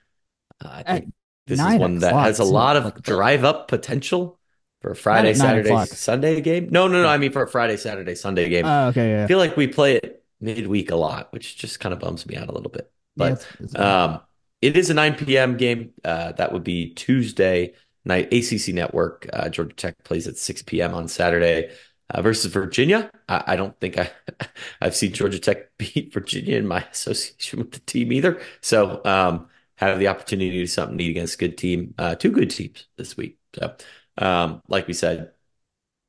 Uh, 0.63 0.69
I 0.71 0.83
think 0.83 1.07
this 1.49 1.59
is 1.59 1.79
one 1.79 1.99
that 1.99 2.13
has 2.13 2.39
a 2.39 2.43
lot 2.43 2.75
of 2.75 2.85
Like 2.85 3.01
drive 3.01 3.43
up 3.43 3.67
potential 3.67 4.39
for 4.81 4.91
a 4.91 4.95
Friday, 4.95 5.33
Saturday. 5.33 5.85
Sunday 5.85 6.41
game. 6.41 6.69
No, 6.71 6.87
no, 6.87 7.01
no. 7.01 7.03
Yeah. 7.03 7.09
I 7.09 7.17
mean 7.17 7.31
for 7.31 7.43
a 7.43 7.47
Friday, 7.47 7.77
Saturday, 7.77 8.15
Sunday 8.15 8.49
game. 8.49 8.65
Uh, 8.65 8.87
okay. 8.89 9.23
I 9.23 9.27
feel 9.27 9.37
like 9.37 9.57
we 9.57 9.67
play 9.67 9.97
it 9.97 10.23
midweek 10.39 10.91
a 10.91 10.95
lot, 10.95 11.31
which 11.33 11.57
just 11.57 11.79
kind 11.79 11.93
of 11.93 11.99
bums 11.99 12.25
me 12.25 12.35
out 12.37 12.47
a 12.47 12.51
little 12.53 12.71
bit. 12.71 12.91
Yeah. 13.15 13.29
But 13.29 13.31
It's, 13.33 13.47
it's 13.59 13.75
um, 13.75 14.21
it 14.61 14.77
is 14.77 14.89
a 14.89 14.93
9 14.93 15.15
p.m. 15.15 15.57
game. 15.57 15.91
Uh, 16.03 16.31
that 16.33 16.51
would 16.53 16.63
be 16.63 16.93
Tuesday 16.93 17.73
night. 18.05 18.33
ACC 18.33 18.73
Network. 18.73 19.27
Uh, 19.31 19.49
Georgia 19.49 19.75
Tech 19.75 20.03
plays 20.03 20.27
at 20.27 20.37
6 20.37 20.63
p.m. 20.63 20.93
on 20.93 21.07
Saturday 21.07 21.71
uh, 22.09 22.21
versus 22.21 22.51
Virginia. 22.51 23.11
I, 23.27 23.43
I 23.47 23.55
don't 23.55 23.77
think 23.79 23.97
I 23.97 24.11
I've 24.81 24.95
seen 24.95 25.13
Georgia 25.13 25.39
Tech 25.39 25.69
beat 25.77 26.13
Virginia 26.13 26.57
in 26.57 26.67
my 26.67 26.83
association 26.91 27.59
with 27.59 27.71
the 27.71 27.79
team 27.79 28.11
either. 28.11 28.41
So 28.61 29.01
um, 29.05 29.47
have 29.79 29.99
the 29.99 30.07
opportunity 30.07 30.51
to 30.51 30.57
do 30.57 30.67
something 30.67 30.97
neat 30.97 31.09
against 31.11 31.35
a 31.35 31.37
good 31.37 31.57
team. 31.57 31.93
Uh, 31.97 32.15
two 32.15 32.31
good 32.31 32.49
teams 32.49 32.87
this 32.97 33.17
week. 33.17 33.39
So 33.55 33.75
um, 34.17 34.61
like 34.67 34.87
we 34.87 34.93
said, 34.93 35.31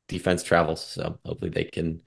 defense 0.08 0.42
travels. 0.42 0.84
So 0.84 1.18
hopefully 1.24 1.50
they 1.50 1.64
can 1.64 2.02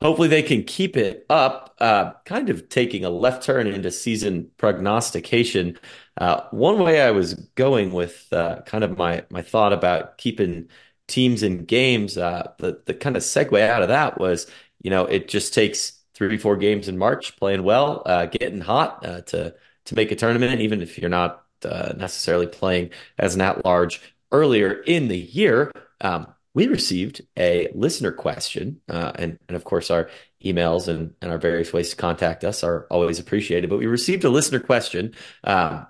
hopefully 0.00 0.28
they 0.28 0.42
can 0.42 0.64
keep 0.64 0.96
it 0.96 1.26
up. 1.30 1.76
Uh, 1.80 2.12
kind 2.24 2.50
of 2.50 2.68
taking 2.68 3.04
a 3.04 3.10
left 3.10 3.42
turn 3.44 3.66
into 3.66 3.90
season 3.90 4.50
prognostication. 4.56 5.78
Uh, 6.18 6.42
one 6.50 6.78
way 6.80 7.00
I 7.00 7.10
was 7.12 7.34
going 7.54 7.92
with 7.92 8.26
uh, 8.32 8.62
kind 8.62 8.84
of 8.84 8.98
my 8.98 9.24
my 9.30 9.42
thought 9.42 9.72
about 9.72 10.18
keeping 10.18 10.68
teams 11.06 11.42
in 11.42 11.64
games, 11.64 12.18
uh, 12.18 12.52
the 12.58 12.82
the 12.86 12.94
kind 12.94 13.16
of 13.16 13.22
segue 13.22 13.60
out 13.68 13.82
of 13.82 13.88
that 13.88 14.18
was, 14.20 14.46
you 14.82 14.90
know, 14.90 15.06
it 15.06 15.28
just 15.28 15.54
takes 15.54 15.92
three, 16.14 16.36
four 16.38 16.56
games 16.56 16.88
in 16.88 16.98
March, 16.98 17.36
playing 17.36 17.62
well, 17.62 18.02
uh, 18.06 18.26
getting 18.26 18.60
hot 18.60 19.04
uh, 19.06 19.20
to 19.22 19.54
to 19.88 19.94
make 19.94 20.12
a 20.12 20.16
tournament, 20.16 20.60
even 20.60 20.82
if 20.82 20.98
you're 20.98 21.10
not 21.10 21.44
uh, 21.64 21.92
necessarily 21.96 22.46
playing 22.46 22.90
as 23.18 23.34
an 23.34 23.40
at 23.40 23.64
large 23.64 24.00
earlier 24.30 24.82
in 24.82 25.08
the 25.08 25.18
year. 25.18 25.72
Um, 26.00 26.26
we 26.54 26.66
received 26.66 27.22
a 27.36 27.68
listener 27.74 28.12
question, 28.12 28.80
uh, 28.88 29.12
and 29.14 29.38
and 29.48 29.56
of 29.56 29.64
course 29.64 29.90
our 29.90 30.10
emails 30.44 30.88
and 30.88 31.14
and 31.22 31.30
our 31.30 31.38
various 31.38 31.72
ways 31.72 31.90
to 31.90 31.96
contact 31.96 32.44
us 32.44 32.62
are 32.62 32.86
always 32.90 33.18
appreciated. 33.18 33.70
But 33.70 33.78
we 33.78 33.86
received 33.86 34.24
a 34.24 34.28
listener 34.28 34.60
question, 34.60 35.14
um, 35.44 35.86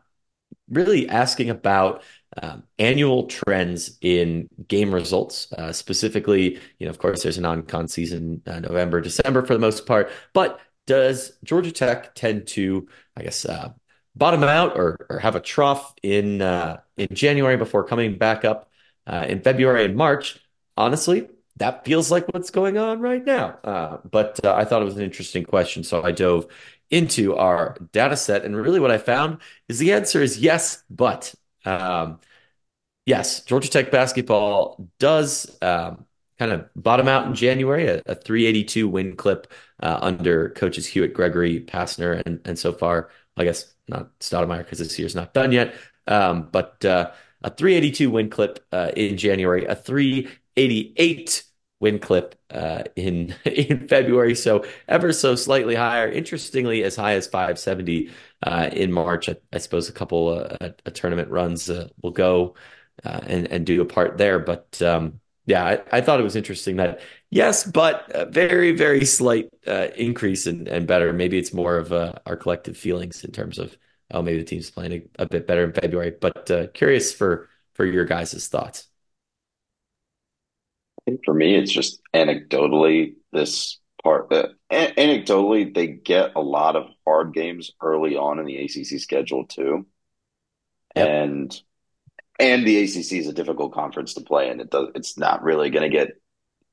really 0.68 1.08
asking 1.08 1.50
about 1.50 2.02
um, 2.40 2.62
annual 2.78 3.26
trends 3.26 3.98
in 4.00 4.48
game 4.68 4.94
results. 4.94 5.52
Uh, 5.52 5.72
specifically, 5.72 6.60
you 6.78 6.86
know, 6.86 6.90
of 6.90 6.98
course, 6.98 7.22
there's 7.22 7.38
a 7.38 7.40
non-con 7.40 7.88
season, 7.88 8.42
uh, 8.46 8.60
November, 8.60 9.00
December 9.00 9.44
for 9.44 9.54
the 9.54 9.60
most 9.60 9.86
part, 9.86 10.10
but 10.34 10.60
does 10.86 11.32
Georgia 11.44 11.72
Tech 11.72 12.14
tend 12.14 12.46
to, 12.48 12.88
I 13.16 13.22
guess, 13.22 13.44
uh, 13.44 13.72
bottom 14.18 14.42
out 14.42 14.76
or, 14.76 15.06
or 15.08 15.18
have 15.18 15.36
a 15.36 15.40
trough 15.40 15.94
in 16.02 16.42
uh, 16.42 16.80
in 16.96 17.08
January 17.14 17.56
before 17.56 17.84
coming 17.84 18.18
back 18.18 18.44
up 18.44 18.70
uh, 19.06 19.26
in 19.28 19.40
February 19.40 19.84
and 19.84 19.96
March? 19.96 20.38
Honestly, 20.76 21.28
that 21.56 21.84
feels 21.84 22.10
like 22.10 22.26
what's 22.28 22.50
going 22.50 22.78
on 22.78 23.00
right 23.00 23.24
now. 23.24 23.58
Uh, 23.64 23.98
but 24.10 24.44
uh, 24.44 24.54
I 24.54 24.64
thought 24.64 24.82
it 24.82 24.86
was 24.86 24.96
an 24.96 25.02
interesting 25.02 25.44
question, 25.44 25.84
so 25.84 26.02
I 26.02 26.12
dove 26.12 26.46
into 26.90 27.36
our 27.36 27.76
data 27.92 28.16
set, 28.16 28.44
and 28.44 28.56
really 28.56 28.80
what 28.80 28.90
I 28.90 28.98
found 28.98 29.38
is 29.68 29.78
the 29.78 29.92
answer 29.92 30.22
is 30.22 30.38
yes, 30.38 30.82
but 30.88 31.34
um, 31.64 32.20
yes, 33.06 33.42
Georgia 33.44 33.70
Tech 33.70 33.90
basketball 33.90 34.88
does 34.98 35.56
um, 35.62 36.06
kind 36.38 36.52
of 36.52 36.68
bottom 36.76 37.08
out 37.08 37.26
in 37.26 37.34
January, 37.34 37.86
a, 37.86 38.02
a 38.06 38.14
382 38.14 38.88
win 38.88 39.16
clip 39.16 39.52
uh, 39.82 39.98
under 40.02 40.50
coaches 40.50 40.86
Hewitt, 40.86 41.14
Gregory, 41.14 41.60
Pastner, 41.60 42.22
and 42.24 42.40
and 42.44 42.58
so 42.58 42.72
far, 42.72 43.10
I 43.36 43.44
guess 43.44 43.74
not 43.88 44.18
Stoudamire 44.20 44.58
because 44.58 44.78
this 44.78 44.98
year's 44.98 45.14
not 45.14 45.34
done 45.34 45.52
yet, 45.52 45.74
um, 46.06 46.48
but 46.50 46.84
uh, 46.84 47.10
a 47.42 47.50
382 47.50 48.10
win 48.10 48.30
clip 48.30 48.64
uh, 48.72 48.90
in 48.96 49.16
January, 49.16 49.64
a 49.64 49.74
388 49.74 51.44
win 51.80 51.98
clip 51.98 52.34
uh, 52.50 52.82
in 52.96 53.34
in 53.44 53.86
February, 53.88 54.34
so 54.34 54.64
ever 54.88 55.12
so 55.12 55.34
slightly 55.34 55.74
higher. 55.74 56.10
Interestingly, 56.10 56.82
as 56.84 56.96
high 56.96 57.14
as 57.14 57.26
570 57.26 58.10
uh, 58.42 58.70
in 58.72 58.92
March. 58.92 59.28
I, 59.28 59.36
I, 59.52 59.58
suppose 59.58 59.88
a 59.88 59.92
couple 59.92 60.28
uh, 60.60 60.70
a, 60.84 60.90
tournament 60.90 61.30
runs 61.30 61.70
uh, 61.70 61.88
will 62.02 62.10
go 62.10 62.54
and 63.04 63.46
and 63.46 63.64
do 63.66 63.80
a 63.80 63.86
part 63.86 64.18
there, 64.18 64.38
but 64.38 64.80
um, 64.82 65.20
yeah, 65.48 65.64
I, 65.64 65.98
I, 65.98 66.00
thought 66.00 66.20
it 66.20 66.24
was 66.24 66.36
interesting 66.36 66.76
that 66.76 67.00
yes, 67.30 67.64
but 67.64 68.10
a 68.14 68.26
very 68.26 68.72
very 68.72 69.04
slight 69.04 69.48
uh, 69.66 69.88
increase 69.96 70.46
and 70.46 70.68
and 70.68 70.86
better. 70.86 71.12
Maybe 71.12 71.38
it's 71.38 71.52
more 71.52 71.76
of 71.76 71.92
our 71.92 72.36
collective 72.36 72.76
feelings 72.76 73.24
in 73.24 73.32
terms 73.32 73.58
of 73.58 73.76
oh 74.10 74.22
maybe 74.22 74.38
the 74.38 74.44
team's 74.44 74.70
playing 74.70 75.08
a, 75.18 75.22
a 75.22 75.26
bit 75.26 75.46
better 75.46 75.64
in 75.64 75.72
February. 75.72 76.12
But 76.20 76.74
curious 76.74 77.12
for 77.12 77.48
for 77.74 77.84
your 77.84 78.04
guys' 78.04 78.48
thoughts 78.48 78.88
I 81.08 81.10
think 81.10 81.24
for 81.24 81.32
me, 81.32 81.54
it's 81.54 81.72
just 81.72 82.02
anecdotally 82.14 83.14
this 83.32 83.78
part. 84.02 84.30
Uh, 84.30 84.48
anecdotally, 84.70 85.74
they 85.74 85.86
get 85.86 86.32
a 86.36 86.40
lot 86.40 86.76
of 86.76 86.88
hard 87.06 87.32
games 87.32 87.70
early 87.80 88.16
on 88.16 88.38
in 88.38 88.44
the 88.44 88.58
ACC 88.58 89.00
schedule 89.00 89.46
too, 89.46 89.86
yep. 90.94 91.08
and 91.08 91.62
and 92.38 92.66
the 92.66 92.82
ACC 92.82 93.12
is 93.12 93.26
a 93.26 93.32
difficult 93.32 93.72
conference 93.72 94.14
to 94.14 94.20
play 94.20 94.50
in. 94.50 94.60
It 94.60 94.70
does. 94.70 94.88
It's 94.94 95.18
not 95.18 95.42
really 95.42 95.70
going 95.70 95.90
to 95.90 95.96
get. 95.96 96.20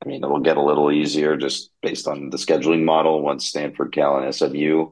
I 0.04 0.08
mean, 0.08 0.24
it'll 0.24 0.40
get 0.40 0.58
a 0.58 0.62
little 0.62 0.92
easier 0.92 1.38
just 1.38 1.72
based 1.82 2.08
on 2.08 2.30
the 2.30 2.38
scheduling 2.38 2.84
model. 2.84 3.22
Once 3.22 3.46
Stanford, 3.46 3.94
Cal, 3.94 4.18
and 4.18 4.34
SMU 4.36 4.92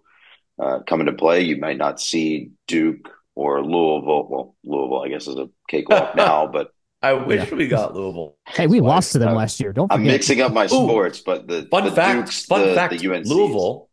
uh, 0.60 0.80
come 0.88 1.02
into 1.02 1.14
play, 1.14 1.42
you 1.42 1.58
might 1.58 1.78
not 1.78 2.00
see 2.00 2.52
Duke 2.68 3.10
or 3.36 3.62
Louisville. 3.62 4.28
Well, 4.30 4.56
Louisville, 4.64 5.04
I 5.04 5.10
guess, 5.10 5.28
is 5.28 5.36
a 5.36 5.50
cakewalk 5.68 6.16
now, 6.16 6.48
but 6.48 6.72
I 7.02 7.14
wish 7.14 7.50
yeah. 7.50 7.56
we 7.56 7.68
got 7.68 7.94
Louisville. 7.94 8.38
Hey, 8.48 8.66
we 8.68 8.80
lost 8.80 9.12
to 9.12 9.20
them 9.20 9.30
I'm, 9.30 9.36
last 9.36 9.60
year. 9.60 9.74
Don't 9.74 9.88
forget. 9.88 10.00
I'm 10.00 10.08
mixing 10.08 10.42
up 10.42 10.54
my 10.54 10.68
sports, 10.68 11.20
Ooh, 11.20 11.24
but 11.26 11.48
the 11.48 11.68
fun 11.70 11.84
the 11.84 11.92
fact, 11.92 12.28
Dukes, 12.28 12.46
fun 12.46 12.70
the, 12.70 12.74
fact, 12.74 12.98
the 12.98 13.06
UNCs. 13.06 13.26
Louisville, 13.26 13.90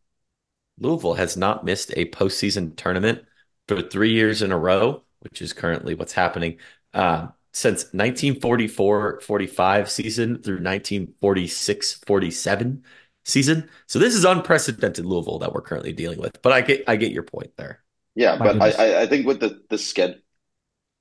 Louisville 0.79 1.15
has 1.15 1.37
not 1.37 1.65
missed 1.65 1.93
a 1.97 2.07
postseason 2.07 2.77
tournament 2.77 3.23
for 3.67 3.83
three 3.83 4.13
years 4.13 4.43
in 4.43 4.53
a 4.53 4.59
row, 4.59 5.03
which 5.21 5.41
is 5.43 5.53
currently 5.53 5.95
what's 5.95 6.13
happening 6.13 6.57
uh, 6.95 7.29
since 7.53 7.85
1944-45 7.85 9.89
season 9.89 10.43
through 10.43 10.61
1946-47 10.61 12.83
season. 13.25 13.69
So 13.87 13.99
this 13.99 14.15
is 14.15 14.25
unprecedented 14.25 15.05
Louisville 15.05 15.41
that 15.41 15.53
we're 15.53 15.63
currently 15.63 15.93
dealing 15.93 16.21
with. 16.21 16.41
But 16.43 16.53
I 16.53 16.61
get 16.63 16.85
I 16.89 16.97
get 16.97 17.13
your 17.13 17.23
point 17.23 17.53
there. 17.57 17.83
Yeah, 18.15 18.37
but 18.37 18.61
I, 18.61 19.03
I 19.03 19.07
think 19.07 19.27
with 19.27 19.41
the 19.41 19.63
the 19.69 19.79
schedule 19.79 20.21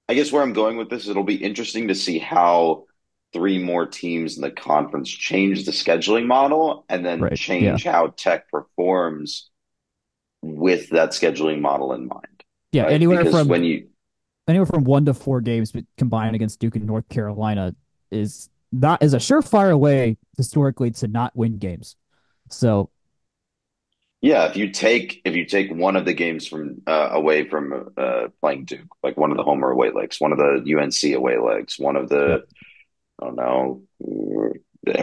I 0.10 0.16
guess 0.16 0.32
where 0.32 0.42
I'm 0.42 0.54
going 0.54 0.78
with 0.78 0.90
this, 0.90 1.08
it'll 1.08 1.24
be 1.24 1.36
interesting 1.36 1.90
to 1.90 1.96
see 1.96 2.18
how 2.18 2.86
three 3.32 3.60
more 3.60 3.86
teams 3.86 4.38
in 4.38 4.42
the 4.42 4.50
conference 4.50 5.08
change 5.08 5.66
the 5.66 5.72
scheduling 5.72 6.26
model 6.26 6.84
and 6.90 7.06
then 7.06 7.22
right. 7.22 7.36
change 7.36 7.86
yeah. 7.86 7.92
how 7.92 8.08
tech 8.08 8.50
performs 8.50 9.52
with 10.42 10.90
that 10.90 11.12
scheduling 11.12 11.62
model 11.62 11.94
in 11.94 12.08
mind. 12.08 12.44
Yeah, 12.72 12.84
right? 12.84 12.94
anywhere 12.94 13.20
because 13.20 13.34
from 13.34 13.50
when 13.50 13.64
you 13.64 13.89
anywhere 14.50 14.66
from 14.66 14.84
one 14.84 15.06
to 15.06 15.14
four 15.14 15.42
games 15.42 15.74
combined 15.98 16.36
against 16.36 16.60
Duke 16.60 16.76
and 16.76 16.86
North 16.86 17.08
Carolina 17.10 17.76
is 18.12 18.50
not 18.72 19.02
is 19.02 19.14
a 19.14 19.18
surefire 19.18 19.78
way 19.78 20.18
historically 20.38 20.92
to 20.92 21.08
not 21.08 21.36
win 21.36 21.58
games. 21.58 21.96
So 22.50 22.90
yeah, 24.22 24.48
if 24.48 24.58
you 24.58 24.72
take 24.72 25.22
if 25.24 25.36
you 25.36 25.46
take 25.46 25.72
one 25.72 25.96
of 25.96 26.06
the 26.06 26.14
games 26.14 26.46
from 26.48 26.82
uh, 26.86 27.10
away 27.12 27.48
from 27.48 27.94
uh, 27.96 28.28
playing 28.42 28.66
Duke, 28.66 28.90
like 29.02 29.18
one 29.18 29.32
of 29.32 29.38
the 29.38 29.44
Homer 29.44 29.72
away 29.72 29.92
legs, 29.92 30.20
one 30.20 30.32
of 30.32 30.38
the 30.38 30.78
UNC 30.78 31.16
away 31.16 31.38
legs, 31.38 31.80
one 31.80 31.96
of 31.96 32.10
the 32.10 32.44
I 33.22 33.26
don't 33.26 33.36
know 33.36 33.82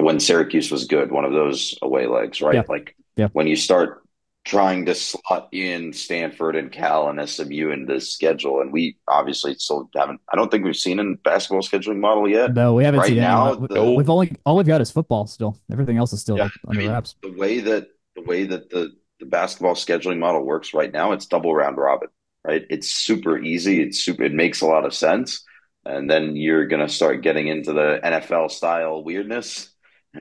when 0.01 0.21
Syracuse 0.21 0.71
was 0.71 0.87
good, 0.87 1.11
one 1.11 1.25
of 1.25 1.33
those 1.33 1.79
away 1.81 2.07
legs, 2.07 2.41
right? 2.41 2.57
Yeah. 2.57 2.63
Like 2.69 2.97
yeah. 3.17 3.29
when 3.33 3.47
you 3.47 3.57
start 3.57 4.03
trying 4.47 4.87
to 4.87 4.95
slot 4.95 5.49
in 5.53 5.93
Stanford 5.93 6.55
and 6.55 6.71
Cal 6.71 7.09
and 7.09 7.29
SMU 7.29 7.71
in 7.71 7.85
this 7.85 8.13
schedule, 8.13 8.61
and 8.61 8.73
we 8.73 8.97
obviously 9.09 9.55
still 9.55 9.91
haven't. 9.95 10.21
I 10.33 10.37
don't 10.37 10.51
think 10.51 10.65
we've 10.65 10.77
seen 10.77 11.01
a 11.01 11.17
basketball 11.17 11.63
scheduling 11.63 11.99
model 11.99 12.29
yet. 12.29 12.55
No, 12.55 12.75
we 12.75 12.85
haven't 12.85 13.01
right 13.01 13.09
seen 13.09 13.19
now. 13.19 13.57
The, 13.57 13.93
we've 13.93 14.09
only 14.09 14.33
all 14.47 14.57
we've 14.57 14.67
got 14.67 14.81
is 14.81 14.91
football. 14.91 15.27
Still, 15.27 15.59
everything 15.71 15.99
else 15.99 16.13
is 16.13 16.21
still 16.21 16.39
yeah, 16.39 16.49
under 16.67 16.81
I 16.81 16.83
mean, 16.83 16.91
wraps. 16.93 17.17
The 17.23 17.33
way 17.33 17.61
that 17.61 17.89
the 18.15 18.23
way 18.23 18.45
that 18.45 18.71
the 18.71 18.93
the 19.19 19.27
basketball 19.27 19.75
scheduling 19.75 20.19
model 20.19 20.45
works 20.45 20.75
right 20.75 20.93
now, 20.93 21.13
it's 21.13 21.27
double 21.27 21.55
round 21.55 21.77
robin, 21.77 22.09
right? 22.45 22.65
It's 22.71 22.91
super 22.91 23.39
easy. 23.39 23.83
It's 23.83 23.99
super, 23.99 24.25
it 24.25 24.33
makes 24.35 24.61
a 24.61 24.67
lot 24.67 24.85
of 24.85 24.95
sense. 24.95 25.45
And 25.85 26.11
then 26.11 26.37
you're 26.37 26.67
going 26.67 26.87
to 26.87 26.93
start 26.93 27.23
getting 27.23 27.49
into 27.49 27.73
the 27.73 28.01
NFL 28.03 28.51
style 28.51 29.05
weirdness 29.05 29.73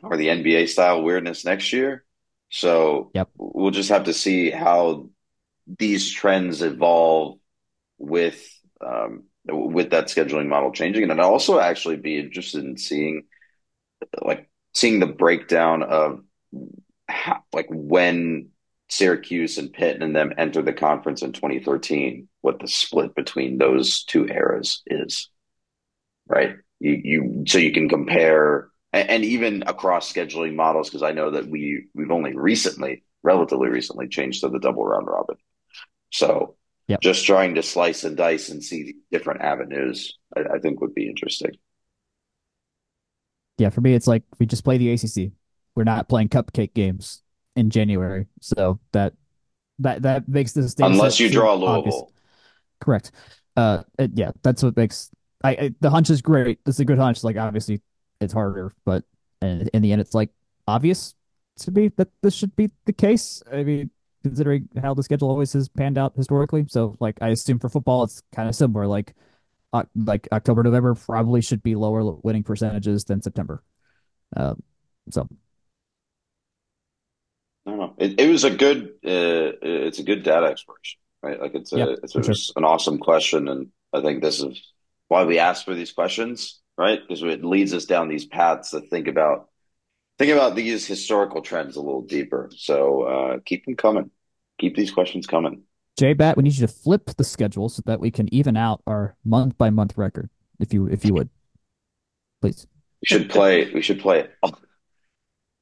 or 0.03 0.15
the 0.15 0.27
NBA 0.27 0.69
style 0.69 1.01
weirdness 1.01 1.43
next 1.43 1.73
year. 1.73 2.04
So 2.49 3.11
yep. 3.13 3.29
we'll 3.37 3.71
just 3.71 3.89
have 3.89 4.05
to 4.05 4.13
see 4.13 4.49
how 4.49 5.09
these 5.79 6.11
trends 6.11 6.61
evolve 6.61 7.39
with, 7.97 8.47
um, 8.85 9.23
with 9.47 9.91
that 9.91 10.05
scheduling 10.05 10.47
model 10.47 10.71
changing. 10.71 11.03
And 11.03 11.11
I'd 11.11 11.19
also 11.19 11.59
actually 11.59 11.97
be 11.97 12.17
interested 12.17 12.63
in 12.63 12.77
seeing 12.77 13.23
like 14.21 14.49
seeing 14.73 14.99
the 14.99 15.07
breakdown 15.07 15.83
of 15.83 16.21
how, 17.07 17.43
like 17.53 17.67
when 17.69 18.49
Syracuse 18.89 19.57
and 19.57 19.73
Pitt 19.73 20.01
and 20.01 20.15
them 20.15 20.33
enter 20.37 20.61
the 20.61 20.73
conference 20.73 21.21
in 21.21 21.31
2013, 21.31 22.27
what 22.41 22.59
the 22.59 22.67
split 22.67 23.15
between 23.15 23.57
those 23.57 24.03
two 24.03 24.27
eras 24.27 24.83
is, 24.85 25.29
right? 26.27 26.55
You, 26.79 27.01
you 27.03 27.43
so 27.47 27.57
you 27.57 27.71
can 27.71 27.89
compare 27.89 28.69
and, 28.95 29.09
and 29.09 29.25
even 29.25 29.63
across 29.67 30.11
scheduling 30.11 30.55
models 30.55 30.89
because 30.89 31.03
I 31.03 31.11
know 31.11 31.31
that 31.31 31.47
we 31.47 31.87
we've 31.93 32.11
only 32.11 32.35
recently, 32.35 33.03
relatively 33.21 33.69
recently, 33.69 34.07
changed 34.07 34.41
to 34.41 34.49
the 34.49 34.59
double 34.59 34.85
round 34.85 35.05
robin. 35.07 35.35
So 36.11 36.55
yep. 36.87 37.01
just 37.01 37.25
trying 37.25 37.55
to 37.55 37.63
slice 37.63 38.05
and 38.05 38.15
dice 38.15 38.49
and 38.49 38.63
see 38.63 38.95
different 39.11 39.41
avenues, 39.41 40.17
I, 40.35 40.55
I 40.55 40.59
think 40.59 40.79
would 40.79 40.95
be 40.95 41.09
interesting. 41.09 41.51
Yeah, 43.57 43.69
for 43.69 43.81
me, 43.81 43.93
it's 43.93 44.07
like 44.07 44.23
we 44.39 44.45
just 44.45 44.63
play 44.63 44.77
the 44.77 44.91
ACC. 44.91 45.33
We're 45.75 45.83
not 45.83 46.07
playing 46.07 46.29
cupcake 46.29 46.73
games 46.73 47.21
in 47.57 47.69
January. 47.69 48.27
So 48.39 48.79
that 48.93 49.13
that 49.79 50.03
that 50.03 50.29
makes 50.29 50.53
this 50.53 50.73
unless 50.79 51.19
you 51.19 51.29
draw 51.29 51.53
Louisville. 51.53 51.67
August. 51.67 52.13
Correct. 52.79 53.11
Uh, 53.57 53.83
it, 53.99 54.11
yeah, 54.13 54.31
that's 54.41 54.63
what 54.63 54.77
makes 54.77 55.11
I, 55.43 55.49
I, 55.51 55.75
the 55.81 55.89
hunch 55.89 56.09
is 56.09 56.21
great. 56.21 56.59
It's 56.65 56.79
a 56.79 56.85
good 56.85 56.97
hunch. 56.97 57.23
Like 57.23 57.35
obviously, 57.35 57.81
it's 58.21 58.33
harder, 58.33 58.73
but 58.85 59.03
in, 59.41 59.67
in 59.73 59.81
the 59.81 59.91
end, 59.91 60.01
it's 60.01 60.13
like 60.13 60.29
obvious 60.67 61.13
to 61.57 61.71
me 61.71 61.89
that 61.97 62.09
this 62.21 62.33
should 62.33 62.55
be 62.55 62.69
the 62.85 62.93
case. 62.93 63.41
I 63.51 63.63
mean, 63.63 63.89
considering 64.23 64.67
how 64.81 64.93
the 64.93 65.03
schedule 65.03 65.29
always 65.29 65.53
has 65.53 65.69
panned 65.69 65.97
out 65.97 66.13
historically. 66.15 66.65
So, 66.67 66.95
like, 66.99 67.17
I 67.21 67.29
assume 67.29 67.59
for 67.59 67.69
football, 67.69 68.03
it's 68.03 68.23
kind 68.33 68.49
of 68.49 68.55
similar. 68.55 68.87
Like, 68.87 69.13
uh, 69.71 69.83
like 69.95 70.27
October, 70.31 70.63
November 70.63 70.95
probably 70.95 71.41
should 71.41 71.61
be 71.61 71.75
lower 71.75 72.03
winning 72.23 72.43
percentages 72.43 73.03
than 73.03 73.21
September. 73.21 73.63
Um, 74.35 74.63
so 75.11 75.27
I 77.65 77.69
don't 77.69 77.79
know. 77.79 77.93
It, 77.97 78.19
it 78.19 78.29
was 78.29 78.43
a 78.43 78.49
good. 78.49 78.93
Uh, 79.05 79.53
it's 79.61 79.99
a 79.99 80.03
good 80.03 80.23
data 80.23 80.47
exploration, 80.47 80.99
right? 81.21 81.39
Like 81.39 81.55
it's 81.55 81.71
a, 81.73 81.77
yep, 81.77 81.89
it's, 82.03 82.15
it's 82.15 82.45
sure. 82.45 82.53
an 82.55 82.63
awesome 82.63 82.97
question, 82.97 83.47
and 83.47 83.67
I 83.93 84.01
think 84.01 84.21
this 84.21 84.41
is 84.41 84.73
why 85.07 85.23
we 85.25 85.39
ask 85.39 85.65
for 85.65 85.75
these 85.75 85.91
questions. 85.91 86.61
Right? 86.77 86.99
Because 87.01 87.23
it 87.23 87.43
leads 87.43 87.73
us 87.73 87.85
down 87.85 88.09
these 88.09 88.25
paths 88.25 88.71
to 88.71 88.81
think 88.81 89.07
about 89.07 89.49
think 90.17 90.31
about 90.31 90.55
these 90.55 90.85
historical 90.85 91.41
trends 91.41 91.75
a 91.75 91.81
little 91.81 92.01
deeper. 92.01 92.49
So 92.55 93.01
uh, 93.03 93.39
keep 93.45 93.65
them 93.65 93.75
coming. 93.75 94.11
Keep 94.59 94.75
these 94.75 94.91
questions 94.91 95.27
coming. 95.27 95.63
J 95.97 96.13
Batt, 96.13 96.35
we 96.35 96.43
need 96.43 96.55
you 96.55 96.67
to 96.67 96.73
flip 96.73 97.11
the 97.17 97.23
schedule 97.23 97.69
so 97.69 97.81
that 97.85 97.99
we 97.99 98.11
can 98.11 98.33
even 98.33 98.57
out 98.57 98.81
our 98.85 99.15
month 99.23 99.57
by 99.57 99.69
month 99.69 99.97
record, 99.97 100.29
if 100.59 100.73
you 100.73 100.87
if 100.87 101.05
you 101.05 101.13
would, 101.13 101.29
please. 102.41 102.67
We 103.01 103.05
should 103.05 103.29
play. 103.29 103.71
We 103.71 103.81
should 103.81 103.99
play 103.99 104.27
all, 104.43 104.59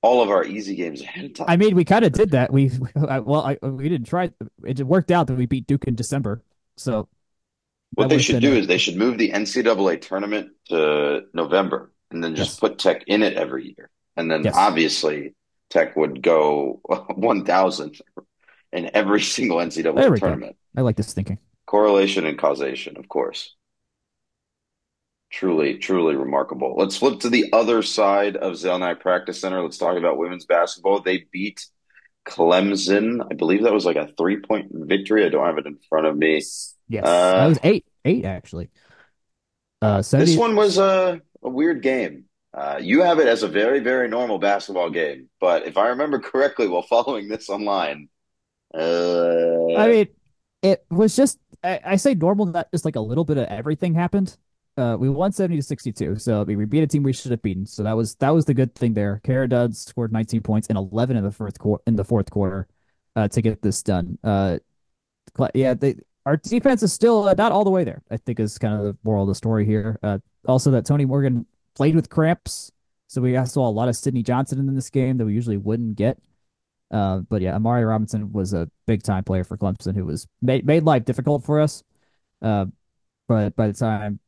all 0.02 0.24
of 0.24 0.30
our 0.30 0.44
easy 0.44 0.76
games 0.76 1.02
ahead 1.02 1.26
of 1.26 1.34
time. 1.36 1.46
I 1.50 1.58
mean, 1.58 1.76
we 1.76 1.86
kind 1.86 2.04
of 2.04 2.14
did 2.14 2.32
that. 2.32 2.52
We 2.52 2.72
well, 2.96 3.46
I, 3.46 3.58
we 3.66 3.90
didn't 3.90 4.08
try. 4.08 4.32
It 4.66 4.82
worked 4.82 5.12
out 5.12 5.28
that 5.28 5.36
we 5.36 5.46
beat 5.46 5.68
Duke 5.68 5.86
in 5.86 5.94
December. 5.94 6.44
So 6.78 7.08
what 7.94 8.10
they 8.10 8.20
should 8.20 8.42
do 8.42 8.54
is 8.54 8.68
they 8.68 8.78
should 8.78 8.98
move 8.98 9.18
the 9.18 9.32
NCAA 9.32 10.02
tournament 10.02 10.52
to 10.70 11.24
November 11.34 11.92
and 12.12 12.24
then 12.24 12.36
just 12.36 12.52
yes. 12.52 12.60
put 12.60 12.80
Tech 12.80 13.04
in 13.08 13.24
it 13.24 13.34
every 13.34 13.76
year. 13.76 13.90
And 14.16 14.30
then 14.30 14.44
yes. 14.44 14.56
obviously 14.56 15.36
Tech 15.70 15.96
would 15.96 16.22
go 16.22 16.82
1,000 17.16 18.02
in 18.72 18.92
every 18.94 19.22
single 19.22 19.58
NCAA 19.58 20.20
tournament. 20.20 20.56
Go. 20.76 20.82
I 20.82 20.84
like 20.84 20.96
this 20.96 21.14
thinking. 21.14 21.40
Correlation 21.66 22.26
and 22.26 22.38
causation, 22.38 22.98
of 22.98 23.08
course. 23.08 23.56
Truly, 25.32 25.80
truly 25.80 26.16
remarkable. 26.16 26.76
Let's 26.78 26.98
flip 26.98 27.22
to 27.22 27.30
the 27.30 27.52
other 27.54 27.82
side 27.82 28.36
of 28.36 28.54
Zelnak 28.54 29.00
Practice 29.00 29.42
Center. 29.42 29.62
Let's 29.64 29.80
talk 29.80 29.98
about 29.98 30.18
women's 30.18 30.46
basketball. 30.46 31.02
They 31.02 31.26
beat 31.32 31.66
Clemson. 32.26 33.26
I 33.30 33.36
believe 33.36 33.64
that 33.64 33.74
was 33.74 33.86
like 33.86 33.96
a 33.96 34.08
three 34.18 34.40
point 34.40 34.72
victory. 34.72 35.26
I 35.26 35.30
don't 35.30 35.46
have 35.46 35.58
it 35.58 35.66
in 35.66 35.78
front 35.90 36.08
of 36.08 36.18
me. 36.18 36.42
Yes, 36.88 37.04
uh, 37.06 37.32
that 37.34 37.48
was 37.48 37.60
eight, 37.64 37.86
eight 38.06 38.26
actually. 38.26 38.70
Uh, 39.82 40.02
70... 40.02 40.32
This 40.32 40.40
one 40.40 40.56
was 40.56 40.78
a, 40.78 41.22
a 41.44 41.50
weird 41.50 41.82
game. 41.82 42.26
Uh, 42.54 42.80
you 42.82 43.02
have 43.02 43.20
it 43.20 43.28
as 43.28 43.44
a 43.44 43.48
very, 43.48 43.80
very 43.80 44.08
normal 44.08 44.40
basketball 44.40 44.90
game, 44.90 45.30
but 45.42 45.66
if 45.68 45.76
I 45.76 45.88
remember 45.88 46.20
correctly, 46.20 46.68
while 46.68 46.84
following 46.84 47.28
this 47.28 47.50
online, 47.50 48.08
uh... 48.74 49.74
I 49.76 49.88
mean, 49.88 50.08
it 50.62 50.86
was 50.90 51.16
just 51.16 51.40
I, 51.64 51.80
I, 51.86 51.96
say 51.96 52.14
normal, 52.14 52.48
that 52.48 52.72
just 52.72 52.86
like 52.86 52.96
a 52.96 53.02
little 53.02 53.26
bit 53.26 53.38
of 53.38 53.48
everything 53.48 53.94
happened. 53.94 54.36
Uh, 54.76 54.98
we 55.00 55.08
won 55.10 55.32
seventy 55.32 55.58
to 55.58 55.64
sixty 55.64 55.92
two, 55.92 56.18
so 56.18 56.42
I 56.42 56.46
mean, 56.46 56.58
we 56.58 56.66
beat 56.66 56.84
a 56.84 56.88
team 56.88 57.04
we 57.04 57.14
should 57.14 57.32
have 57.32 57.42
beaten. 57.44 57.66
So 57.66 57.84
that 57.84 57.96
was 57.96 58.16
that 58.16 58.32
was 58.32 58.46
the 58.46 58.54
good 58.56 58.74
thing 58.74 58.94
there. 58.94 59.22
Kara 59.24 59.48
Dunn 59.48 59.72
scored 59.74 60.12
nineteen 60.12 60.42
points 60.42 60.68
and 60.68 60.78
eleven 60.78 61.16
in 61.16 61.24
the 61.24 61.32
fourth 61.32 61.60
quarter 61.60 61.84
in 61.86 61.96
the 61.96 62.04
fourth 62.04 62.32
quarter 62.32 62.68
uh, 63.16 63.28
to 63.28 63.42
get 63.42 63.62
this 63.62 63.84
done. 63.84 64.18
Uh, 64.24 64.58
yeah, 65.54 65.76
they 65.76 65.96
our 66.26 66.38
defense 66.38 66.82
is 66.82 66.92
still 66.92 67.28
uh, 67.28 67.36
not 67.38 67.52
all 67.52 67.64
the 67.64 67.70
way 67.70 67.84
there. 67.84 68.02
I 68.10 68.18
think 68.18 68.40
is 68.40 68.58
kind 68.58 68.74
of 68.74 68.84
the 68.84 68.98
moral 69.04 69.24
of 69.24 69.30
the 69.30 69.36
story 69.36 69.66
here. 69.66 70.00
Uh, 70.02 70.20
also, 70.48 70.72
that 70.72 70.86
Tonie 70.86 71.06
Morgan 71.06 71.46
played 71.76 71.96
with 71.96 72.10
cramps, 72.10 72.72
so 73.08 73.22
we 73.22 73.38
saw 73.46 73.68
a 73.68 73.70
lot 73.70 73.90
of 73.90 73.96
Sidney 73.96 74.24
Johnson 74.24 74.60
in 74.60 74.74
this 74.74 74.90
game 74.90 75.18
that 75.18 75.26
we 75.26 75.34
usually 75.34 75.58
wouldn't 75.58 75.96
get. 75.96 76.18
Uh, 76.90 77.20
but 77.20 77.42
yeah, 77.42 77.56
Amari 77.56 77.86
Robinson 77.86 78.32
was 78.32 78.54
a 78.54 78.70
big 78.86 79.04
time 79.04 79.24
player 79.24 79.44
for 79.44 79.58
Clemson 79.58 79.96
who 79.96 80.06
was 80.06 80.28
made 80.42 80.66
made 80.66 80.84
life 80.84 81.06
difficult 81.06 81.44
for 81.44 81.60
us. 81.60 81.84
Uh, 82.42 82.66
but 83.28 83.56
by 83.56 83.68
the 83.68 83.74
time 83.74 84.20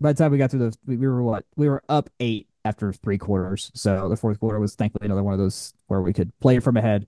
by 0.00 0.12
the 0.12 0.22
time 0.22 0.32
we 0.32 0.38
got 0.38 0.50
through 0.50 0.70
the 0.70 0.76
we, 0.86 0.96
we 0.96 1.06
were 1.06 1.22
what 1.22 1.44
we 1.56 1.68
were 1.68 1.82
up 1.88 2.10
eight 2.20 2.48
after 2.64 2.92
three 2.92 3.18
quarters. 3.18 3.70
So 3.74 4.08
the 4.08 4.16
fourth 4.16 4.38
quarter 4.40 4.60
was 4.60 4.74
thankfully 4.74 5.06
another 5.06 5.22
one 5.22 5.34
of 5.34 5.40
those 5.40 5.72
where 5.86 6.00
we 6.00 6.12
could 6.12 6.32
play 6.40 6.58
from 6.60 6.76
ahead 6.76 7.06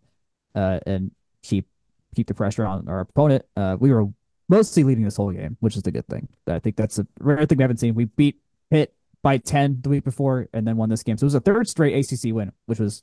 uh, 0.54 0.80
and 0.86 1.10
keep 1.42 1.66
keep 2.14 2.26
the 2.26 2.34
pressure 2.34 2.66
on 2.66 2.88
our 2.88 3.00
opponent. 3.00 3.44
Uh, 3.56 3.76
we 3.78 3.92
were 3.92 4.06
mostly 4.48 4.82
leading 4.84 5.04
this 5.04 5.16
whole 5.16 5.30
game, 5.30 5.56
which 5.60 5.76
is 5.76 5.82
the 5.82 5.92
good 5.92 6.06
thing. 6.08 6.28
I 6.46 6.58
think 6.58 6.76
that's 6.76 6.98
a 6.98 7.06
rare 7.20 7.44
thing 7.46 7.58
we 7.58 7.62
haven't 7.62 7.78
seen. 7.78 7.94
We 7.94 8.06
beat 8.06 8.40
Pitt 8.70 8.94
by 9.22 9.38
10 9.38 9.80
the 9.82 9.88
week 9.90 10.04
before 10.04 10.48
and 10.52 10.66
then 10.66 10.76
won 10.76 10.88
this 10.88 11.02
game. 11.02 11.16
So 11.18 11.24
it 11.24 11.28
was 11.28 11.34
a 11.34 11.40
third 11.40 11.68
straight 11.68 11.94
ACC 11.94 12.34
win, 12.34 12.52
which 12.66 12.80
was 12.80 13.02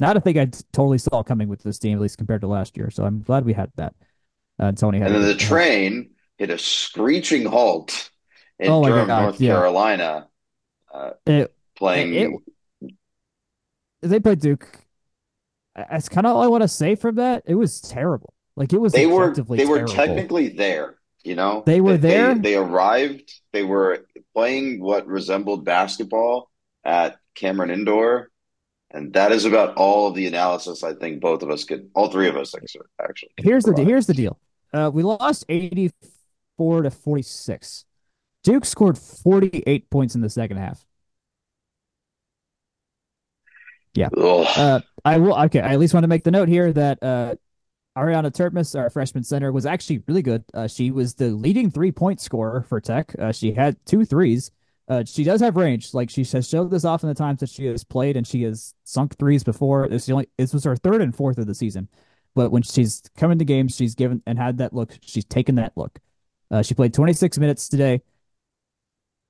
not 0.00 0.16
a 0.16 0.20
thing 0.20 0.38
I 0.38 0.46
totally 0.72 0.98
saw 0.98 1.22
coming 1.22 1.48
with 1.48 1.62
this 1.62 1.78
team, 1.78 1.96
at 1.96 2.02
least 2.02 2.18
compared 2.18 2.42
to 2.42 2.46
last 2.46 2.76
year. 2.76 2.90
So 2.90 3.04
I'm 3.04 3.22
glad 3.22 3.44
we 3.44 3.52
had 3.52 3.70
that. 3.76 3.94
Uh, 4.58 4.72
Tony 4.72 4.98
had 4.98 5.12
And 5.12 5.22
then 5.22 5.28
the 5.28 5.34
train 5.34 6.10
hit 6.36 6.50
a 6.50 6.58
screeching 6.58 7.46
halt 7.46 8.10
in 8.62 8.70
oh 8.70 8.84
Durham, 8.84 9.06
God, 9.06 9.22
North 9.22 9.40
yeah. 9.40 9.54
Carolina, 9.54 10.28
uh, 10.92 11.10
it, 11.26 11.54
playing. 11.76 12.14
It, 12.14 12.30
it, 12.80 12.92
they 14.02 14.20
played 14.20 14.40
Duke. 14.40 14.66
That's 15.74 16.08
kind 16.08 16.26
of 16.26 16.36
all 16.36 16.42
I 16.42 16.48
want 16.48 16.62
to 16.62 16.68
say 16.68 16.94
from 16.94 17.16
that. 17.16 17.44
It 17.46 17.54
was 17.54 17.80
terrible. 17.80 18.34
Like 18.56 18.72
it 18.72 18.78
was. 18.78 18.92
They 18.92 19.06
were. 19.06 19.34
They 19.34 19.66
were 19.66 19.84
technically 19.84 20.48
there. 20.48 20.96
You 21.24 21.36
know, 21.36 21.62
they 21.64 21.80
were 21.80 21.96
they, 21.96 22.10
there. 22.10 22.34
They, 22.34 22.40
they 22.40 22.54
arrived. 22.56 23.32
They 23.52 23.62
were 23.62 24.06
playing 24.34 24.82
what 24.82 25.06
resembled 25.06 25.64
basketball 25.64 26.50
at 26.84 27.16
Cameron 27.34 27.70
Indoor, 27.70 28.28
and 28.90 29.12
that 29.12 29.32
is 29.32 29.44
about 29.44 29.76
all 29.76 30.08
of 30.08 30.14
the 30.14 30.26
analysis 30.26 30.82
I 30.82 30.94
think 30.94 31.20
both 31.20 31.42
of 31.42 31.50
us 31.50 31.64
could, 31.64 31.90
all 31.94 32.10
three 32.10 32.28
of 32.28 32.36
us, 32.36 32.54
actually. 33.00 33.30
Here's 33.36 33.64
the 33.64 33.74
here's 33.82 34.06
the 34.06 34.14
deal. 34.14 34.38
Uh, 34.72 34.90
we 34.92 35.02
lost 35.02 35.44
eighty 35.48 35.92
four 36.56 36.82
to 36.82 36.90
forty 36.90 37.22
six. 37.22 37.84
Duke 38.42 38.64
scored 38.64 38.98
forty 38.98 39.62
eight 39.66 39.90
points 39.90 40.14
in 40.14 40.20
the 40.20 40.30
second 40.30 40.58
half. 40.58 40.84
Yeah. 43.94 44.08
Uh, 44.16 44.80
I 45.04 45.18
will. 45.18 45.34
Okay. 45.34 45.60
I 45.60 45.72
at 45.72 45.78
least 45.78 45.94
want 45.94 46.04
to 46.04 46.08
make 46.08 46.24
the 46.24 46.30
note 46.30 46.48
here 46.48 46.72
that 46.72 47.02
uh, 47.02 47.34
Ariadna 47.96 48.32
Termis, 48.32 48.78
our 48.78 48.90
freshman 48.90 49.24
center, 49.24 49.52
was 49.52 49.66
actually 49.66 50.02
really 50.06 50.22
good. 50.22 50.44
Uh, 50.54 50.66
she 50.66 50.90
was 50.90 51.14
the 51.14 51.28
leading 51.28 51.70
three 51.70 51.92
point 51.92 52.20
scorer 52.20 52.62
for 52.62 52.80
Tech. 52.80 53.14
Uh, 53.18 53.32
she 53.32 53.52
had 53.52 53.76
two 53.84 54.04
threes. 54.04 54.50
Uh, 54.88 55.04
she 55.04 55.24
does 55.24 55.40
have 55.40 55.56
range. 55.56 55.94
Like 55.94 56.10
she 56.10 56.24
has 56.24 56.48
showed 56.48 56.70
this 56.70 56.84
off 56.84 57.02
in 57.02 57.08
the 57.08 57.14
times 57.14 57.40
that 57.40 57.50
she 57.50 57.66
has 57.66 57.84
played, 57.84 58.16
and 58.16 58.26
she 58.26 58.42
has 58.42 58.74
sunk 58.84 59.16
threes 59.18 59.44
before. 59.44 59.88
This 59.88 60.08
only 60.08 60.28
this 60.38 60.54
was 60.54 60.64
her 60.64 60.76
third 60.76 61.02
and 61.02 61.14
fourth 61.14 61.38
of 61.38 61.46
the 61.46 61.54
season. 61.54 61.88
But 62.34 62.50
when 62.50 62.62
she's 62.62 63.02
come 63.16 63.30
into 63.30 63.44
games, 63.44 63.76
she's 63.76 63.94
given 63.94 64.22
and 64.26 64.38
had 64.38 64.58
that 64.58 64.72
look. 64.72 64.96
She's 65.02 65.24
taken 65.24 65.56
that 65.56 65.72
look. 65.76 65.98
Uh, 66.50 66.62
she 66.62 66.74
played 66.74 66.94
26 66.94 67.38
minutes 67.38 67.68
today. 67.68 68.02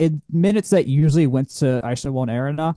In 0.02 0.20
minutes 0.32 0.70
that 0.70 0.88
usually 0.88 1.28
went 1.28 1.48
to 1.50 1.80
Aixa 1.84 2.10
Wone 2.10 2.26
Aranaz. 2.26 2.74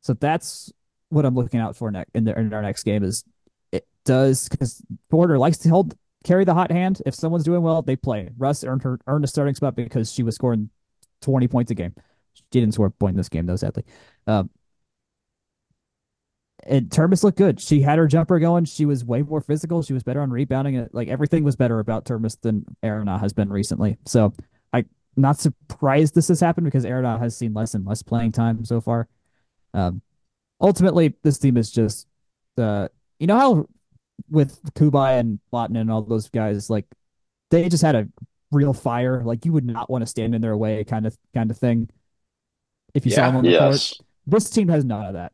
So 0.00 0.14
that's 0.14 0.72
what 1.08 1.24
I'm 1.24 1.34
looking 1.34 1.58
out 1.58 1.74
for 1.74 1.90
next 1.90 2.10
in, 2.14 2.22
the, 2.22 2.38
in 2.38 2.54
our 2.54 2.62
next 2.62 2.84
game 2.84 3.02
is 3.02 3.24
it 3.72 3.84
does 4.04 4.48
because 4.48 4.80
Fortner 5.10 5.40
likes 5.40 5.58
to 5.58 5.70
hold 5.70 5.96
carry 6.22 6.44
the 6.44 6.54
hot 6.54 6.70
hand. 6.70 7.02
If 7.04 7.16
someone's 7.16 7.42
doing 7.42 7.62
well, 7.62 7.82
they 7.82 7.96
play. 7.96 8.30
Russ 8.38 8.62
earned 8.62 8.84
her 8.84 9.00
earned 9.08 9.24
a 9.24 9.26
starting 9.26 9.56
spot 9.56 9.74
because 9.74 10.12
she 10.12 10.22
was 10.22 10.36
scoring 10.36 10.70
twenty 11.20 11.48
points 11.48 11.72
a 11.72 11.74
game. 11.74 11.94
She 12.34 12.44
didn't 12.52 12.74
score 12.74 12.86
a 12.86 12.90
point 12.92 13.14
in 13.14 13.16
this 13.16 13.28
game 13.28 13.46
though, 13.46 13.56
sadly. 13.56 13.82
Um, 14.28 14.48
and 16.64 16.90
Termis 16.90 17.24
looked 17.24 17.38
good. 17.38 17.60
She 17.60 17.80
had 17.80 17.98
her 17.98 18.06
jumper 18.06 18.38
going. 18.38 18.66
She 18.66 18.86
was 18.86 19.04
way 19.04 19.22
more 19.22 19.40
physical. 19.40 19.82
She 19.82 19.94
was 19.94 20.04
better 20.04 20.20
on 20.20 20.30
rebounding. 20.30 20.88
Like 20.92 21.08
everything 21.08 21.42
was 21.42 21.56
better 21.56 21.80
about 21.80 22.04
Termis 22.04 22.40
than 22.40 22.66
Arana 22.84 23.18
has 23.18 23.32
been 23.32 23.48
recently. 23.48 23.98
So 24.06 24.32
I'm 24.72 24.86
not 25.18 25.38
surprised 25.38 26.14
this 26.14 26.28
has 26.28 26.40
happened 26.40 26.64
because 26.64 26.84
Aranaz 26.84 27.20
has 27.20 27.36
seen 27.36 27.54
less 27.54 27.74
and 27.74 27.84
less 27.86 28.02
playing 28.02 28.32
time 28.32 28.64
so 28.64 28.80
far. 28.80 29.08
Um, 29.74 30.02
ultimately, 30.60 31.14
this 31.22 31.38
team 31.38 31.56
is 31.56 31.70
just, 31.70 32.06
uh, 32.56 32.88
you 33.18 33.26
know 33.26 33.38
how 33.38 33.68
with 34.30 34.62
Cubaj 34.74 35.20
and 35.20 35.38
Lawton 35.52 35.76
and 35.76 35.90
all 35.90 36.02
those 36.02 36.28
guys, 36.28 36.70
like 36.70 36.86
they 37.50 37.68
just 37.68 37.82
had 37.82 37.94
a 37.94 38.08
real 38.50 38.72
fire. 38.72 39.22
Like 39.22 39.44
you 39.44 39.52
would 39.52 39.66
not 39.66 39.90
want 39.90 40.02
to 40.02 40.06
stand 40.06 40.34
in 40.34 40.40
their 40.40 40.56
way, 40.56 40.84
kind 40.84 41.06
of 41.06 41.16
kind 41.34 41.50
of 41.50 41.58
thing. 41.58 41.88
If 42.94 43.04
you 43.06 43.10
yeah, 43.10 43.16
saw 43.16 43.26
them 43.26 43.36
on 43.36 43.44
the 43.44 43.50
yes. 43.50 43.94
court, 43.94 44.06
this 44.26 44.50
team 44.50 44.68
has 44.68 44.84
none 44.84 45.04
of 45.04 45.12
that. 45.14 45.32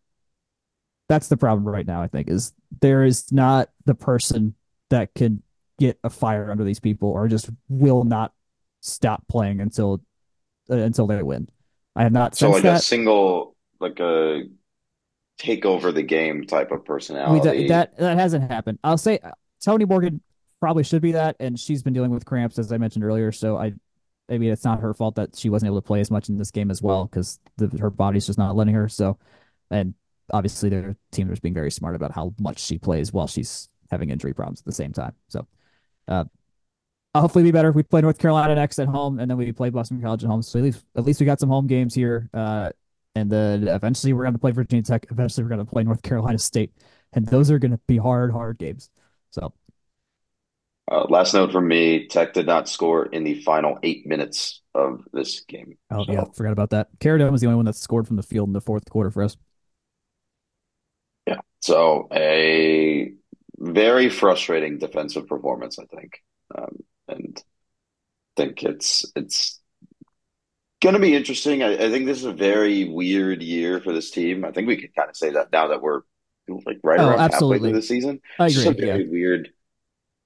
That's 1.08 1.28
the 1.28 1.36
problem 1.36 1.66
right 1.66 1.86
now. 1.86 2.02
I 2.02 2.08
think 2.08 2.28
is 2.28 2.52
there 2.80 3.04
is 3.04 3.30
not 3.32 3.70
the 3.84 3.94
person 3.94 4.54
that 4.90 5.14
can 5.14 5.42
get 5.78 5.98
a 6.04 6.10
fire 6.10 6.50
under 6.50 6.64
these 6.64 6.80
people, 6.80 7.08
or 7.08 7.28
just 7.28 7.50
will 7.68 8.04
not 8.04 8.32
stop 8.84 9.26
playing 9.28 9.60
until 9.60 10.00
uh, 10.70 10.76
until 10.76 11.06
they 11.06 11.22
win. 11.22 11.48
I 11.96 12.02
have 12.02 12.12
not. 12.12 12.36
So 12.36 12.50
like 12.50 12.62
that. 12.62 12.80
a 12.80 12.82
single, 12.82 13.56
like 13.80 13.98
a 14.00 14.42
take 15.38 15.64
over 15.64 15.90
the 15.90 16.02
game 16.02 16.44
type 16.44 16.70
of 16.70 16.84
personality. 16.84 17.62
We, 17.62 17.68
that 17.68 17.96
that 17.98 18.18
hasn't 18.18 18.50
happened. 18.50 18.78
I'll 18.84 18.98
say 18.98 19.18
Tonie 19.64 19.84
Morgan 19.84 20.20
probably 20.60 20.84
should 20.84 21.02
be 21.02 21.12
that, 21.12 21.36
and 21.40 21.58
she's 21.58 21.82
been 21.82 21.92
dealing 21.92 22.10
with 22.10 22.24
cramps 22.24 22.58
as 22.58 22.70
I 22.72 22.78
mentioned 22.78 23.04
earlier. 23.04 23.32
So 23.32 23.56
I, 23.56 23.72
I 24.30 24.38
mean, 24.38 24.50
it's 24.50 24.64
not 24.64 24.80
her 24.80 24.94
fault 24.94 25.16
that 25.16 25.36
she 25.36 25.50
wasn't 25.50 25.68
able 25.68 25.80
to 25.80 25.86
play 25.86 26.00
as 26.00 26.10
much 26.10 26.28
in 26.28 26.38
this 26.38 26.50
game 26.50 26.70
as 26.70 26.82
well 26.82 27.06
because 27.06 27.38
her 27.80 27.90
body's 27.90 28.26
just 28.26 28.38
not 28.38 28.56
letting 28.56 28.74
her. 28.74 28.88
So, 28.88 29.18
and 29.70 29.94
obviously 30.32 30.68
their 30.68 30.96
team 31.12 31.30
is 31.30 31.40
being 31.40 31.54
very 31.54 31.70
smart 31.70 31.94
about 31.94 32.12
how 32.12 32.34
much 32.40 32.58
she 32.58 32.78
plays 32.78 33.12
while 33.12 33.26
she's 33.26 33.68
having 33.90 34.10
injury 34.10 34.32
problems 34.32 34.60
at 34.60 34.66
the 34.66 34.72
same 34.72 34.92
time. 34.92 35.14
So, 35.28 35.46
uh, 36.08 36.24
hopefully 37.20 37.44
be 37.44 37.50
better. 37.52 37.72
We 37.72 37.82
play 37.82 38.00
North 38.00 38.18
Carolina 38.18 38.54
next 38.54 38.78
at 38.78 38.88
home, 38.88 39.18
and 39.18 39.30
then 39.30 39.36
we 39.38 39.52
play 39.52 39.70
Boston 39.70 40.00
College 40.00 40.24
at 40.24 40.30
home. 40.30 40.42
So 40.42 40.58
at 40.58 40.64
least 40.64 40.84
at 40.96 41.04
least 41.04 41.20
we 41.20 41.26
got 41.26 41.40
some 41.40 41.48
home 41.48 41.66
games 41.66 41.94
here. 41.94 42.28
Uh, 42.34 42.70
and 43.14 43.30
then 43.30 43.68
eventually 43.68 44.12
we're 44.12 44.24
going 44.24 44.34
to 44.34 44.38
play 44.38 44.50
Virginia 44.50 44.82
Tech. 44.82 45.06
Eventually 45.10 45.44
we're 45.44 45.50
going 45.50 45.64
to 45.64 45.70
play 45.70 45.84
North 45.84 46.02
Carolina 46.02 46.38
State, 46.38 46.72
and 47.12 47.26
those 47.26 47.50
are 47.50 47.58
going 47.58 47.72
to 47.72 47.80
be 47.86 47.96
hard, 47.96 48.32
hard 48.32 48.58
games. 48.58 48.90
So, 49.30 49.52
uh, 49.52 49.52
I'll 49.52 49.52
hopefully 49.52 49.52
be 49.52 49.60
better. 49.60 49.60
If 49.60 49.60
we 49.60 49.60
play 49.60 49.60
North 49.60 49.60
Carolina 49.60 49.74
next 49.74 49.98
at 49.98 50.08
home, 50.08 50.38
and 50.38 50.50
then 50.50 50.56
we 50.58 50.64
play 50.64 50.64
Boston 50.64 50.64
College 50.64 50.64
at 50.64 50.64
home. 50.64 50.64
So 50.64 50.64
at 50.64 50.64
least 50.64 50.70
we 50.70 50.70
got 50.70 50.70
some 50.70 50.70
home 50.70 50.72
games 50.72 50.72
here, 50.72 50.72
and 50.72 50.72
then 50.72 50.72
eventually 50.72 50.72
we're 50.72 50.72
going 50.72 50.72
to 50.72 50.78
play 50.78 50.78
Virginia 50.78 50.78
Tech. 50.78 50.78
Eventually 50.78 50.78
we're 50.78 50.78
going 50.78 50.78
to 50.78 50.78
play 50.78 50.78
North 50.78 50.82
Carolina 50.82 50.82
State, 50.82 50.82
and 50.82 50.90
those 50.90 50.90
are 50.90 50.90
going 50.90 50.90
to 50.90 50.90
be 50.90 50.90
hard, 50.90 50.90
hard 50.90 50.90
games. 50.90 50.90
So 50.90 51.08
last 51.08 51.34
note 51.34 51.52
from 51.52 51.68
me: 51.68 52.06
Tech 52.08 52.32
did 52.34 52.46
not 52.46 52.68
score 52.68 53.06
in 53.06 53.24
the 53.24 53.40
final 53.42 53.78
eight 53.82 54.06
minutes 54.06 54.62
of 54.74 55.04
this 55.12 55.40
game. 55.40 55.76
Oh 55.90 56.04
yeah, 56.08 56.24
So 56.24 56.32
forgot 56.34 56.52
about 56.52 56.70
that. 56.70 56.88
Carradine 56.98 57.30
was 57.32 57.40
the 57.40 57.46
only 57.46 57.56
one 57.56 57.66
that 57.66 57.76
scored 57.76 58.06
from 58.06 58.16
the 58.16 58.22
field 58.22 58.48
in 58.48 58.52
the 58.52 58.60
fourth 58.60 58.88
quarter 58.90 59.10
for 59.10 59.22
us. 59.22 59.36
yeah, 61.26 61.40
so 61.60 62.08
a 62.12 63.12
very 63.58 64.08
frustrating 64.08 64.78
defensive 64.78 65.26
performance, 65.28 65.78
I 65.78 65.84
think, 65.86 66.22
um, 66.56 66.76
and 67.08 67.42
think 68.36 68.62
it's 68.64 69.04
it's 69.16 69.60
going 70.82 70.94
to 70.94 71.00
be 71.00 71.14
interesting. 71.14 71.62
I, 71.62 71.72
I 71.74 71.90
think 71.90 72.06
this 72.06 72.18
is 72.18 72.24
a 72.24 72.32
very 72.32 72.84
weird 72.84 73.42
year 73.42 73.80
for 73.80 73.92
this 73.92 74.10
team. 74.10 74.44
I 74.44 74.52
think 74.52 74.68
we 74.68 74.76
can 74.76 74.90
kind 74.96 75.08
of 75.10 75.16
say 75.16 75.30
that 75.30 75.52
now 75.52 75.68
that 75.68 75.82
we're 75.82 76.02
like 76.66 76.78
right 76.82 76.98
Oh, 76.98 77.02
around 77.02 77.28
halfway 77.30 77.58
through 77.58 77.72
the 77.72 77.82
season. 77.82 78.20
I 78.38 78.48
It's 78.52 78.66
a 78.66 78.72
agree. 78.72 78.86
Yeah. 78.86 78.98
very 78.98 79.08
weird, 79.08 79.50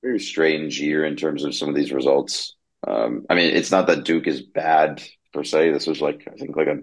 very 0.03 0.21
strange 0.21 0.81
year 0.81 1.05
in 1.05 1.17
terms 1.17 1.45
of 1.45 1.55
some 1.55 1.69
of 1.71 1.75
these 1.75 1.93
results. 1.93 2.57
Um, 2.87 3.27
I 3.31 3.35
mean, 3.35 3.55
it's 3.57 3.71
not 3.73 3.87
that 3.89 4.05
Duke 4.05 4.27
is 4.29 4.43
bad 4.43 5.03
per 5.33 5.45
se. 5.45 5.73
This 5.73 5.87
was 5.87 6.01
like 6.03 6.29
I 6.33 6.37
think 6.37 6.57
like 6.57 6.69
a 6.69 6.81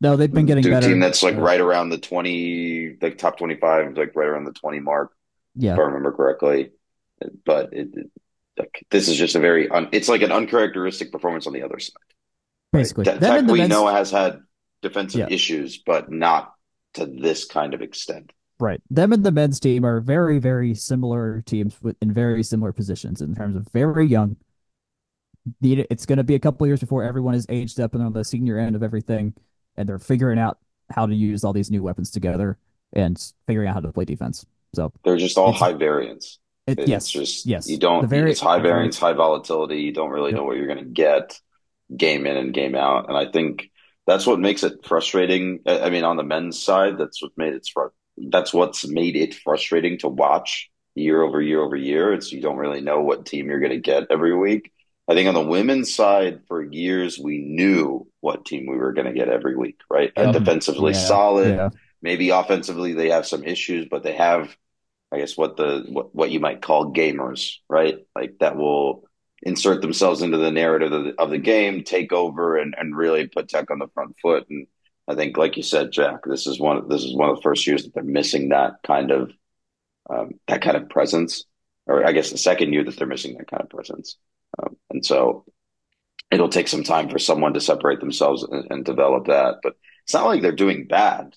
No, 0.00 0.16
they've 0.16 0.32
been 0.32 0.46
getting 0.46 0.62
Duke 0.62 0.72
team 0.80 1.00
better. 1.00 1.00
that's 1.00 1.22
like 1.22 1.36
Uh, 1.36 1.40
right 1.40 1.60
around 1.60 1.90
the 1.90 1.98
20, 1.98 2.96
like 3.00 3.18
top 3.18 3.38
25, 3.38 3.96
like 3.96 4.14
right 4.14 4.28
around 4.28 4.44
the 4.44 4.52
20 4.52 4.80
mark, 4.80 5.12
Yeah, 5.54 5.74
if 5.74 5.78
I 5.78 5.82
remember 5.82 6.12
correctly. 6.12 6.70
But 7.44 7.72
it, 7.72 7.88
it 7.94 8.10
like 8.58 8.86
this 8.90 9.08
is 9.08 9.16
just 9.16 9.34
a 9.34 9.40
very 9.40 9.68
un, 9.68 9.88
it's 9.92 10.08
like 10.08 10.22
an 10.22 10.32
uncharacteristic 10.32 11.12
performance 11.12 11.46
on 11.46 11.52
the 11.52 11.62
other 11.62 11.78
side, 11.78 11.94
basically. 12.72 13.04
Te- 13.04 13.12
Them 13.12 13.20
Tech 13.20 13.38
and 13.40 13.48
the 13.48 13.52
we 13.52 13.66
know 13.68 13.86
has 13.86 14.10
had 14.10 14.40
defensive 14.82 15.20
Yeah, 15.20 15.28
issues, 15.30 15.78
but 15.78 16.10
not 16.10 16.52
to 16.94 17.06
this 17.06 17.44
kind 17.44 17.74
of 17.74 17.82
extent. 17.82 18.32
right. 18.58 18.80
Them 18.90 19.12
and 19.12 19.24
the 19.24 19.32
men's 19.32 19.60
team 19.60 19.84
are 19.84 20.00
very, 20.00 20.38
very 20.38 20.74
similar 20.74 21.42
teams 21.42 21.76
with 21.82 21.96
in 22.00 22.12
very 22.12 22.42
similar 22.42 22.72
positions 22.72 23.20
in 23.20 23.34
terms 23.34 23.56
of 23.56 23.68
very 23.72 24.06
young. 24.06 24.36
It's 25.62 26.06
going 26.06 26.18
to 26.18 26.24
be 26.24 26.34
a 26.34 26.40
couple 26.40 26.66
years 26.66 26.80
before 26.80 27.04
everyone 27.04 27.34
is 27.34 27.46
aged 27.48 27.78
up 27.78 27.94
and 27.94 28.02
on 28.02 28.12
the 28.12 28.24
senior 28.24 28.58
end 28.58 28.74
of 28.74 28.82
everything, 28.82 29.34
and 29.76 29.88
they're 29.88 29.98
figuring 29.98 30.38
out 30.38 30.58
how 30.90 31.06
to 31.06 31.14
use 31.14 31.44
all 31.44 31.52
these 31.52 31.70
new 31.70 31.82
weapons 31.82 32.10
together 32.10 32.58
and 32.92 33.16
figuring 33.46 33.68
out 33.68 33.74
how 33.74 33.80
to 33.80 33.92
play 33.92 34.04
defense. 34.04 34.44
So 34.74 34.92
They're 35.04 35.16
just 35.16 35.38
all 35.38 35.52
high 35.52 35.72
variance. 35.72 36.38
It. 36.66 36.78
It's 36.78 36.88
Yes, 36.88 37.10
just 37.10 37.46
you 37.46 37.50
yes. 37.52 37.66
The 37.66 37.78
don't. 37.78 38.12
It's 38.12 38.40
high 38.40 38.58
variance, 38.60 38.98
high 38.98 39.12
volatility. 39.12 39.78
You 39.82 39.92
don't 39.92 40.10
really 40.10 40.32
Yep. 40.32 40.40
know 40.40 40.44
what 40.44 40.56
you're 40.56 40.66
going 40.66 40.78
to 40.78 40.84
get 40.84 41.38
game 41.96 42.26
in 42.26 42.36
and 42.36 42.54
game 42.54 42.74
out, 42.74 43.08
and 43.08 43.16
I 43.16 43.30
think 43.30 43.70
that's 44.06 44.26
what 44.26 44.40
makes 44.40 44.62
it 44.64 44.84
frustrating. 44.84 45.60
I 45.66 45.90
mean, 45.90 46.04
on 46.04 46.16
the 46.16 46.22
men's 46.24 46.62
side, 46.62 46.98
that's 46.98 47.22
what 47.22 47.32
made 47.36 47.54
it 47.54 47.68
that's 48.30 48.54
what's 48.54 48.86
made 48.86 49.16
it 49.16 49.34
frustrating 49.34 49.98
to 49.98 50.08
watch 50.08 50.70
year 50.94 51.22
over 51.22 51.40
year 51.42 51.62
over 51.62 51.76
year. 51.76 52.12
It's 52.12 52.32
you 52.32 52.40
don't 52.40 52.56
really 52.56 52.80
know 52.80 53.02
what 53.02 53.26
team 53.26 53.48
you're 53.48 53.60
going 53.60 53.72
to 53.72 53.78
get 53.80 54.04
every 54.10 54.34
week. 54.36 54.72
I 55.08 55.14
think 55.14 55.28
on 55.28 55.34
the 55.34 55.40
women's 55.46 55.94
side, 55.94 56.40
for 56.48 56.62
years 56.62 57.18
we 57.18 57.38
knew 57.38 58.08
what 58.20 58.44
team 58.44 58.66
we 58.68 58.76
were 58.76 58.92
going 58.92 59.06
to 59.06 59.12
get 59.12 59.28
every 59.28 59.56
week, 59.56 59.78
right? 59.90 60.12
Mhm. 60.16 60.32
defensively 60.32 60.92
Yeah. 60.92 60.98
solid, 60.98 61.56
Yeah. 61.56 61.70
maybe 62.02 62.30
offensively 62.30 62.92
they 62.92 63.10
have 63.10 63.26
some 63.26 63.44
issues, 63.44 63.86
but 63.90 64.02
they 64.02 64.14
have 64.14 64.56
I 65.16 65.20
guess 65.20 65.36
what 65.36 65.56
the 65.56 65.84
what, 65.88 66.14
what 66.14 66.30
you 66.30 66.40
might 66.40 66.60
call 66.60 66.92
gamers, 66.92 67.54
right? 67.70 67.96
Like 68.14 68.34
that 68.40 68.56
will 68.56 69.08
insert 69.42 69.80
themselves 69.80 70.20
into 70.20 70.36
the 70.36 70.50
narrative 70.50 70.92
of 70.92 71.04
the, 71.04 71.14
of 71.18 71.30
the 71.30 71.38
game, 71.38 71.84
take 71.84 72.12
over, 72.12 72.58
and 72.58 72.74
and 72.78 72.94
really 72.94 73.26
put 73.26 73.48
Tech 73.48 73.70
on 73.70 73.78
the 73.78 73.88
front 73.94 74.14
foot. 74.20 74.44
And 74.50 74.66
I 75.08 75.14
think, 75.14 75.38
like 75.38 75.56
you 75.56 75.62
said, 75.62 75.90
Jack, 75.90 76.20
this 76.26 76.46
is 76.46 76.60
one 76.60 76.86
this 76.88 77.02
is 77.02 77.16
one 77.16 77.30
of 77.30 77.36
the 77.36 77.42
first 77.42 77.66
years 77.66 77.84
that 77.84 77.94
they're 77.94 78.02
missing 78.04 78.50
that 78.50 78.74
kind 78.86 79.10
of 79.10 79.32
um, 80.10 80.32
that 80.48 80.60
kind 80.60 80.76
of 80.76 80.90
presence, 80.90 81.44
or 81.86 82.06
I 82.06 82.12
guess 82.12 82.30
the 82.30 82.36
second 82.36 82.74
year 82.74 82.84
that 82.84 82.98
they're 82.98 83.06
missing 83.06 83.38
that 83.38 83.50
kind 83.50 83.62
of 83.62 83.70
presence. 83.70 84.18
Um, 84.58 84.76
and 84.90 85.04
so 85.04 85.46
it'll 86.30 86.50
take 86.50 86.68
some 86.68 86.82
time 86.84 87.08
for 87.08 87.18
someone 87.18 87.54
to 87.54 87.60
separate 87.62 88.00
themselves 88.00 88.42
and, 88.42 88.66
and 88.68 88.84
develop 88.84 89.28
that. 89.28 89.60
But 89.62 89.76
it's 90.04 90.12
not 90.12 90.26
like 90.26 90.42
they're 90.42 90.52
doing 90.52 90.86
bad 90.86 91.34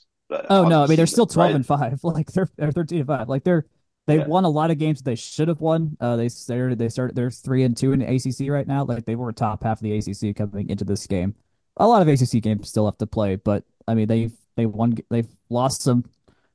Oh 0.49 0.63
no, 0.63 0.83
I 0.83 0.87
mean 0.87 0.97
they're 0.97 1.05
still 1.07 1.25
12 1.25 1.53
right? 1.53 1.55
and 1.55 1.65
5. 1.65 1.99
Like 2.03 2.31
they're 2.31 2.49
they're 2.57 2.71
13 2.71 2.99
and 2.99 3.07
5. 3.07 3.29
Like 3.29 3.43
they're 3.43 3.65
they 4.07 4.17
Yeah. 4.17 4.25
won 4.27 4.43
a 4.43 4.49
lot 4.49 4.71
of 4.71 4.79
games 4.79 4.99
that 4.99 5.05
they 5.05 5.15
should 5.15 5.47
have 5.47 5.61
won. 5.61 5.97
Uh 5.99 6.15
they 6.15 6.29
started 6.29 6.79
they 6.79 6.89
started 6.89 7.15
they're 7.15 7.31
3 7.31 7.63
and 7.63 7.77
2 7.77 7.91
in 7.93 7.99
the 7.99 8.05
ACC 8.07 8.49
right 8.49 8.67
now. 8.67 8.83
Like 8.83 9.05
they 9.05 9.15
were 9.15 9.31
top 9.31 9.63
half 9.63 9.77
of 9.79 9.83
the 9.83 9.93
ACC 9.93 10.33
coming 10.33 10.69
into 10.69 10.85
this 10.85 11.05
game. 11.07 11.35
A 11.77 11.87
lot 11.87 12.01
of 12.01 12.07
ACC 12.07 12.39
games 12.39 12.69
still 12.69 12.85
have 12.85 12.97
to 12.99 13.07
play, 13.07 13.35
but 13.35 13.63
I 13.87 13.93
mean 13.93 14.07
they've 14.07 14.33
they 14.55 14.65
won 14.65 14.95
they've 15.09 15.27
lost 15.49 15.81
some 15.83 16.05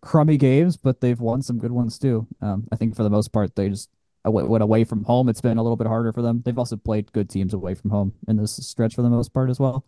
crummy 0.00 0.36
games, 0.36 0.76
but 0.76 1.00
they've 1.00 1.20
won 1.20 1.40
some 1.42 1.58
good 1.58 1.72
ones 1.72 1.98
too. 1.98 2.26
Um 2.42 2.66
I 2.72 2.76
think 2.76 2.96
for 2.96 3.02
the 3.04 3.10
most 3.10 3.32
part 3.32 3.54
they 3.54 3.68
just 3.68 3.90
uh, 4.26 4.30
went 4.30 4.62
away 4.62 4.84
from 4.84 5.04
home. 5.04 5.28
It's 5.28 5.40
been 5.40 5.58
a 5.58 5.62
little 5.62 5.76
bit 5.76 5.86
harder 5.86 6.12
for 6.12 6.22
them. 6.22 6.42
They've 6.44 6.58
also 6.58 6.76
played 6.76 7.12
good 7.12 7.30
teams 7.30 7.54
away 7.54 7.74
from 7.74 7.90
home 7.90 8.14
in 8.26 8.36
this 8.36 8.56
stretch 8.66 8.94
for 8.96 9.02
the 9.02 9.10
most 9.10 9.32
part 9.32 9.50
as 9.50 9.60
well. 9.60 9.84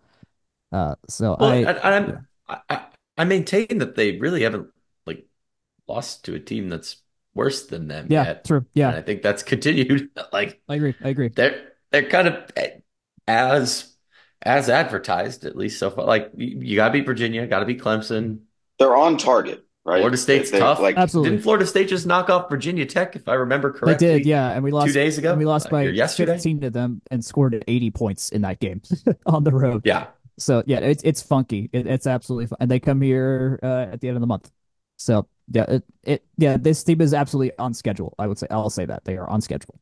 Uh 0.72 0.94
so 1.08 1.36
Well, 1.38 1.50
I 1.50 1.56
and, 1.64 1.78
and. 1.78 2.06
I'm 2.06 2.26
I, 2.48 2.60
I 2.70 2.86
I 3.16 3.24
maintain 3.24 3.78
that 3.78 3.94
they 3.96 4.18
really 4.18 4.42
haven't 4.42 4.68
like 5.06 5.26
lost 5.88 6.24
to 6.26 6.34
a 6.34 6.40
team 6.40 6.68
that's 6.68 7.02
worse 7.34 7.66
than 7.66 7.88
them 7.88 8.08
Yeah, 8.10 8.24
yet, 8.24 8.44
true. 8.44 8.58
and 8.58 8.66
Yeah. 8.74 8.90
I 8.96 9.02
think 9.02 9.22
that's 9.22 9.42
continued. 9.54 10.10
Like 10.32 10.60
I 10.68 10.74
agree. 10.76 10.94
I 11.02 11.08
agree. 11.10 11.28
they're 11.28 11.72
they're 11.92 12.08
kind 12.08 12.28
of 12.28 12.50
eh, 12.56 12.70
as 13.26 13.94
as 14.42 14.68
advertised, 14.68 15.44
at 15.44 15.56
least 15.56 15.78
so 15.78 15.90
far. 15.90 16.04
Like 16.04 16.30
you, 16.36 16.58
you 16.60 16.76
got 16.76 16.88
to 16.88 16.92
beat 16.92 17.06
Virginia, 17.06 17.46
got 17.46 17.60
to 17.60 17.66
beat 17.66 17.80
Clemson. 17.80 18.40
They're 18.78 18.96
on 18.96 19.16
target, 19.16 19.64
right? 19.84 20.00
Florida 20.00 20.16
They, 20.16 20.20
State's 20.22 20.50
they 20.50 20.58
tough. 20.58 20.78
like 20.80 20.96
Absolutely. 20.96 21.30
Didn't 21.30 21.42
Florida 21.44 21.66
State 21.66 21.88
just 21.88 22.06
knock 22.06 22.28
off 22.28 22.50
Virginia 22.50 22.84
Tech, 22.86 23.16
if 23.16 23.28
I 23.28 23.34
remember 23.34 23.72
correctly? 23.72 24.06
They 24.08 24.18
did, 24.18 24.26
yeah, 24.26 24.50
and 24.50 24.62
we 24.62 24.70
lost 24.70 24.86
two 24.86 24.88
lost 24.90 24.94
days 24.94 25.18
and 25.18 25.38
we 25.38 25.44
lost 25.46 25.68
or 25.68 25.70
by 25.70 25.82
yesterday? 25.84 26.32
15 26.34 26.60
to 26.60 26.70
them 26.70 27.02
and 27.10 27.24
scored 27.24 27.64
80 27.66 27.90
points 27.90 28.28
in 28.30 28.42
that 28.42 28.60
game 28.60 28.82
on 29.26 29.44
the 29.44 29.52
road. 29.52 29.82
Yeah. 29.84 30.08
So 30.38 30.62
yeah, 30.66 30.78
it's 30.80 31.02
it's 31.02 31.22
funky. 31.22 31.70
It, 31.72 31.86
it's 31.86 32.06
absolutely 32.06 32.46
fun. 32.46 32.58
And 32.60 32.70
they 32.70 32.80
come 32.80 33.00
here 33.00 33.58
uh, 33.62 33.86
at 33.92 34.00
the 34.00 34.08
end 34.08 34.16
of 34.16 34.20
the 34.20 34.26
month. 34.26 34.50
So 34.96 35.28
yeah, 35.50 35.64
it, 35.68 35.84
it 36.02 36.24
yeah, 36.36 36.56
this 36.58 36.82
team 36.84 37.00
is 37.00 37.14
absolutely 37.14 37.56
on 37.58 37.74
schedule. 37.74 38.14
I 38.18 38.26
would 38.26 38.38
say 38.38 38.46
I'll 38.50 38.70
say 38.70 38.84
that 38.86 39.04
they 39.04 39.16
are 39.16 39.28
on 39.28 39.40
schedule. 39.40 39.78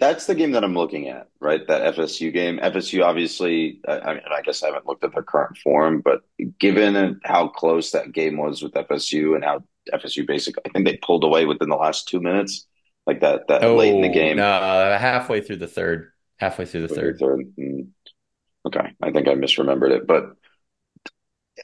that's 0.00 0.26
the 0.26 0.34
game 0.34 0.52
that 0.52 0.62
I'm 0.62 0.74
looking 0.74 1.08
at, 1.08 1.28
right? 1.40 1.66
That 1.66 1.82
FSU 1.82 2.30
game. 2.30 2.58
FSU 2.62 3.02
obviously, 3.02 3.80
I, 3.86 3.98
I 3.98 4.14
mean, 4.14 4.22
I 4.30 4.42
guess 4.42 4.62
I 4.62 4.66
haven't 4.66 4.86
looked 4.86 5.02
at 5.02 5.12
their 5.12 5.24
current 5.24 5.56
form, 5.58 6.00
but 6.02 6.22
given 6.60 7.20
how 7.24 7.48
close 7.48 7.90
that 7.90 8.12
game 8.12 8.36
was 8.36 8.62
with 8.62 8.76
FSU 8.76 9.34
and 9.34 9.44
how 9.44 9.64
FSU 9.92 10.24
basically, 10.24 10.62
I 10.66 10.70
think 10.70 10.84
they 10.86 10.98
pulled 10.98 11.24
away 11.24 11.46
within 11.46 11.68
the 11.68 11.76
last 11.76 12.06
two 12.08 12.20
minutes, 12.20 12.66
like 13.06 13.20
that 13.20 13.48
that 13.48 13.72
late 13.74 13.94
in 13.94 14.00
the 14.02 14.08
Oh, 14.08 14.08
game. 14.08 14.36
no, 14.36 14.96
halfway 14.98 15.40
through 15.40 15.56
the 15.56 15.66
third. 15.68 16.12
Halfway 16.36 16.66
through 16.66 16.82
the 16.82 16.88
third. 16.88 17.18
third. 17.18 17.52
Mm, 17.58 17.88
Okay, 18.66 18.92
I 19.02 19.10
think 19.12 19.28
I 19.28 19.34
misremembered 19.34 19.90
it, 19.92 20.06
but 20.06 20.36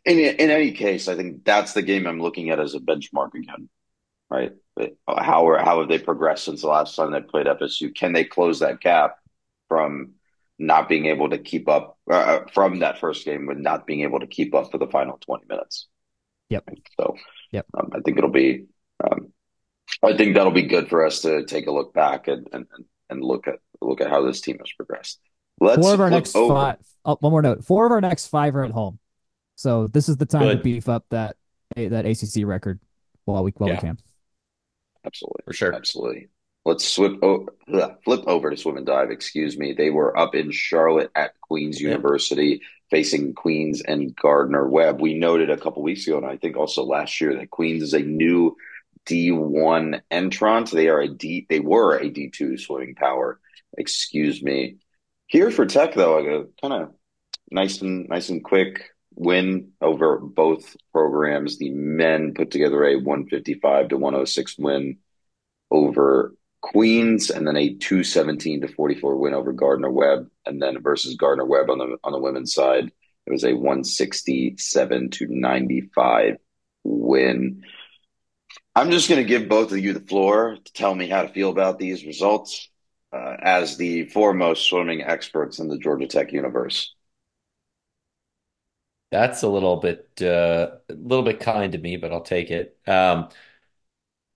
in 0.05 0.19
in 0.19 0.51
any 0.51 0.73
case, 0.73 1.09
I 1.09 1.17
think 1.17 1.45
that's 1.45 1.73
the 1.73 1.83
game 1.83 2.07
I'm 2.07 2.21
looking 2.21 2.51
at 2.51 2.61
as 2.61 2.75
a 2.75 2.81
benchmark 2.81 3.35
again, 3.35 3.69
right? 4.31 4.53
How 5.09 5.49
are 5.49 5.59
how 5.59 5.81
have 5.81 5.89
they 5.89 5.99
progressed 5.99 6.45
since 6.45 6.63
the 6.63 6.69
last 6.69 6.97
time 6.97 7.13
they 7.13 7.21
played 7.21 7.47
FSU? 7.47 7.91
Can 7.91 8.13
they 8.13 8.25
close 8.25 8.61
that 8.61 8.81
gap 8.81 9.17
from 9.69 10.13
not 10.59 10.89
being 10.89 11.07
able 11.07 11.31
to 11.31 11.39
keep 11.39 11.69
up 11.69 11.99
uh, 12.11 12.41
from 12.53 12.81
that 12.81 12.99
first 12.99 13.25
game 13.25 13.47
with 13.47 13.59
not 13.59 13.87
being 13.87 14.03
able 14.03 14.21
to 14.21 14.27
keep 14.27 14.55
up 14.55 14.71
for 14.71 14.79
the 14.79 14.87
final 14.89 15.19
20 15.19 15.45
minutes? 15.49 15.89
Yep. 16.51 16.69
So 17.01 17.17
Yep. 17.53 17.67
um, 17.75 17.91
I 17.95 18.01
think 18.01 18.19
it'll 18.19 18.31
be 18.31 18.67
um, 19.03 19.33
I 20.03 20.17
think 20.17 20.35
that'll 20.35 20.53
be 20.53 20.63
good 20.63 20.89
for 20.89 21.05
us 21.05 21.23
to 21.23 21.45
take 21.45 21.67
a 21.67 21.73
look 21.73 21.95
back 21.95 22.29
and 22.29 22.49
and, 22.53 22.67
and 23.11 23.23
look 23.23 23.49
at 23.49 23.61
look 23.81 24.01
at 24.01 24.11
how 24.11 24.25
this 24.25 24.41
team 24.41 24.59
has 24.59 24.73
progressed. 24.73 25.21
Let's 25.65 25.83
Four 25.83 25.95
of 25.95 26.01
our 26.01 26.11
next 26.11 26.35
over. 26.37 26.55
five. 26.55 26.77
Oh, 27.05 27.17
one 27.21 27.31
more 27.33 27.43
note. 27.43 27.65
Four 27.65 27.87
of 27.87 27.93
our 27.93 28.01
next 28.01 28.27
five 28.29 28.55
are 28.57 28.65
at 28.65 28.71
home. 28.71 28.99
So 29.57 29.87
this 29.89 30.09
is 30.09 30.17
the 30.17 30.27
time 30.27 30.49
to 30.57 30.63
beef 30.63 30.89
up 30.89 31.05
that 31.11 31.37
that 31.77 32.07
ACC 32.07 32.45
record 32.47 32.81
while 33.25 33.43
we 33.45 33.53
while 33.57 33.71
we 33.71 33.77
can. 33.77 33.99
Absolutely. 35.05 35.43
For 35.47 35.53
sure. 35.53 35.75
Absolutely. 35.75 36.29
Let's 36.65 36.89
swip 36.89 37.23
o- 37.23 37.47
ugh, 37.73 37.97
flip 38.05 38.23
over 38.27 38.51
to 38.51 38.57
swim 38.57 38.79
and 38.79 38.87
dive. 38.87 39.11
Excuse 39.11 39.59
me. 39.59 39.75
They 39.75 39.91
were 39.91 40.17
up 40.19 40.35
in 40.35 40.51
Charlotte 40.51 41.11
at 41.15 41.39
Queens 41.43 41.81
Yep. 41.81 41.89
University 41.91 42.63
facing 42.91 43.35
Queens 43.35 43.83
and 43.83 44.15
Gardner 44.17 44.67
Webb. 44.69 45.01
We 45.01 45.15
noted 45.15 45.51
a 45.51 45.59
couple 45.59 45.83
weeks 45.83 46.07
ago, 46.07 46.17
and 46.19 46.27
I 46.27 46.37
think 46.39 46.57
also 46.57 46.83
last 46.85 47.21
year, 47.21 47.35
that 47.37 47.51
Queens 47.51 47.83
is 47.83 47.93
a 47.93 48.01
new 48.01 48.57
D1 49.07 50.01
entrant. 50.11 50.71
They 50.71 50.89
are 50.89 51.01
a 51.01 51.09
D. 51.09 51.47
They 51.49 51.61
were 51.61 51.97
a 51.97 52.11
D2 52.11 52.59
swimming 52.61 52.95
power. 52.95 53.41
Excuse 53.77 54.43
me. 54.43 54.77
Here 55.27 55.51
for 55.51 55.67
Tech, 55.67 55.95
though, 55.95 56.19
a 56.19 56.45
kind 56.61 56.83
of 56.83 56.95
nice 57.51 57.81
and 57.81 58.09
nice 58.09 58.29
and 58.29 58.45
quick 58.45 58.91
win 59.15 59.73
over 59.81 60.19
both 60.19 60.77
programs. 60.93 61.59
The 61.59 61.71
men 61.71 62.35
put 62.35 62.51
together 62.51 62.85
a 62.85 62.97
155 62.97 63.89
to 63.89 63.97
106 63.97 64.59
win 64.59 64.99
over 65.71 66.35
Queens, 66.61 67.31
and 67.31 67.47
then 67.47 67.57
a 67.57 67.75
217 67.75 68.63
to 68.63 68.69
44 68.69 69.17
win 69.17 69.35
over 69.35 69.53
Gardner 69.53 69.91
Webb, 69.91 70.31
and 70.47 70.63
then 70.63 70.83
versus 70.83 71.15
Gardner 71.17 71.45
Webb 71.45 71.71
on 71.71 71.79
the 71.79 71.97
on 72.03 72.13
the 72.13 72.19
women's 72.19 72.55
side, 72.55 72.91
it 73.27 73.31
was 73.31 73.45
a 73.45 73.53
167 73.55 75.11
to 75.11 75.27
95 75.29 76.37
win. 76.85 77.65
I'm 78.75 78.91
just 78.91 79.09
going 79.09 79.23
to 79.23 79.29
give 79.29 79.49
both 79.49 79.73
of 79.73 79.79
you 79.79 79.93
the 79.93 80.01
floor 80.01 80.57
to 80.63 80.73
tell 80.73 80.95
me 80.95 81.09
how 81.09 81.23
to 81.23 81.33
feel 81.33 81.51
about 81.51 81.79
these 81.79 82.05
results. 82.05 82.69
Uh, 83.15 83.37
as 83.43 83.77
the 83.79 84.07
foremost 84.07 84.67
swimming 84.69 85.03
experts 85.03 85.61
in 85.61 85.69
the 85.69 85.79
Georgia 85.79 86.09
Tech 86.09 86.33
universe. 86.33 86.95
That's 89.11 89.43
a 89.43 89.49
little 89.49 89.77
bit 89.77 90.11
uh, 90.23 90.79
a 90.89 90.93
little 90.95 91.25
bit 91.25 91.39
kind 91.41 91.73
to 91.73 91.79
me, 91.79 91.97
but 91.97 92.13
I'll 92.13 92.23
take 92.23 92.51
it. 92.51 92.79
Um, 92.87 93.29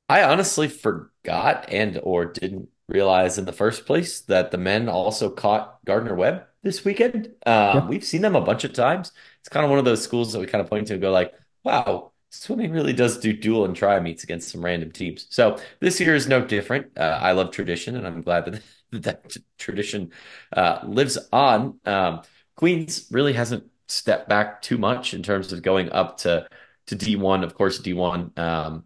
I 0.08 0.22
honestly 0.22 0.68
forgot 0.68 1.66
and 1.70 1.98
or 2.02 2.24
didn't 2.26 2.68
realize 2.88 3.36
in 3.38 3.44
the 3.44 3.52
first 3.52 3.84
place 3.86 4.20
that 4.22 4.50
the 4.50 4.58
men 4.58 4.88
also 4.88 5.30
caught 5.30 5.84
Gardner 5.84 6.14
Webb 6.14 6.46
this 6.62 6.84
weekend. 6.84 7.34
Um, 7.46 7.86
Yeah. 7.86 7.88
we've 7.88 8.04
seen 8.04 8.22
them 8.22 8.34
a 8.36 8.40
bunch 8.40 8.64
of 8.64 8.72
times. 8.72 9.12
It's 9.40 9.48
kind 9.50 9.64
of 9.64 9.70
one 9.70 9.78
of 9.78 9.84
those 9.84 10.02
schools 10.02 10.32
that 10.32 10.40
we 10.40 10.46
kind 10.46 10.62
of 10.62 10.70
point 10.70 10.86
to 10.88 10.94
and 10.94 11.02
go 11.02 11.10
like, 11.12 11.34
wow, 11.62 12.12
swimming 12.30 12.72
really 12.72 12.92
does 12.92 13.18
do 13.18 13.32
dual 13.32 13.64
and 13.64 13.74
try 13.74 13.98
meets 14.00 14.24
against 14.24 14.50
some 14.50 14.64
random 14.64 14.92
teams. 14.92 15.26
So 15.30 15.58
this 15.80 16.00
year 16.00 16.14
is 16.14 16.28
no 16.28 16.44
different. 16.44 16.96
Uh, 16.96 17.18
I 17.20 17.32
love 17.32 17.50
tradition, 17.50 17.96
and 17.96 18.06
I'm 18.06 18.22
glad 18.22 18.44
that 18.46 18.62
that 19.02 19.36
tradition 19.58 20.12
uh, 20.52 20.80
lives 20.84 21.18
on. 21.32 21.78
Um, 21.84 22.22
Queens 22.56 23.06
really 23.10 23.32
hasn't 23.34 23.64
stepped 23.86 24.28
back 24.28 24.62
too 24.62 24.78
much 24.78 25.14
in 25.14 25.22
terms 25.22 25.52
of 25.52 25.62
going 25.62 25.90
up 25.92 26.18
to 26.18 26.48
to 26.86 26.96
D1. 26.96 27.44
Of 27.44 27.54
course, 27.54 27.80
D1. 27.80 28.36
Um, 28.38 28.84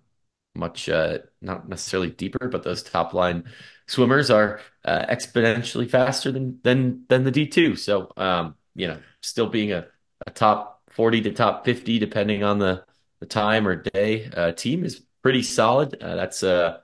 much 0.55 0.89
uh, 0.89 1.19
not 1.41 1.69
necessarily 1.69 2.11
deeper, 2.11 2.49
but 2.49 2.63
those 2.63 2.83
top 2.83 3.15
line 3.15 3.45
swimmers 3.87 4.31
are 4.31 4.61
uh, 4.85 5.07
exponentially 5.07 5.89
faster 5.89 6.31
than 6.33 6.61
than 6.63 7.05
than 7.09 7.25
the 7.25 7.33
D2. 7.33 7.77
So 7.77 8.13
um, 8.17 8.57
you 8.75 8.89
know, 8.89 8.99
still 9.21 9.47
being 9.49 9.73
a, 9.73 9.87
a 10.27 10.31
top 10.31 10.83
40 10.91 11.23
to 11.23 11.33
top 11.33 11.65
50, 11.65 11.99
depending 11.99 12.45
on 12.45 12.59
the 12.59 12.85
the 13.23 13.27
time 13.27 13.69
or 13.69 13.77
day 13.77 14.29
uh, 14.37 14.51
team 14.51 14.85
is 14.85 15.01
pretty 15.23 15.45
solid. 15.45 16.03
Uh, 16.03 16.17
that's 16.17 16.43
uh 16.43 16.79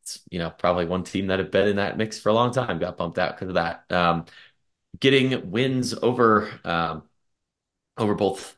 it's, 0.00 0.22
you 0.30 0.38
know 0.38 0.48
probably 0.48 0.86
one 0.86 1.04
team 1.04 1.26
that 1.26 1.38
had 1.38 1.50
been 1.50 1.68
in 1.68 1.76
that 1.76 1.98
mix 1.98 2.18
for 2.18 2.30
a 2.30 2.32
long 2.32 2.52
time 2.52 2.78
got 2.78 2.96
bumped 2.96 3.18
out 3.18 3.36
because 3.36 3.48
of 3.48 3.54
that. 3.56 3.84
Um, 3.90 4.24
getting 4.98 5.50
wins 5.50 5.92
over 5.92 6.50
um, 6.64 7.02
over 7.98 8.14
both 8.14 8.56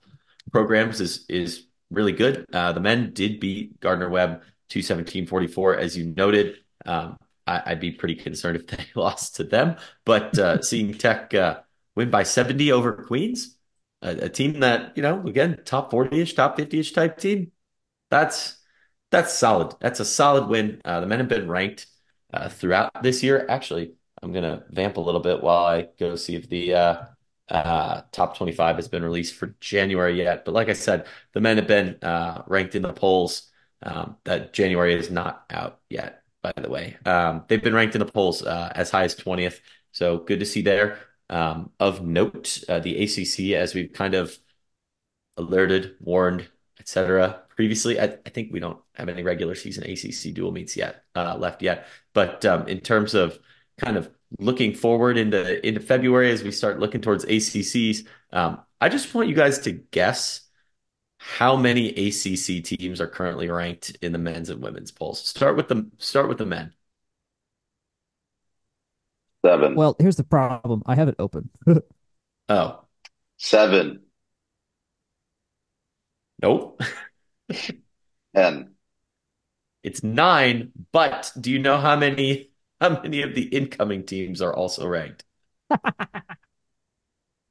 programs 0.52 1.00
is 1.00 1.26
is 1.28 1.66
really 1.90 2.12
good. 2.12 2.46
Uh, 2.52 2.70
the 2.72 2.80
men 2.80 3.12
did 3.12 3.40
beat 3.40 3.80
Gardner 3.80 4.08
Webb 4.08 4.42
217-44, 4.70 5.78
as 5.78 5.98
you 5.98 6.14
noted. 6.16 6.58
Um, 6.86 7.16
I, 7.44 7.70
would 7.70 7.80
be 7.80 7.90
pretty 7.90 8.14
concerned 8.14 8.56
if 8.56 8.68
they 8.68 8.86
lost 8.94 9.34
to 9.36 9.44
them. 9.44 9.78
But 10.04 10.38
uh, 10.38 10.62
seeing 10.62 10.94
Tech 10.94 11.34
uh, 11.34 11.62
win 11.96 12.08
by 12.08 12.22
70 12.22 12.70
over 12.70 12.92
Queens, 12.92 13.56
a, 14.02 14.10
a, 14.24 14.28
team 14.28 14.60
that, 14.60 14.96
you 14.96 15.02
know, 15.02 15.20
again, 15.26 15.60
top 15.64 15.92
40-ish, 15.92 16.34
top 16.34 16.58
50-ish 16.58 16.92
type 16.92 17.18
team, 17.18 17.52
that's 18.10 18.56
that's 19.10 19.34
solid. 19.34 19.74
That's 19.80 20.00
a 20.00 20.04
solid 20.04 20.48
win. 20.48 20.80
Uh, 20.84 21.00
the 21.00 21.06
men 21.06 21.18
have 21.18 21.28
been 21.28 21.50
ranked 21.50 21.86
uh, 22.32 22.48
throughout 22.48 23.02
this 23.02 23.22
year. 23.22 23.44
Actually, 23.48 23.94
I'm 24.22 24.32
to 24.32 24.64
vamp 24.70 24.96
a 24.96 25.00
little 25.00 25.20
bit 25.20 25.42
while 25.42 25.64
I 25.64 25.88
go 25.98 26.14
see 26.16 26.36
if 26.36 26.48
the 26.48 26.74
uh, 26.74 27.04
uh, 27.48 28.02
top 28.12 28.36
25 28.36 28.76
has 28.76 28.88
been 28.88 29.02
released 29.02 29.34
for 29.34 29.54
January 29.60 30.16
yet. 30.16 30.44
But 30.44 30.54
like 30.54 30.68
I 30.68 30.74
said, 30.74 31.06
the 31.32 31.40
men 31.40 31.56
have 31.56 31.66
been 31.66 31.96
uh, 32.02 32.42
ranked 32.46 32.74
in 32.74 32.82
the 32.82 32.92
polls. 32.92 33.46
Um, 33.82 34.18
that 34.24 34.52
January 34.52 34.92
is 34.92 35.10
not 35.10 35.46
out 35.48 35.80
yet, 35.88 36.22
by 36.42 36.52
the 36.54 36.68
way. 36.68 36.98
Um, 37.06 37.44
they've 37.48 37.62
been 37.62 37.72
ranked 37.72 37.94
in 37.94 38.00
the 38.00 38.12
polls 38.12 38.42
uh, 38.42 38.70
as 38.74 38.90
high 38.90 39.04
as 39.04 39.14
20th. 39.14 39.60
So 39.92 40.18
good 40.18 40.40
to 40.40 40.46
see 40.46 40.60
there. 40.60 40.98
Um, 41.30 41.70
of 41.80 42.02
note, 42.02 42.62
uh, 42.68 42.80
the 42.80 43.04
ACC, 43.04 43.54
as 43.54 43.74
we've 43.74 43.92
kind 43.92 44.14
of 44.14 44.36
alerted, 45.36 45.94
warned, 46.00 46.48
etc. 46.78 47.42
previously, 47.56 48.00
I, 48.00 48.04
I, 48.26 48.30
think 48.30 48.52
we 48.52 48.58
don't 48.58 48.80
have 48.94 49.08
any 49.08 49.22
regular 49.22 49.54
season 49.54 49.84
ACC 49.84 50.34
dual 50.34 50.50
meets 50.50 50.76
yet 50.76 51.04
uh, 51.14 51.36
left 51.36 51.62
yet. 51.62 51.86
But 52.14 52.44
um, 52.44 52.66
in 52.66 52.80
terms 52.80 53.14
of 53.14 53.38
kind 53.78 53.96
of 53.96 54.10
looking 54.38 54.74
forward 54.74 55.16
into 55.16 55.66
into 55.66 55.80
February 55.80 56.30
as 56.30 56.42
we 56.42 56.52
start 56.52 56.78
looking 56.78 57.00
towards 57.00 57.24
ACCs. 57.24 58.06
Um, 58.32 58.60
I 58.80 58.88
just 58.88 59.12
want 59.14 59.28
you 59.28 59.34
guys 59.34 59.58
to 59.60 59.72
guess 59.72 60.42
how 61.18 61.56
many 61.56 61.88
ACC 61.90 62.64
teams 62.64 63.00
are 63.00 63.06
currently 63.06 63.50
ranked 63.50 63.96
in 64.02 64.12
the 64.12 64.18
men's 64.18 64.48
and 64.50 64.62
women's 64.62 64.90
polls. 64.90 65.20
Start 65.26 65.56
with 65.56 65.68
the 65.68 65.90
start 65.98 66.28
with 66.28 66.38
the 66.38 66.46
men. 66.46 66.72
Seven. 69.44 69.74
Well, 69.74 69.96
here's 69.98 70.16
the 70.16 70.24
problem. 70.24 70.82
I 70.86 70.94
have 70.94 71.08
it 71.08 71.16
open. 71.18 71.50
oh. 72.48 72.84
Seven. 73.38 74.02
Nope. 76.42 76.82
Ten. 78.34 78.74
It's 79.82 80.02
nine, 80.02 80.72
but 80.92 81.32
do 81.40 81.50
you 81.50 81.58
know 81.58 81.78
how 81.78 81.96
many 81.96 82.50
how 82.80 83.00
many 83.02 83.22
of 83.22 83.34
the 83.34 83.42
incoming 83.42 84.04
teams 84.04 84.42
are 84.42 84.54
also 84.54 84.86
ranked? 84.86 85.24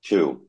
Two. 0.03 0.47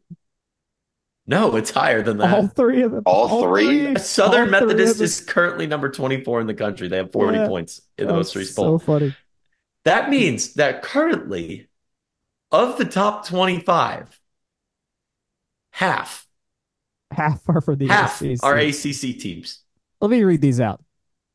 No, 1.26 1.56
it's 1.56 1.70
higher 1.70 2.02
than 2.02 2.18
that. 2.18 2.34
All 2.34 2.48
three 2.48 2.82
of 2.82 2.92
them. 2.92 3.02
All, 3.06 3.28
all 3.28 3.42
three? 3.44 3.86
three? 3.86 3.98
Southern 3.98 4.52
all 4.54 4.60
Methodist 4.60 5.00
is 5.00 5.20
currently 5.20 5.66
number 5.66 5.88
24 5.88 6.40
in 6.40 6.46
the 6.46 6.54
country. 6.54 6.88
They 6.88 6.96
have 6.96 7.12
40 7.12 7.38
yeah. 7.38 7.46
points 7.46 7.80
in 7.96 8.08
the 8.08 8.12
oh, 8.12 8.16
most 8.16 8.34
recent 8.34 8.56
poll. 8.56 8.78
So 8.78 8.84
funny. 8.84 9.16
That 9.90 10.08
means 10.08 10.54
that 10.54 10.82
currently, 10.82 11.68
of 12.52 12.78
the 12.78 12.84
top 12.84 13.26
25, 13.26 14.20
half, 15.72 16.28
half 17.10 17.42
are 17.48 17.60
for 17.60 17.74
the 17.74 17.88
half 17.88 18.22
ACC. 18.22 18.38
are 18.44 18.56
ACC 18.56 19.18
teams. 19.18 19.64
Let 20.00 20.12
me 20.12 20.22
read 20.22 20.42
these 20.42 20.60
out: 20.60 20.80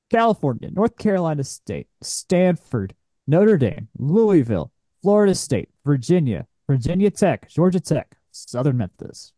California, 0.09 0.71
North 0.71 0.97
Carolina 0.97 1.43
State, 1.43 1.87
Stanford, 2.01 2.95
Notre 3.27 3.57
Dame, 3.57 3.89
Louisville, 3.97 4.71
Florida 5.01 5.35
State, 5.35 5.67
Virginia, 5.85 6.47
Virginia 6.65 7.11
Tech, 7.11 7.49
Georgia 7.49 7.81
Tech, 7.81 8.15
Southern 8.31 8.77
Memphis. 8.77 9.33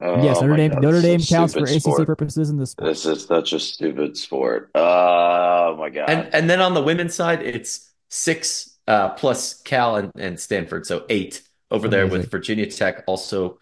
Oh, 0.00 0.22
yes, 0.22 0.40
Notre 0.40 0.56
Dame. 0.56 0.70
God, 0.70 0.82
Notre 0.82 1.02
Dame 1.02 1.20
counts 1.20 1.54
for 1.54 1.66
sport. 1.66 2.00
ACC 2.00 2.06
purposes 2.06 2.50
in 2.50 2.56
this 2.56 2.70
sport. 2.70 2.88
This 2.88 3.04
is 3.04 3.24
such 3.24 3.52
a 3.52 3.58
stupid 3.58 4.16
sport. 4.16 4.70
Oh 4.74 5.76
my 5.76 5.90
god! 5.90 6.08
And 6.08 6.34
and 6.34 6.48
then 6.48 6.60
on 6.60 6.74
the 6.74 6.82
women's 6.82 7.14
side, 7.14 7.42
it's 7.42 7.90
six 8.08 8.78
uh, 8.86 9.10
plus 9.10 9.60
Cal 9.62 9.96
and, 9.96 10.12
and 10.16 10.38
Stanford, 10.38 10.86
so 10.86 11.04
eight 11.08 11.42
over 11.70 11.88
there 11.88 12.06
with 12.06 12.30
Virginia 12.30 12.70
Tech 12.70 13.04
also 13.06 13.58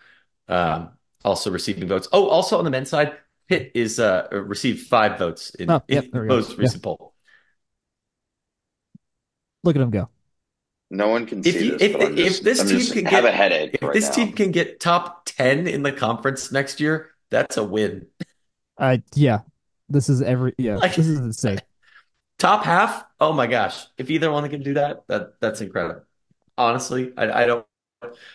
um, 0.49 0.91
also 1.24 1.51
receiving 1.51 1.89
votes. 1.89 2.09
Oh, 2.12 2.28
also 2.28 2.59
on 2.59 2.64
the 2.64 2.70
men's 2.70 2.91
side, 2.91 3.16
Pitt 3.49 3.72
is 3.74 3.99
uh, 3.99 4.28
received 4.30 4.87
five 4.87 5.18
votes 5.18 5.55
in, 5.55 5.70
oh, 5.70 5.82
yep, 5.89 6.05
in 6.12 6.26
most 6.26 6.57
recent 6.59 6.82
yeah. 6.82 6.84
poll. 6.84 7.14
Look 9.64 9.76
at 9.76 9.82
him 9.82 9.91
go. 9.91 10.09
No 10.91 11.09
one 11.09 11.26
can 11.26 11.43
see 11.43 11.51
if 11.51 11.62
you, 11.62 11.70
this. 11.72 11.82
If, 11.82 11.97
if 11.97 12.16
just, 12.16 12.45
this 12.45 12.68
team 12.68 12.95
can 12.95 13.05
have 13.07 13.24
get 13.24 13.32
a 13.32 13.37
headache, 13.37 13.70
if 13.74 13.82
right 13.82 13.93
this 13.93 14.09
now. 14.09 14.14
team 14.14 14.32
can 14.32 14.53
get 14.53 14.78
top 14.78 15.24
ten 15.24 15.66
in 15.66 15.82
the 15.82 15.91
conference 15.91 16.53
next 16.53 16.80
year, 16.80 17.11
that's 17.30 17.57
a 17.57 17.64
win. 17.64 18.07
Uh, 18.78 18.99
yeah, 19.14 19.41
this 19.89 20.09
is 20.09 20.22
every 20.22 20.55
yeah, 20.59 20.76
like, 20.76 20.95
this 20.95 21.07
is 21.07 21.18
insane. 21.18 21.59
Top 22.39 22.64
half, 22.64 23.03
oh 23.18 23.32
my 23.32 23.47
gosh! 23.47 23.87
If 23.97 24.11
either 24.11 24.30
one 24.30 24.47
can 24.51 24.62
do 24.62 24.74
that, 24.74 25.09
that 25.09 25.41
that's 25.41 25.62
incredible. 25.62 26.03
Honestly, 26.59 27.12
I, 27.16 27.43
I 27.43 27.47
don't. 27.47 27.66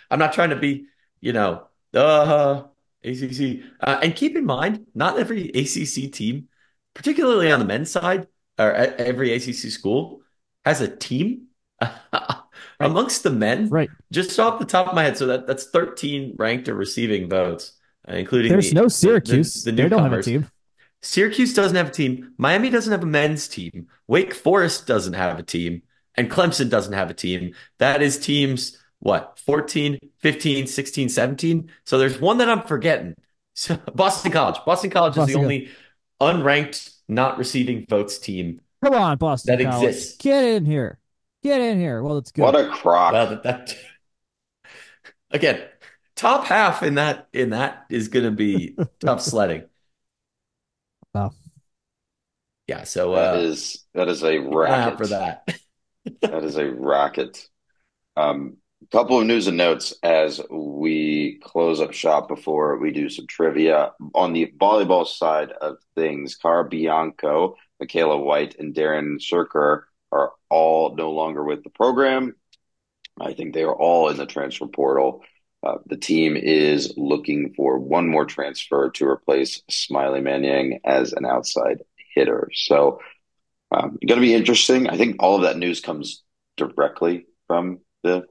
I'm 0.10 0.18
not 0.18 0.34
trying 0.34 0.49
to 0.49 0.56
be, 0.56 0.88
you 1.22 1.34
know, 1.34 1.68
uh, 1.93 2.64
ACC. 3.04 3.60
Uh, 3.80 3.99
and 4.02 4.16
keep 4.16 4.36
in 4.36 4.45
mind, 4.45 4.88
not 4.95 5.20
every 5.20 5.49
ACC 5.49 6.12
team, 6.12 6.47
particularly 6.95 7.52
on 7.52 7.60
the 7.60 7.66
men's 7.66 7.91
side, 7.91 8.28
or 8.58 8.74
every 8.74 9.34
ACC 9.34 9.72
school, 9.72 10.22
has 10.66 10.82
a 10.82 10.88
team 10.88 11.43
amongst 12.84 13.24
the 13.24 13.30
men. 13.30 13.70
Right. 13.70 13.90
Just 14.12 14.40
off 14.40 14.60
the 14.60 14.66
top 14.66 14.88
of 14.88 14.96
my 14.96 15.04
head, 15.04 15.18
so 15.18 15.26
that 15.28 15.48
that's 15.48 15.66
13 15.66 16.36
ranked 16.38 16.68
or 16.70 16.76
receiving 16.76 17.30
votes, 17.30 17.74
uh, 18.08 18.14
including 18.14 18.52
there's 18.52 18.70
the, 18.70 18.76
no 18.76 18.88
Syracuse. 18.88 19.64
The, 19.64 19.72
the, 19.72 19.84
they 19.84 19.90
don't 19.90 20.04
have 20.04 20.14
a 20.14 20.24
team. 20.24 20.48
Syracuse 21.02 21.54
doesn't 21.54 21.76
have 21.76 21.88
a 21.90 21.92
team. 21.92 22.34
Miami 22.38 22.70
doesn't 22.70 22.92
have 22.92 23.04
a 23.04 23.08
men's 23.08 23.48
team. 23.48 23.88
Wake 24.08 24.34
Forest 24.34 24.86
doesn't 24.86 25.14
have 25.14 25.40
a 25.40 25.44
team. 25.44 25.82
And 26.16 26.30
Clemson 26.30 26.70
doesn't 26.70 26.94
have 26.94 27.10
a 27.10 27.14
team. 27.14 27.54
That 27.80 28.02
is 28.02 28.20
teams, 28.20 28.78
what, 29.00 29.40
14, 29.40 29.98
15, 30.20 30.68
16, 30.68 31.10
17? 31.10 31.72
So 31.86 31.98
there's 31.98 32.20
one 32.20 32.38
that 32.40 32.50
I'm 32.50 32.64
forgetting. 32.64 33.16
So 33.54 33.76
Boston 33.94 34.32
College. 34.32 34.62
Boston 34.66 34.90
College 34.90 35.16
Boston 35.16 35.30
is 35.30 35.36
the 35.36 35.42
only 35.42 35.70
unranked, 36.22 36.96
not 37.10 37.38
receiving 37.38 37.86
votes 37.86 38.18
team. 38.18 38.62
Come 38.82 38.94
on, 38.94 39.18
Boston 39.18 39.58
that 39.58 39.70
College. 39.70 39.90
exists. 39.90 40.18
Get 40.18 40.46
in 40.46 40.66
here. 40.66 40.98
Get 41.44 41.62
in 41.62 41.80
here. 41.80 42.04
Well, 42.04 42.18
it's 42.18 42.32
good. 42.32 42.44
What 42.44 42.56
a 42.56 42.70
crock. 42.70 43.14
Well, 43.14 43.30
that, 43.30 43.44
that 43.44 43.76
again, 45.32 45.62
top 46.16 46.46
half 46.46 46.84
in 46.84 46.96
that 46.96 47.28
in 47.34 47.50
that 47.50 47.86
is 47.89 48.10
going 48.10 48.26
to 48.26 48.32
be 48.32 48.78
tough 49.00 49.22
sledding. 49.22 49.64
Wow. 51.14 51.32
Yeah. 52.68 52.84
So 52.84 53.14
uh, 53.14 53.34
that 53.34 53.44
is 53.44 53.86
that 53.94 54.08
is 54.08 54.24
a 54.24 54.38
racket 54.38 54.98
for 54.98 55.08
that. 55.08 55.48
that 56.22 56.44
is 56.44 56.58
a 56.58 56.72
racket. 56.72 57.48
Um, 58.16 58.58
couple 58.92 59.20
of 59.20 59.26
news 59.26 59.48
and 59.48 59.58
notes 59.58 59.94
as 60.04 60.42
we 60.50 61.39
close 61.44 61.80
up 61.80 61.94
shop 61.94 62.28
before 62.28 62.78
we 62.78 62.92
do 62.92 63.10
some 63.10 63.28
trivia 63.28 63.92
on 64.14 64.34
the 64.34 64.52
volleyball 64.58 65.08
side 65.08 65.52
of 65.62 65.78
things. 65.96 66.36
Car 66.36 66.66
Bianco, 66.66 67.56
Michaela 67.80 68.18
White, 68.18 68.56
and 68.60 68.74
Darren 68.74 69.22
Shirker 69.22 69.88
are 70.12 70.34
all 70.49 70.95
no 70.95 71.12
longer 71.12 71.43
with 71.43 71.64
the 71.64 71.70
program. 71.70 72.36
I 73.20 73.34
think 73.34 73.53
they 73.53 73.64
are 73.64 73.76
all 73.76 74.09
in 74.09 74.18
the 74.18 74.26
transfer 74.26 74.68
portal. 74.68 75.24
Uh, 75.64 75.78
the 75.86 75.97
team 75.97 76.36
is 76.36 76.93
looking 76.97 77.53
for 77.55 77.78
one 77.78 78.07
more 78.07 78.26
transfer 78.26 78.89
to 78.91 79.05
replace 79.05 79.62
Smiley 79.70 80.22
Manning 80.22 80.80
as 80.84 81.14
an 81.14 81.26
outside 81.26 81.84
hitter. 82.16 82.49
So, 82.53 82.99
um, 83.72 83.97
going 84.05 84.20
to 84.20 84.26
be 84.26 84.34
interesting. 84.34 84.89
I 84.89 84.97
think 84.97 85.18
all 85.20 85.36
of 85.36 85.43
that 85.43 85.57
news 85.57 85.80
comes 85.80 86.24
directly 86.57 87.26
from 87.47 87.80
the 88.03 88.26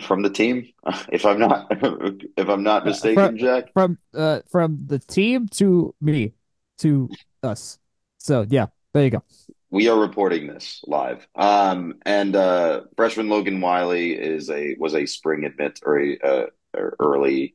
from 0.00 0.22
the 0.22 0.30
team. 0.30 0.68
If 1.12 1.26
I'm 1.26 1.38
not 1.38 1.66
if 2.36 2.48
I'm 2.48 2.62
not 2.62 2.84
mistaken, 2.84 3.14
from, 3.14 3.38
Jack. 3.38 3.72
From 3.72 3.98
uh 4.14 4.40
from 4.50 4.78
the 4.86 4.98
team 4.98 5.48
to 5.58 5.94
me 6.00 6.34
to 6.78 7.10
us. 7.42 7.78
So 8.18 8.46
yeah, 8.48 8.66
there 8.92 9.04
you 9.04 9.10
go. 9.10 9.24
We 9.70 9.88
are 9.88 9.98
reporting 9.98 10.46
this 10.46 10.82
live. 10.86 11.26
Um, 11.34 11.94
and 12.04 12.34
uh, 12.34 12.82
freshman 12.96 13.28
Logan 13.28 13.60
Wiley 13.60 14.12
is 14.12 14.50
a 14.50 14.74
was 14.78 14.94
a 14.94 15.06
spring 15.06 15.44
admit 15.44 15.80
or 15.84 16.00
a 16.00 16.18
uh, 16.18 16.46
or 16.76 16.96
early 16.98 17.54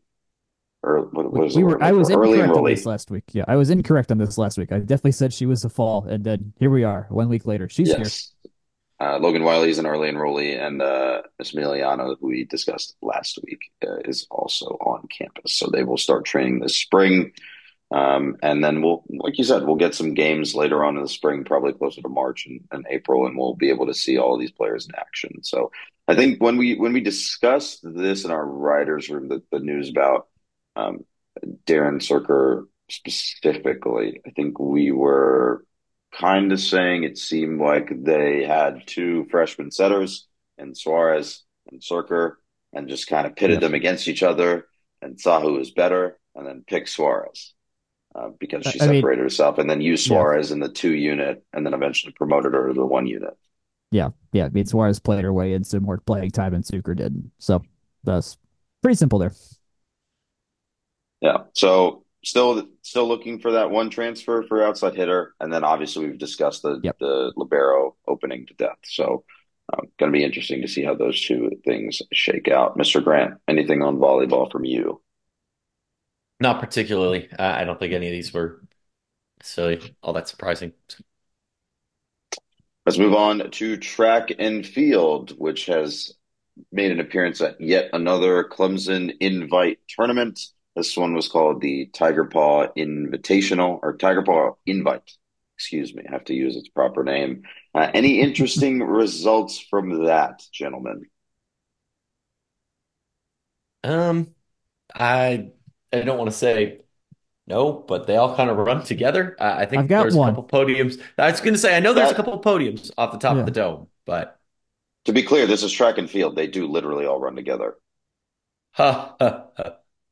or 0.86 1.02
what 1.12 1.32
was 1.34 1.56
we 1.56 1.64
were 1.64 1.84
I 1.84 1.92
was 1.92 2.12
early 2.12 2.40
incorrect 2.40 2.58
on 2.58 2.64
this 2.64 2.86
last 2.86 3.12
week. 3.12 3.24
Yeah, 3.34 3.44
I 3.48 3.56
was 3.56 3.70
incorrect 3.70 4.12
on 4.12 4.18
this 4.18 4.38
last 4.38 4.58
week. 4.58 4.72
I 4.72 4.80
definitely 4.80 5.14
said 5.14 5.34
she 5.34 5.46
was 5.46 5.66
a 5.66 5.70
fall, 5.70 6.06
and 6.06 6.24
then 6.24 6.54
here 6.60 6.70
we 6.70 6.84
are, 6.84 7.08
one 7.10 7.28
week 7.28 7.46
later. 7.46 7.68
She's 7.68 7.90
yes. 7.90 8.32
here. 8.44 8.52
Uh, 8.98 9.18
Logan 9.20 9.44
Wiley 9.44 9.70
is 9.70 9.80
an 9.80 9.86
early 9.86 10.10
enrollee, 10.10 10.58
and 10.58 10.82
uh, 10.82 11.24
Emiliano, 11.42 12.16
who 12.20 12.28
we 12.28 12.46
discussed 12.46 12.96
last 13.02 13.38
week, 13.44 13.60
uh, 13.86 13.98
is 14.06 14.26
also 14.32 14.66
on 14.82 15.06
campus. 15.08 15.56
So 15.56 15.68
they 15.68 15.84
will 15.84 15.98
start 15.98 16.24
training 16.24 16.60
this 16.60 16.78
spring. 16.78 17.34
Um, 17.92 18.38
and 18.42 18.64
then 18.64 18.82
we'll, 18.82 19.04
like 19.10 19.38
you 19.38 19.44
said, 19.44 19.64
we'll 19.64 19.76
get 19.76 19.94
some 19.94 20.16
games 20.16 20.56
later 20.56 20.84
on 20.84 20.98
in 20.98 21.04
the 21.04 21.10
spring, 21.10 21.44
probably 21.44 21.74
closer 21.74 22.02
to 22.02 22.10
March 22.10 22.48
and, 22.48 22.62
and 22.72 22.86
April, 22.90 23.28
and 23.28 23.38
we'll 23.38 23.56
be 23.56 23.70
able 23.70 23.86
to 23.86 23.94
see 23.94 24.18
all 24.18 24.38
these 24.38 24.52
players 24.52 24.88
in 24.88 24.96
action. 24.96 25.44
So 25.44 25.72
I 26.08 26.16
think 26.16 26.42
when 26.42 26.58
we 26.58 26.76
when 26.76 26.94
we 26.94 27.02
discussed 27.02 27.80
this 27.84 28.26
in 28.26 28.32
our 28.32 28.46
writers' 28.46 29.10
room, 29.10 29.28
the, 29.30 29.42
the 29.52 29.60
news 29.60 29.90
about 29.90 30.28
um, 30.76 31.06
Darren 31.66 32.02
Cirker 32.02 32.68
specifically, 32.90 34.22
I 34.26 34.32
think 34.32 34.60
we 34.60 34.92
were 34.92 35.64
kind 36.12 36.52
of 36.52 36.60
saying 36.60 37.04
it 37.04 37.18
seemed 37.18 37.60
like 37.60 37.92
they 38.04 38.44
had 38.44 38.88
two 38.88 39.28
freshman 39.30 39.70
setters 39.70 40.28
and 40.58 40.78
Suarez 40.78 41.44
and 41.72 41.84
Cirker 41.84 42.40
and 42.74 42.90
just 42.90 43.08
kind 43.08 43.28
of 43.28 43.36
pitted 43.36 43.60
them 43.60 43.74
against 43.74 44.08
each 44.08 44.24
other 44.24 44.68
and 45.02 45.20
saw 45.20 45.42
who 45.42 45.54
was 45.54 45.72
better 45.72 46.18
and 46.36 46.48
then 46.48 46.64
picked 46.68 46.90
Suarez 46.90 47.55
uh, 48.16 48.30
because 48.40 48.64
she 48.66 48.80
I 48.80 48.86
separated 48.86 49.18
mean, 49.18 49.20
herself, 49.20 49.58
and 49.58 49.70
then 49.70 49.82
used 49.82 50.06
Suarez 50.06 50.50
yeah. 50.50 50.56
in 50.56 50.60
the 50.62 50.70
two 50.70 50.94
unit, 50.94 51.44
and 51.54 51.66
then 51.66 51.74
eventually 51.74 52.14
promoted 52.14 52.54
her 52.54 52.70
to 52.70 52.74
the 52.74 52.86
one 52.86 53.08
unit. 53.08 53.38
Yeah, 53.92 54.10
yeah. 54.32 54.46
I 54.46 54.50
mean, 54.50 54.66
Suarez 54.66 55.00
played 55.00 55.24
her 55.24 55.34
way 55.34 55.54
into 55.54 55.80
more 55.80 55.98
playing 55.98 56.32
time 56.32 56.54
than 56.54 56.64
Suker 56.64 56.96
did, 56.96 57.30
so 57.40 57.62
that's 58.04 58.38
pretty 58.82 58.96
simple 58.96 59.20
there. 59.20 59.34
Yeah. 61.22 61.40
So 61.54 62.06
still, 62.24 62.68
still 62.84 63.08
looking 63.08 63.40
for 63.40 63.52
that 63.52 63.70
one 63.70 63.90
transfer 63.90 64.44
for 64.44 64.64
outside 64.64 64.96
hitter, 64.96 65.34
and 65.40 65.52
then 65.52 65.64
obviously 65.64 66.08
we've 66.08 66.20
discussed 66.20 66.62
the 66.62 66.80
yep. 66.84 66.98
the 67.00 67.34
libero 67.36 67.96
opening 68.08 68.46
to 68.48 68.54
death. 68.54 68.78
So. 68.84 69.24
Uh, 69.74 69.82
going 69.98 70.12
to 70.12 70.16
be 70.16 70.24
interesting 70.24 70.62
to 70.62 70.68
see 70.68 70.84
how 70.84 70.94
those 70.94 71.20
two 71.20 71.50
things 71.66 72.00
shake 72.14 72.48
out. 72.48 72.78
Mr. 72.78 73.04
Grant, 73.04 73.34
anything 73.48 73.82
on 73.82 73.98
volleyball 73.98 74.52
from 74.52 74.64
you? 74.64 75.02
Not 76.40 76.60
particularly. 76.60 77.30
Uh, 77.32 77.42
I 77.44 77.64
don't 77.64 77.80
think 77.80 77.94
any 77.94 78.08
of 78.08 78.12
these 78.12 78.34
were 78.34 78.62
necessarily 79.40 79.96
all 80.02 80.14
that 80.14 80.28
surprising. 80.28 80.74
Let's 82.86 83.00
move 83.00 83.16
on 83.16 83.50
to 83.52 83.78
track 83.78 84.32
and 84.38 84.66
field, 84.66 85.32
which 85.38 85.66
has 85.68 86.14
made 86.72 86.92
an 86.92 87.00
appearance 87.00 87.42
at 87.42 87.60
yet 87.60 87.90
another 87.94 88.44
Clemson 88.44 89.16
Invite 89.20 89.80
tournament. 89.88 90.40
This 90.76 90.96
one 90.96 91.14
was 91.16 91.30
called 91.30 91.62
the 91.62 91.88
Tiger 91.88 92.26
Paw 92.26 92.68
Invitational 92.78 93.80
or 93.82 93.98
Tiger 93.98 94.24
Paw 94.24 94.52
Invite. 94.66 95.10
Excuse 95.58 95.96
me, 95.96 96.04
I 96.08 96.12
have 96.12 96.26
to 96.26 96.34
use 96.34 96.58
its 96.58 96.68
proper 96.68 97.04
name. 97.04 97.44
Uh, 97.74 97.90
any 97.94 98.20
interesting 98.20 98.80
results 98.84 99.58
from 99.58 100.06
that, 100.06 100.44
gentlemen? 100.52 101.06
Um, 103.84 104.34
I 104.94 105.52
I 105.94 106.02
don't 106.02 106.18
want 106.18 106.30
to 106.30 106.36
say 106.36 106.80
no, 107.48 107.74
but 107.74 108.08
they 108.08 108.18
all 108.18 108.36
kind 108.36 108.50
of 108.50 108.58
run 108.58 108.84
together. 108.84 109.36
Uh, 109.40 109.56
I 109.58 109.66
think 109.66 109.84
I've 109.84 109.88
got 109.88 110.02
there's 110.04 110.16
one. 110.16 110.30
a 110.30 110.36
couple 110.36 110.66
podiums. 110.66 111.00
I 111.18 111.32
was 111.32 111.42
going 111.42 111.54
to 111.54 111.60
say 111.60 111.76
I 111.76 111.80
know 111.80 111.94
there's 111.94 112.10
that, 112.10 112.14
a 112.14 112.18
couple 112.18 112.34
of 112.34 112.42
podiums 112.42 112.92
off 112.98 113.12
the 113.12 113.18
top 113.18 113.36
yeah. 113.36 113.42
of 113.42 113.46
the 113.46 113.52
dome, 113.52 113.88
but 114.06 114.40
to 115.06 115.14
be 115.14 115.24
clear, 115.24 115.46
this 115.46 115.64
is 115.64 115.72
track 115.72 115.98
and 115.98 116.10
field. 116.10 116.36
They 116.36 116.48
do 116.48 116.68
literally 116.68 117.06
all 117.06 117.20
run 117.20 117.36
together. 117.36 117.78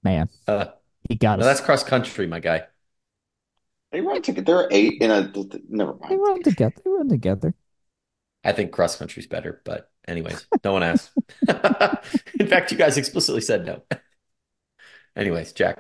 Man, 0.04 0.30
uh, 0.48 0.66
he 1.10 1.16
got 1.16 1.40
us. 1.40 1.46
that's 1.46 1.62
cross 1.62 1.84
country, 1.84 2.28
my 2.28 2.40
guy. 2.40 2.64
They 3.92 4.02
run 4.02 4.22
together. 4.22 4.46
There 4.46 4.58
are 4.58 4.68
eight 4.72 5.02
in 5.02 5.12
a. 5.12 5.32
Never 5.70 5.94
mind. 5.96 6.12
They 6.12 6.18
run 6.18 6.44
together. 6.44 6.76
They 6.84 6.92
run 6.92 7.10
together. 7.10 7.54
I 8.44 8.52
think 8.52 8.72
cross 8.72 8.96
country's 8.96 9.28
better, 9.28 9.62
but 9.64 9.90
anyways, 10.08 10.46
no 10.64 10.74
one 10.74 10.84
asked. 10.84 11.12
in 12.40 12.48
fact, 12.48 12.72
you 12.72 12.78
guys 12.78 12.98
explicitly 12.98 13.42
said 13.42 13.66
no. 13.66 13.84
Anyways, 15.16 15.54
Jack. 15.54 15.80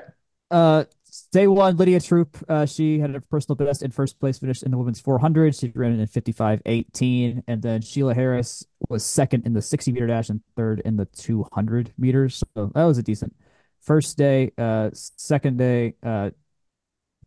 Uh, 0.51 0.85
day 1.31 1.47
one, 1.47 1.75
Lydia 1.77 1.99
Troop. 1.99 2.37
Uh, 2.47 2.65
she 2.65 2.99
had 2.99 3.15
a 3.15 3.21
personal 3.21 3.55
best 3.55 3.81
in 3.81 3.91
first 3.91 4.19
place, 4.19 4.39
finished 4.39 4.63
in 4.63 4.71
the 4.71 4.77
women's 4.77 4.99
400. 4.99 5.55
She 5.55 5.71
ran 5.73 5.99
in 5.99 6.07
55.18, 6.07 7.43
and 7.47 7.61
then 7.61 7.81
Sheila 7.81 8.13
Harris 8.13 8.65
was 8.89 9.03
second 9.03 9.45
in 9.45 9.53
the 9.53 9.61
60 9.61 9.91
meter 9.91 10.07
dash 10.07 10.29
and 10.29 10.41
third 10.55 10.81
in 10.85 10.97
the 10.97 11.05
200 11.05 11.93
meters. 11.97 12.43
So 12.55 12.71
that 12.75 12.83
was 12.83 12.97
a 12.97 13.03
decent 13.03 13.35
first 13.81 14.17
day. 14.17 14.51
Uh, 14.57 14.89
second 14.93 15.57
day, 15.57 15.95
uh, 16.03 16.31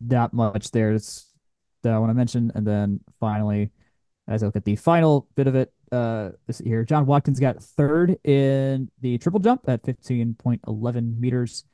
not 0.00 0.32
much 0.32 0.70
there. 0.70 0.96
That 1.82 1.92
I 1.92 1.98
want 1.98 2.10
to 2.10 2.14
mention, 2.14 2.50
and 2.54 2.66
then 2.66 3.00
finally, 3.20 3.70
as 4.26 4.42
I 4.42 4.46
look 4.46 4.56
at 4.56 4.64
the 4.64 4.76
final 4.76 5.28
bit 5.36 5.46
of 5.46 5.54
it, 5.54 5.72
uh, 5.92 6.30
this 6.46 6.58
here, 6.58 6.84
John 6.84 7.06
Watkins 7.06 7.38
got 7.38 7.62
third 7.62 8.18
in 8.24 8.90
the 9.00 9.18
triple 9.18 9.38
jump 9.38 9.68
at 9.68 9.84
15.11 9.84 11.20
meters. 11.20 11.64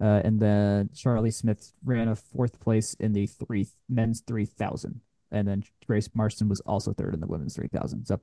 Uh, 0.00 0.20
and 0.24 0.40
then 0.40 0.90
Charlie 0.94 1.30
Smith 1.30 1.72
ran 1.84 2.08
a 2.08 2.16
fourth 2.16 2.60
place 2.60 2.94
in 2.94 3.12
the 3.12 3.26
three 3.26 3.68
men's 3.88 4.20
3000. 4.20 5.00
And 5.30 5.48
then 5.48 5.64
Grace 5.86 6.08
Marston 6.14 6.48
was 6.48 6.60
also 6.60 6.92
third 6.92 7.14
in 7.14 7.20
the 7.20 7.26
women's 7.26 7.56
3000. 7.56 8.06
So 8.06 8.20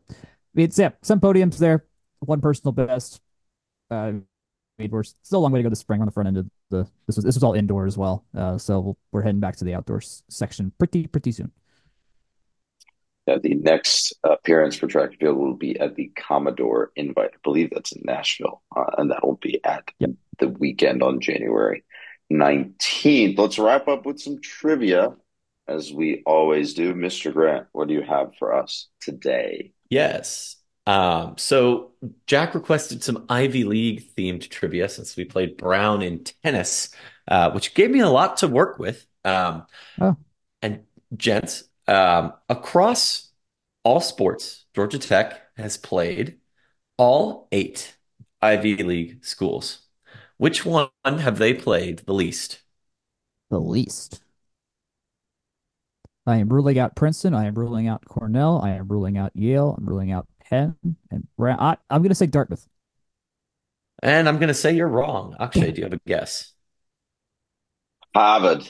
it's, 0.56 0.78
yeah, 0.78 0.92
some 1.02 1.20
podiums 1.20 1.58
there, 1.58 1.86
one 2.20 2.42
personal 2.42 2.72
best. 2.72 3.22
Uh, 3.90 4.14
we're 4.90 5.04
still 5.04 5.40
a 5.40 5.42
long 5.42 5.52
way 5.52 5.60
to 5.60 5.64
go 5.64 5.70
this 5.70 5.80
spring 5.80 6.02
on 6.02 6.06
the 6.06 6.12
front 6.12 6.28
end 6.28 6.38
of 6.38 6.50
the, 6.70 6.88
this 7.06 7.16
was, 7.16 7.26
this 7.26 7.36
was 7.36 7.44
all 7.44 7.54
indoor 7.54 7.86
as 7.86 7.98
well. 7.98 8.26
Uh, 8.36 8.58
so 8.58 8.98
we're 9.12 9.22
heading 9.22 9.40
back 9.40 9.56
to 9.58 9.66
the 9.66 9.74
outdoor 9.74 10.02
section 10.02 10.72
pretty, 10.78 11.08
pretty 11.08 11.32
soon. 11.32 11.52
Yeah, 13.28 13.38
the 13.38 13.54
next 13.54 14.14
appearance 14.24 14.76
for 14.76 14.88
track 14.88 15.12
and 15.12 15.20
field 15.20 15.38
will 15.38 15.54
be 15.54 15.80
at 15.80 15.96
the 15.96 16.12
Commodore 16.16 16.92
Invite. 16.96 17.32
I 17.34 17.38
believe 17.44 17.70
that's 17.72 17.92
in 17.92 18.02
Nashville, 18.04 18.64
uh, 18.76 18.86
and 18.98 19.12
that 19.12 19.24
will 19.24 19.38
be 19.42 19.64
at 19.64 19.92
yep. 20.00 20.12
the 20.40 20.50
weekend 20.50 21.04
on 21.04 21.22
January 21.22 21.84
19th. 22.32 23.38
Let's 23.38 23.60
wrap 23.60 23.88
up 23.88 24.06
with 24.06 24.20
some 24.20 24.42
trivia, 24.42 25.14
as 25.68 25.94
we 25.94 26.24
always 26.26 26.74
do. 26.74 26.96
Mr. 26.96 27.32
Grant, 27.32 27.68
what 27.74 27.88
do 27.88 27.94
you 27.94 28.02
have 28.02 28.32
for 28.40 28.56
us 28.56 28.88
today? 29.02 29.74
Yes. 29.90 30.56
Um, 30.88 31.36
so 31.38 31.92
Jack 32.26 32.56
requested 32.56 33.04
some 33.04 33.26
Ivy 33.30 33.66
League 33.66 34.16
themed 34.16 34.50
trivia 34.50 34.90
since 34.90 35.16
we 35.16 35.26
played 35.26 35.58
Brown 35.58 36.02
in 36.02 36.24
tennis, 36.44 36.90
uh, 37.28 37.52
which 37.52 37.76
gave 37.76 37.92
me 37.92 38.00
a 38.00 38.10
lot 38.10 38.38
to 38.38 38.48
work 38.48 38.80
with. 38.80 39.06
Um, 39.24 39.68
oh. 40.00 40.18
And 40.64 40.82
gents, 41.16 41.64
um, 41.88 42.34
across 42.50 43.30
all 43.84 44.00
sports, 44.00 44.66
Georgia 44.76 45.00
Tech 45.00 45.40
has 45.58 45.78
played 45.78 46.38
all 46.98 47.48
eight 47.52 47.98
Ivy 48.42 48.78
League 48.84 49.24
schools. 49.26 49.88
Which 50.38 50.66
one 50.66 50.90
have 51.06 51.38
they 51.38 51.54
played 51.54 52.00
the 52.00 52.14
least? 52.14 52.62
The 53.50 53.60
least. 53.60 54.22
I 56.26 56.38
am 56.38 56.50
ruling 56.50 56.80
out 56.80 56.96
Princeton. 56.96 57.34
I 57.34 57.46
am 57.46 57.56
ruling 57.56 57.88
out 57.88 58.06
Cornell. 58.06 58.62
I 58.64 58.72
am 58.72 58.88
ruling 58.88 59.18
out 59.18 59.32
Yale. 59.36 59.76
I'm 59.78 59.86
ruling 59.86 60.12
out 60.12 60.28
Penn 60.44 60.76
and 61.10 61.28
Brown. 61.38 61.60
I, 61.60 61.78
am 61.90 62.02
going 62.02 62.10
to 62.10 62.16
say 62.16 62.28
Dartmouth. 62.28 62.68
And 64.04 64.28
I'm 64.28 64.38
going 64.38 64.48
to 64.48 64.54
say 64.54 64.74
you're 64.74 64.88
wrong. 64.88 65.36
Akshay, 65.40 65.72
do 65.72 65.82
you 65.82 65.84
have 65.86 65.94
a 65.94 66.00
guess? 66.08 66.54
Harvard. 68.14 68.68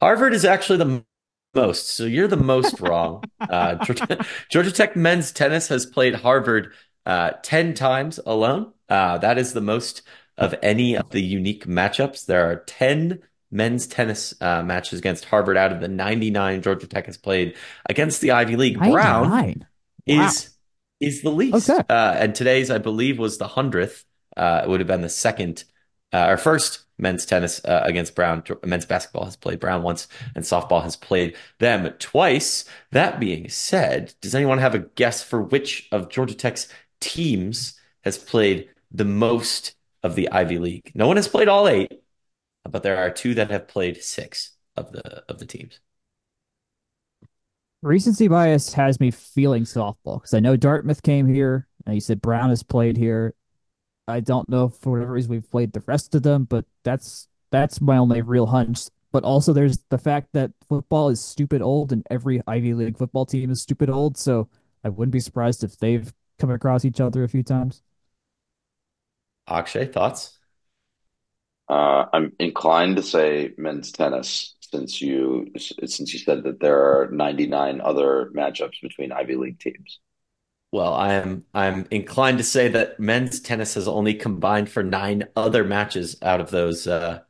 Harvard 0.00 0.34
is 0.34 0.44
actually 0.44 0.78
the 0.78 1.04
most. 1.54 1.88
So 1.90 2.04
you're 2.04 2.28
the 2.28 2.36
most 2.36 2.80
wrong. 2.80 3.24
Uh, 3.40 3.76
Georgia, 3.84 4.24
Georgia, 4.50 4.72
Tech 4.72 4.96
men's 4.96 5.32
tennis 5.32 5.68
has 5.68 5.86
played 5.86 6.14
Harvard 6.14 6.72
uh, 7.06 7.30
10 7.42 7.74
times 7.74 8.20
alone. 8.26 8.72
Uh, 8.88 9.18
that 9.18 9.38
is 9.38 9.52
the 9.52 9.60
most 9.60 10.02
of 10.36 10.54
any 10.62 10.96
of 10.96 11.10
the 11.10 11.22
unique 11.22 11.66
matchups. 11.66 12.26
There 12.26 12.50
are 12.50 12.56
10 12.66 13.20
men's 13.50 13.86
tennis 13.86 14.34
uh, 14.40 14.62
matches 14.62 14.98
against 14.98 15.24
Harvard 15.26 15.56
out 15.56 15.72
of 15.72 15.80
the 15.80 15.88
99 15.88 16.62
Georgia 16.62 16.86
Tech 16.86 17.06
has 17.06 17.16
played 17.16 17.56
against 17.88 18.20
the 18.20 18.30
Ivy 18.30 18.56
League. 18.56 18.78
Brown 18.78 19.28
99. 19.28 19.66
Wow. 20.06 20.26
is 20.26 20.50
is 21.00 21.22
the 21.22 21.30
least. 21.30 21.70
Okay. 21.70 21.82
Uh, 21.88 22.14
and 22.18 22.34
today's, 22.34 22.70
I 22.70 22.78
believe, 22.78 23.18
was 23.18 23.38
the 23.38 23.48
hundredth. 23.48 24.04
Uh, 24.36 24.62
it 24.64 24.68
would 24.68 24.80
have 24.80 24.86
been 24.86 25.00
the 25.00 25.08
second 25.08 25.64
uh, 26.12 26.26
or 26.28 26.36
first 26.36 26.84
men's 26.98 27.24
tennis 27.24 27.64
uh, 27.64 27.82
against 27.84 28.14
Brown. 28.14 28.42
Men's 28.64 28.86
basketball 28.86 29.24
has 29.24 29.36
played 29.36 29.60
Brown 29.60 29.82
once, 29.82 30.08
and 30.34 30.44
softball 30.44 30.82
has 30.82 30.96
played 30.96 31.36
them 31.58 31.92
twice. 31.98 32.64
That 32.92 33.20
being 33.20 33.48
said, 33.48 34.14
does 34.20 34.34
anyone 34.34 34.58
have 34.58 34.74
a 34.74 34.80
guess 34.80 35.22
for 35.22 35.42
which 35.42 35.88
of 35.92 36.10
Georgia 36.10 36.34
Tech's 36.34 36.68
teams 37.00 37.78
has 38.02 38.18
played 38.18 38.68
the 38.90 39.04
most 39.04 39.74
of 40.02 40.14
the 40.14 40.30
Ivy 40.30 40.58
League? 40.58 40.92
No 40.94 41.06
one 41.06 41.16
has 41.16 41.28
played 41.28 41.48
all 41.48 41.68
eight, 41.68 42.02
but 42.68 42.82
there 42.82 42.98
are 42.98 43.10
two 43.10 43.34
that 43.34 43.50
have 43.50 43.68
played 43.68 44.02
six 44.02 44.52
of 44.76 44.92
the 44.92 45.24
of 45.28 45.38
the 45.38 45.46
teams. 45.46 45.80
Recency 47.82 48.28
bias 48.28 48.74
has 48.74 49.00
me 49.00 49.10
feeling 49.10 49.64
softball 49.64 50.20
because 50.20 50.34
I 50.34 50.40
know 50.40 50.54
Dartmouth 50.54 51.02
came 51.02 51.26
here 51.26 51.66
and 51.86 51.94
you 51.94 52.00
said 52.00 52.20
Brown 52.20 52.50
has 52.50 52.62
played 52.62 52.98
here. 52.98 53.34
I 54.10 54.20
don't 54.20 54.48
know 54.48 54.66
if 54.66 54.74
for 54.74 54.92
whatever 54.92 55.12
reason 55.12 55.30
we've 55.30 55.50
played 55.50 55.72
the 55.72 55.82
rest 55.86 56.14
of 56.14 56.22
them, 56.22 56.44
but 56.44 56.64
that's 56.84 57.28
that's 57.50 57.80
my 57.80 57.96
only 57.96 58.22
real 58.22 58.46
hunch. 58.46 58.80
But 59.12 59.24
also 59.24 59.52
there's 59.52 59.78
the 59.88 59.98
fact 59.98 60.28
that 60.34 60.52
football 60.68 61.08
is 61.08 61.20
stupid 61.20 61.62
old 61.62 61.92
and 61.92 62.06
every 62.10 62.42
Ivy 62.46 62.74
League 62.74 62.98
football 62.98 63.26
team 63.26 63.50
is 63.50 63.62
stupid 63.62 63.90
old, 63.90 64.16
so 64.16 64.48
I 64.84 64.88
wouldn't 64.88 65.12
be 65.12 65.20
surprised 65.20 65.64
if 65.64 65.76
they've 65.78 66.12
come 66.38 66.50
across 66.50 66.84
each 66.84 67.00
other 67.00 67.24
a 67.24 67.28
few 67.28 67.42
times. 67.42 67.82
Akshay, 69.48 69.86
thoughts? 69.86 70.38
Uh, 71.68 72.06
I'm 72.12 72.32
inclined 72.38 72.96
to 72.96 73.02
say 73.02 73.52
men's 73.56 73.92
tennis 73.92 74.56
since 74.60 75.00
you 75.00 75.52
since 75.56 76.12
you 76.12 76.18
said 76.18 76.44
that 76.44 76.60
there 76.60 76.78
are 76.78 77.08
99 77.10 77.80
other 77.80 78.30
matchups 78.34 78.80
between 78.82 79.12
Ivy 79.12 79.36
League 79.36 79.60
teams. 79.60 80.00
Well, 80.72 80.94
I 80.94 81.14
am 81.14 81.44
I'm 81.52 81.86
inclined 81.90 82.38
to 82.38 82.44
say 82.44 82.68
that 82.68 83.00
men's 83.00 83.40
tennis 83.40 83.74
has 83.74 83.88
only 83.88 84.14
combined 84.14 84.70
for 84.70 84.82
nine 84.84 85.24
other 85.34 85.64
matches 85.64 86.16
out 86.22 86.40
of 86.40 86.50
those 86.50 86.86
uh, 86.86 87.22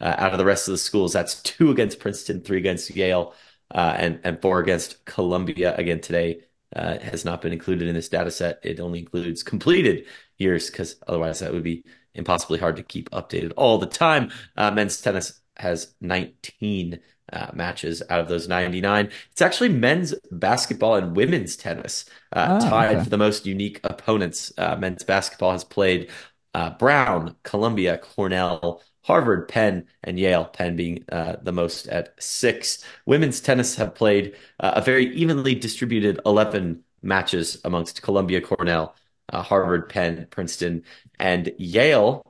uh, 0.00 0.14
out 0.18 0.32
of 0.32 0.38
the 0.38 0.44
rest 0.44 0.66
of 0.68 0.72
the 0.72 0.78
schools. 0.78 1.12
That's 1.12 1.40
two 1.42 1.70
against 1.70 2.00
Princeton, 2.00 2.42
three 2.42 2.58
against 2.58 2.90
Yale, 2.94 3.34
uh, 3.72 3.94
and 3.96 4.20
and 4.24 4.42
four 4.42 4.58
against 4.60 5.04
Columbia. 5.04 5.76
Again 5.76 6.00
today 6.00 6.42
uh, 6.74 6.98
has 6.98 7.24
not 7.24 7.40
been 7.40 7.52
included 7.52 7.88
in 7.88 7.94
this 7.94 8.08
data 8.08 8.30
set. 8.32 8.58
It 8.64 8.80
only 8.80 8.98
includes 9.00 9.42
completed 9.44 10.06
years 10.36 10.68
because 10.70 10.96
otherwise 11.06 11.38
that 11.40 11.52
would 11.52 11.62
be 11.62 11.84
impossibly 12.14 12.58
hard 12.58 12.76
to 12.76 12.82
keep 12.82 13.10
updated 13.10 13.52
all 13.56 13.78
the 13.78 13.86
time. 13.86 14.32
Uh, 14.56 14.72
men's 14.72 15.00
tennis 15.00 15.40
has 15.56 15.94
19 16.00 16.98
uh, 17.32 17.50
matches 17.54 18.02
out 18.10 18.20
of 18.20 18.28
those 18.28 18.48
99. 18.48 19.10
It's 19.32 19.42
actually 19.42 19.70
men's 19.70 20.14
basketball 20.30 20.96
and 20.96 21.16
women's 21.16 21.56
tennis 21.56 22.04
uh, 22.32 22.48
Oh, 22.48 22.58
tied 22.58 23.00
okay. 23.00 23.04
for 23.04 23.10
the 23.10 23.18
most 23.18 23.46
unique 23.46 23.80
opponents. 23.84 24.52
Uh, 24.58 24.76
men's 24.76 25.04
basketball 25.04 25.52
has 25.52 25.64
played 25.64 26.10
uh, 26.54 26.70
Brown, 26.70 27.36
Columbia, 27.42 27.98
Cornell, 27.98 28.82
Harvard, 29.02 29.48
Penn, 29.48 29.86
and 30.02 30.18
Yale. 30.18 30.44
Penn 30.46 30.76
being 30.76 31.04
uh, 31.10 31.36
the 31.42 31.52
most 31.52 31.86
at 31.88 32.14
six. 32.22 32.84
Women's 33.06 33.40
tennis 33.40 33.76
have 33.76 33.94
played 33.94 34.36
uh, 34.60 34.72
a 34.76 34.82
very 34.82 35.14
evenly 35.14 35.54
distributed 35.54 36.20
11 36.26 36.82
matches 37.02 37.60
amongst 37.64 38.02
Columbia, 38.02 38.40
Cornell, 38.40 38.94
uh, 39.32 39.42
Harvard, 39.42 39.88
Penn, 39.88 40.26
Princeton, 40.30 40.82
and 41.18 41.52
Yale. 41.58 42.22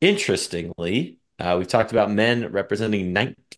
Interestingly, 0.00 1.18
uh, 1.38 1.56
we've 1.58 1.68
talked 1.68 1.92
about 1.92 2.10
men 2.10 2.50
representing 2.52 3.12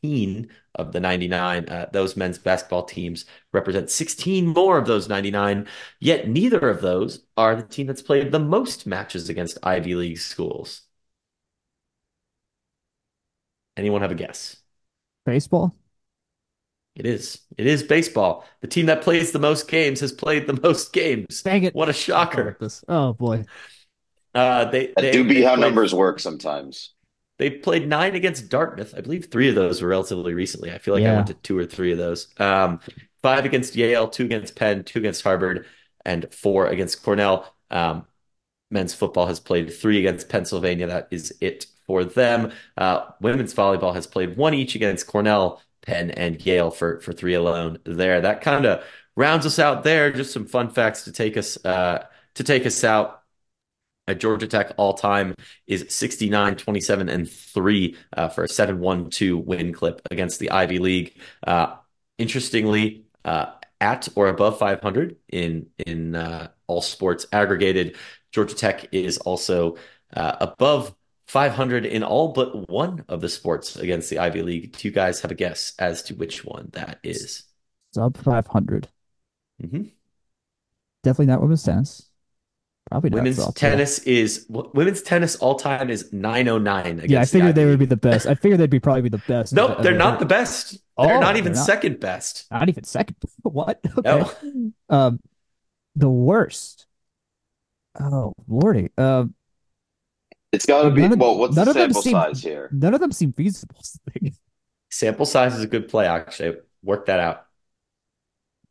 19 0.05 0.49
of 0.75 0.93
the 0.93 1.01
99. 1.01 1.69
Uh, 1.69 1.87
those 1.93 2.17
men's 2.17 2.39
basketball 2.39 2.85
teams 2.85 3.25
represent 3.53 3.91
16 3.91 4.47
more 4.47 4.79
of 4.79 4.87
those 4.87 5.09
99, 5.09 5.67
yet 6.01 6.29
neither 6.29 6.69
of 6.69 6.81
those 6.81 7.25
are 7.37 7.57
the 7.57 7.63
team 7.63 7.87
that's 7.87 8.03
played 8.03 8.33
the 8.33 8.39
most 8.39 8.87
matches 8.87 9.29
against 9.29 9.59
Ivy 9.63 9.95
League 9.95 10.19
schools. 10.19 10.83
Anyone 13.77 14.03
have 14.03 14.13
a 14.13 14.15
guess? 14.15 14.57
Baseball? 15.25 15.75
It 16.95 17.07
is. 17.07 17.41
It 17.59 17.67
is 17.67 17.83
baseball. 17.83 18.45
The 18.61 18.69
team 18.69 18.87
that 18.87 19.03
plays 19.03 19.33
the 19.33 19.41
most 19.41 19.67
games 19.67 19.99
has 20.01 20.13
played 20.13 20.47
the 20.47 20.61
most 20.63 20.93
games. 20.93 21.43
Dang 21.43 21.65
it. 21.65 21.75
What 21.75 21.89
a 21.89 21.93
shocker. 21.93 22.57
Oh 22.87 23.15
boy. 23.15 23.45
Uh, 24.33 24.67
they 24.67 24.93
they 24.97 25.11
do 25.11 25.25
be 25.25 25.43
how 25.43 25.57
played 25.57 25.67
numbers 25.67 25.93
work 25.93 26.21
sometimes. 26.21 26.95
They 27.39 27.51
played 27.51 27.89
nine 27.89 28.15
against 28.15 28.49
Dartmouth. 28.49 28.95
I 28.97 29.01
believe 29.01 29.27
three 29.27 29.49
of 29.49 29.55
those 29.55 29.83
were 29.83 29.89
relatively 29.89 30.35
recently. 30.35 30.71
I 30.71 30.79
feel 30.79 30.95
like 30.95 31.05
I 31.05 31.15
went 31.15 31.27
to 31.29 31.35
two 31.35 31.59
or 31.59 31.67
three 31.67 31.91
of 31.93 31.99
those. 31.99 32.29
Um, 32.39 32.81
five 33.23 33.45
against 33.45 33.75
Yale, 33.75 34.09
two 34.09 34.25
against 34.25 34.55
Penn, 34.55 34.85
two 34.85 35.01
against 35.01 35.23
Harvard, 35.23 35.67
and 36.05 36.33
four 36.33 36.67
against 36.67 37.03
Cornell. 37.03 37.53
Um, 37.71 38.07
men's 38.71 38.95
football 38.95 39.27
has 39.27 39.41
played 39.41 39.73
three 39.73 39.99
against 39.99 40.29
Pennsylvania. 40.29 40.87
That 40.87 41.09
is 41.11 41.35
it 41.41 41.67
for 41.87 42.05
them. 42.05 42.53
Uh, 42.77 43.07
women's 43.21 43.55
volleyball 43.55 43.95
has 43.95 44.07
played 44.07 44.37
one 44.37 44.55
each 44.55 44.75
against 44.75 45.07
Cornell, 45.07 45.61
Penn, 45.83 46.11
and 46.11 46.45
Yale 46.45 46.71
for 46.71 47.01
for 47.01 47.13
three 47.13 47.35
alone. 47.35 47.79
There, 47.85 48.21
that 48.21 48.43
kind 48.43 48.65
of 48.65 48.85
rounds 49.17 49.47
us 49.47 49.59
out. 49.59 49.83
There, 49.83 50.13
just 50.13 50.33
some 50.33 50.47
fun 50.47 50.71
facts 50.71 51.05
to 51.05 51.13
take 51.13 51.37
us 51.37 51.63
uh, 51.65 52.07
to 52.35 52.45
take 52.45 52.67
us 52.67 52.85
out. 52.85 53.23
At 54.07 54.21
Georgia 54.21 54.47
Tech 54.47 54.73
all 54.77 54.95
time 54.95 55.35
is 55.67 55.87
69, 55.89 56.57
27, 56.57 57.09
and 57.09 57.31
3 57.31 57.97
uh, 58.13 58.29
for 58.29 58.45
a 58.45 58.49
7 58.49 58.79
1 58.79 59.11
2 59.11 59.39
win 59.39 59.73
clip 59.73 60.01
against 60.11 60.41
the 60.41 60.51
Ivy 60.51 60.79
League. 60.79 61.19
Uh, 61.47 61.77
interestingly, 62.19 63.05
uh, 63.25 63.47
at 63.81 64.09
or 64.15 64.29
above 64.29 64.59
500 64.59 65.17
in 65.29 65.67
in 65.87 66.15
uh, 66.15 66.49
all 66.67 66.83
sports 66.83 67.27
aggregated. 67.33 67.97
Georgia 68.33 68.55
Tech 68.55 68.89
is 68.93 69.19
also 69.19 69.77
uh, 70.15 70.37
above 70.41 70.95
500 71.29 71.87
in 71.87 72.03
all 72.03 72.29
but 72.29 72.69
one 72.69 73.05
of 73.09 73.21
the 73.21 73.29
sports 73.29 73.77
against 73.77 74.11
the 74.11 74.19
Ivy 74.19 74.43
League. 74.43 74.77
Do 74.77 74.89
you 74.89 74.93
guys 74.93 75.21
have 75.21 75.31
a 75.31 75.35
guess 75.35 75.73
as 75.79 76.03
to 76.05 76.15
which 76.15 76.45
one 76.45 76.71
that 76.73 76.99
is? 77.03 77.45
Sub 77.93 78.17
500. 78.17 78.89
Mhm. 79.63 79.91
Definitely 81.03 81.27
not 81.27 81.43
women's 81.43 81.63
tennis. 81.63 82.11
Probably 82.91 83.11
not 83.11 83.17
Women's 83.17 83.39
softball. 83.39 83.55
tennis 83.57 83.99
is 84.01 84.47
women's 84.49 85.01
tennis 85.03 85.37
all 85.37 85.55
time 85.55 85.89
is 85.91 86.13
909 86.13 87.03
Yeah, 87.09 87.21
I 87.21 87.25
the 87.25 87.27
figured 87.31 87.55
they 87.55 87.65
would 87.65 87.79
be 87.79 87.87
the 87.87 87.97
best. 87.97 88.27
I 88.27 88.35
figured 88.35 88.61
they'd 88.61 88.69
be 88.69 88.79
probably 88.81 89.03
be 89.03 89.09
the 89.09 89.23
best. 89.27 89.53
Nope, 89.55 89.71
of- 89.71 89.77
of 89.79 89.83
they're 89.85 89.97
not 89.97 90.19
the 90.19 90.27
best. 90.27 90.73
They're 90.99 91.17
Oh, 91.17 91.21
not 91.21 91.29
they're 91.33 91.39
even 91.39 91.53
not. 91.55 91.65
second 91.67 91.99
best. 91.99 92.47
Not 92.51 92.69
even 92.69 92.85
second. 92.85 93.17
What? 93.43 93.81
Okay. 93.99 94.25
No. 94.45 94.73
Um, 94.91 95.21
the 95.97 96.09
worst. 96.11 96.87
Oh, 97.99 98.35
lordy. 98.49 98.91
Um, 98.99 99.35
It's 100.53 100.67
got 100.67 100.83
to 100.83 100.91
be. 100.91 101.05
Of- 101.05 101.19
well, 101.19 101.39
what's 101.39 101.57
none 101.57 101.67
the 101.67 101.73
sample 101.73 102.03
seem- 102.03 102.13
size 102.13 102.43
here? 102.43 102.69
none 102.73 102.93
of 102.95 103.01
them 103.01 103.13
seem 103.13 103.33
feasible. 103.33 103.77
Sample 104.91 105.27
size 105.27 105.55
is 105.57 105.65
a 105.65 105.67
good 105.67 105.89
play, 105.89 106.07
actually. 106.07 106.59
Work 106.85 107.07
that 107.07 107.19
out. 107.19 107.47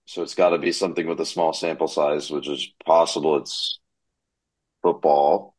So 0.05 0.21
it's 0.21 0.35
got 0.35 0.49
to 0.49 0.57
be 0.57 0.71
something 0.71 1.05
with 1.07 1.19
a 1.19 1.25
small 1.25 1.51
sample 1.51 1.87
size, 1.89 2.29
which 2.31 2.47
is 2.47 2.71
possible. 2.85 3.35
It's 3.37 3.79
football. 4.83 5.55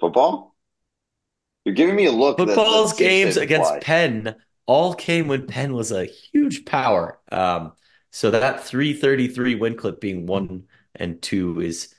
Football? 0.00 0.54
You're 1.64 1.74
giving 1.74 1.94
me 1.96 2.06
a 2.06 2.12
look. 2.12 2.36
that- 2.38 2.46
that 2.46 2.54
Football's 2.56 2.92
games 2.94 3.36
against 3.36 3.70
imply- 3.70 3.80
Penn 3.80 4.36
all 4.66 4.94
came 4.94 5.28
when 5.28 5.46
Penn 5.46 5.72
was 5.74 5.92
a 5.92 6.04
huge 6.04 6.64
power. 6.64 7.20
Um, 7.30 7.72
so 8.10 8.30
that 8.32 8.64
333 8.64 9.54
win 9.54 9.76
clip 9.76 10.00
being 10.00 10.26
one 10.26 10.64
and 10.94 11.22
two 11.22 11.60
is, 11.60 11.94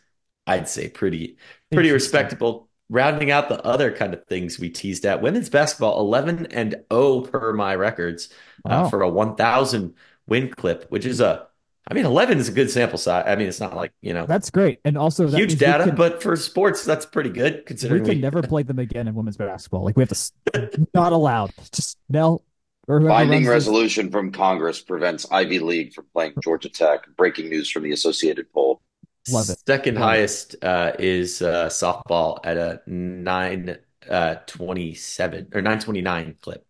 I'd 0.46 0.68
say, 0.70 0.90
pretty 0.90 1.38
pretty 1.72 1.90
respectable. 1.92 2.70
Rounding 2.90 3.32
out 3.32 3.50
the 3.50 3.60
other 3.66 3.92
kind 3.96 4.14
of 4.14 4.26
things 4.26 4.60
we 4.60 4.70
teased 4.70 5.06
at, 5.06 5.22
women's 5.22 5.50
basketball 5.50 6.00
11 6.02 6.48
and 6.48 6.76
0 6.94 7.22
per 7.22 7.54
my 7.54 7.74
records 7.76 8.30
uh, 8.66 8.90
for 8.90 9.02
a 9.02 9.10
1,000 9.10 9.96
win 10.28 10.50
clip, 10.52 10.86
which 10.92 11.06
is 11.06 11.20
a, 11.20 11.48
I 11.90 11.94
mean, 11.94 12.06
11 12.06 12.38
is 12.38 12.48
a 12.48 12.52
good 12.54 12.72
sample 12.72 12.98
size. 12.98 13.26
I 13.28 13.36
mean, 13.36 13.48
it's 13.48 13.60
not 13.60 13.76
like, 13.76 13.92
you 14.02 14.14
know, 14.14 14.26
That's 14.26 14.50
great. 14.50 14.80
And 14.86 14.98
also, 14.98 15.28
that 15.28 15.38
huge 15.38 15.58
data, 15.58 15.86
can- 15.86 15.96
but 15.96 16.24
for 16.24 16.36
sports, 16.38 16.86
that's 16.86 17.06
pretty 17.06 17.30
good 17.30 17.66
considering 17.66 18.04
we 18.04 18.06
considering 18.06 18.06
can 18.06 18.16
we, 18.18 18.22
never 18.22 18.42
play 18.48 18.64
them 18.64 18.80
again 18.80 19.08
in 19.08 19.16
women's 19.16 19.36
basketball. 19.38 19.84
Like 19.84 19.98
we 19.98 20.04
have 20.04 20.10
to, 20.10 20.88
not 20.94 21.12
allowed. 21.12 21.52
Just 21.74 21.98
Nell 22.10 22.42
or 22.88 23.00
whoever 23.00 23.10
Binding 23.10 23.32
runs 23.46 23.46
this- 23.46 23.54
resolution 23.54 24.12
from 24.12 24.32
Congress 24.32 24.82
prevents 24.82 25.26
Ivy 25.32 25.60
League 25.60 25.94
from 25.94 26.06
playing 26.14 26.34
Georgia 26.42 26.70
Tech. 26.70 27.06
Breaking 27.18 27.50
news 27.50 27.70
from 27.70 27.84
the 27.84 27.92
Associated 27.92 28.52
Poll. 28.54 28.82
Love 29.30 29.50
it. 29.50 29.58
Second 29.68 29.96
Love 29.96 30.04
it. 30.04 30.06
highest 30.06 30.56
uh, 30.64 30.92
is 31.00 31.42
uh, 31.42 31.68
softball 31.68 32.40
at 32.46 32.58
a 32.58 32.82
nine 32.88 33.78
uh, 34.10 34.36
twenty 34.48 34.94
seven 34.94 35.48
or 35.54 35.62
nine 35.62 35.80
twenty 35.80 36.02
nine 36.02 36.36
clip. 36.42 36.66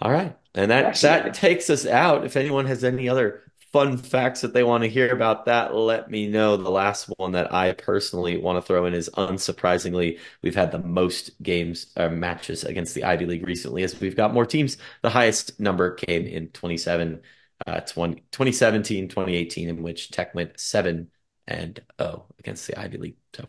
All 0.00 0.10
right, 0.10 0.36
and 0.54 0.70
that 0.70 0.86
Excellent. 0.86 1.24
that 1.24 1.34
takes 1.34 1.70
us 1.70 1.86
out. 1.86 2.24
If 2.24 2.36
anyone 2.36 2.66
has 2.66 2.84
any 2.84 3.08
other 3.08 3.42
fun 3.72 3.96
facts 3.96 4.40
that 4.40 4.52
they 4.52 4.64
want 4.64 4.82
to 4.82 4.90
hear 4.90 5.12
about 5.12 5.44
that, 5.44 5.74
let 5.74 6.10
me 6.10 6.26
know. 6.26 6.56
The 6.56 6.70
last 6.70 7.06
one 7.16 7.32
that 7.32 7.52
I 7.54 7.72
personally 7.72 8.36
want 8.36 8.56
to 8.56 8.62
throw 8.62 8.86
in 8.86 8.94
is 8.94 9.08
unsurprisingly, 9.10 10.18
we've 10.42 10.54
had 10.54 10.72
the 10.72 10.78
most 10.78 11.40
games 11.42 11.86
or 11.96 12.06
uh, 12.06 12.10
matches 12.10 12.64
against 12.64 12.94
the 12.94 13.04
Ivy 13.04 13.26
League 13.26 13.46
recently 13.46 13.82
as 13.82 13.98
we've 14.00 14.16
got 14.16 14.34
more 14.34 14.46
teams. 14.46 14.76
The 15.02 15.10
highest 15.10 15.60
number 15.60 15.94
came 15.94 16.26
in 16.26 16.48
27, 16.48 17.22
uh, 17.66 17.80
20, 17.80 18.24
2017, 18.32 19.08
2018, 19.08 19.68
in 19.68 19.82
which 19.82 20.10
Tech 20.10 20.34
went 20.34 20.58
7 20.58 21.08
and 21.46 21.80
0 22.00 22.26
against 22.38 22.66
the 22.66 22.78
Ivy 22.78 22.98
League. 22.98 23.16
So 23.34 23.46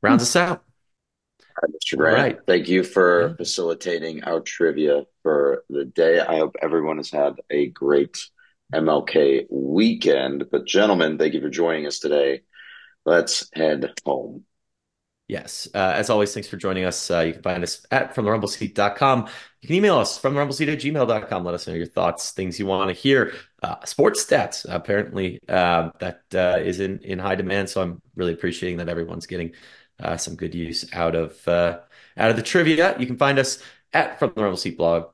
rounds 0.00 0.22
us 0.22 0.36
out. 0.36 0.64
Mr. 1.66 1.96
Grant, 1.96 2.16
right. 2.16 2.38
thank 2.46 2.68
you 2.68 2.84
for 2.84 3.28
yeah. 3.28 3.36
facilitating 3.36 4.24
our 4.24 4.40
trivia 4.40 5.04
for 5.22 5.64
the 5.68 5.84
day. 5.84 6.20
I 6.20 6.36
hope 6.38 6.56
everyone 6.60 6.98
has 6.98 7.10
had 7.10 7.34
a 7.50 7.68
great 7.68 8.18
MLK 8.74 9.46
weekend. 9.50 10.46
But, 10.50 10.66
gentlemen, 10.66 11.18
thank 11.18 11.34
you 11.34 11.40
for 11.40 11.50
joining 11.50 11.86
us 11.86 11.98
today. 11.98 12.42
Let's 13.04 13.48
head 13.54 13.92
home. 14.04 14.44
Yes. 15.28 15.68
Uh, 15.74 15.92
as 15.94 16.08
always, 16.08 16.32
thanks 16.32 16.48
for 16.48 16.56
joining 16.56 16.84
us. 16.84 17.10
Uh, 17.10 17.20
you 17.20 17.34
can 17.34 17.42
find 17.42 17.62
us 17.62 17.84
at 17.90 18.14
fromtherumbleseat.com. 18.14 19.28
You 19.60 19.66
can 19.66 19.76
email 19.76 19.98
us 19.98 20.16
from 20.16 20.34
therumbleseat 20.34 20.72
at 20.72 20.78
gmail.com. 20.78 21.44
Let 21.44 21.54
us 21.54 21.66
know 21.66 21.74
your 21.74 21.86
thoughts, 21.86 22.30
things 22.30 22.58
you 22.58 22.64
want 22.64 22.88
to 22.88 22.94
hear. 22.94 23.34
Uh, 23.62 23.84
sports 23.84 24.24
stats, 24.24 24.64
apparently, 24.66 25.38
uh, 25.46 25.90
that 26.00 26.22
uh, 26.34 26.60
is 26.62 26.80
in, 26.80 27.00
in 27.00 27.18
high 27.18 27.34
demand. 27.34 27.68
So 27.68 27.82
I'm 27.82 28.00
really 28.16 28.32
appreciating 28.32 28.78
that 28.78 28.88
everyone's 28.88 29.26
getting 29.26 29.52
uh, 30.00 30.16
some 30.16 30.36
good 30.36 30.54
use 30.54 30.84
out 30.92 31.14
of 31.14 31.46
out 31.48 32.30
of 32.30 32.36
the 32.36 32.42
trivia. 32.42 32.98
You 32.98 33.06
can 33.06 33.16
find 33.16 33.38
us 33.38 33.62
at 33.92 34.18
From 34.18 34.32
the 34.34 34.42
Rumble 34.42 34.56
Seat 34.56 34.76
blog, 34.76 35.10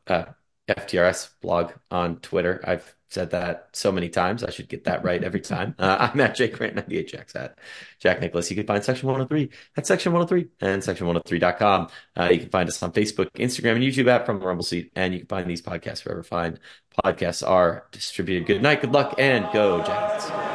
FTRS 0.69 1.31
blog 1.41 1.73
on 1.91 2.17
Twitter. 2.17 2.61
I've 2.65 2.95
said 3.15 3.31
that 3.31 3.69
so 3.73 3.93
many 3.93 4.09
times. 4.09 4.43
I 4.45 4.51
should 4.51 4.69
get 4.69 4.85
that 4.85 5.05
right 5.05 5.23
every 5.23 5.41
time. 5.41 5.75
Uh, 5.79 5.97
I'm 6.13 6.21
at 6.21 6.35
Jake 6.35 6.59
Grant 6.59 6.75
98 6.75 7.09
Jacks 7.09 7.37
at 7.37 7.59
Jack 8.01 8.21
Nicholas. 8.21 8.51
You 8.51 8.57
can 8.57 8.67
find 8.67 8.85
Section 8.85 9.07
103 9.09 9.49
at 9.77 9.87
Section 9.87 10.13
103 10.13 10.69
and 10.69 10.83
Section103.com. 10.83 11.89
Uh, 12.19 12.29
you 12.31 12.41
can 12.41 12.51
find 12.51 12.69
us 12.69 12.83
on 12.83 12.93
Facebook, 12.93 13.31
Instagram, 13.33 13.77
and 13.77 13.85
YouTube 13.85 14.09
at 14.09 14.27
From 14.27 14.41
the 14.41 14.47
Rumble 14.47 14.65
Seat. 14.65 14.93
And 14.97 15.15
you 15.15 15.21
can 15.21 15.29
find 15.29 15.49
these 15.49 15.63
podcasts 15.63 16.05
wherever 16.05 16.23
fine 16.23 16.59
podcasts 17.05 17.49
are 17.49 17.87
distributed. 17.93 18.47
Good 18.47 18.63
night, 18.63 18.83
good 18.83 18.93
luck, 18.93 19.15
and 19.19 19.47
go, 19.53 19.83
Jackets. 19.83 20.54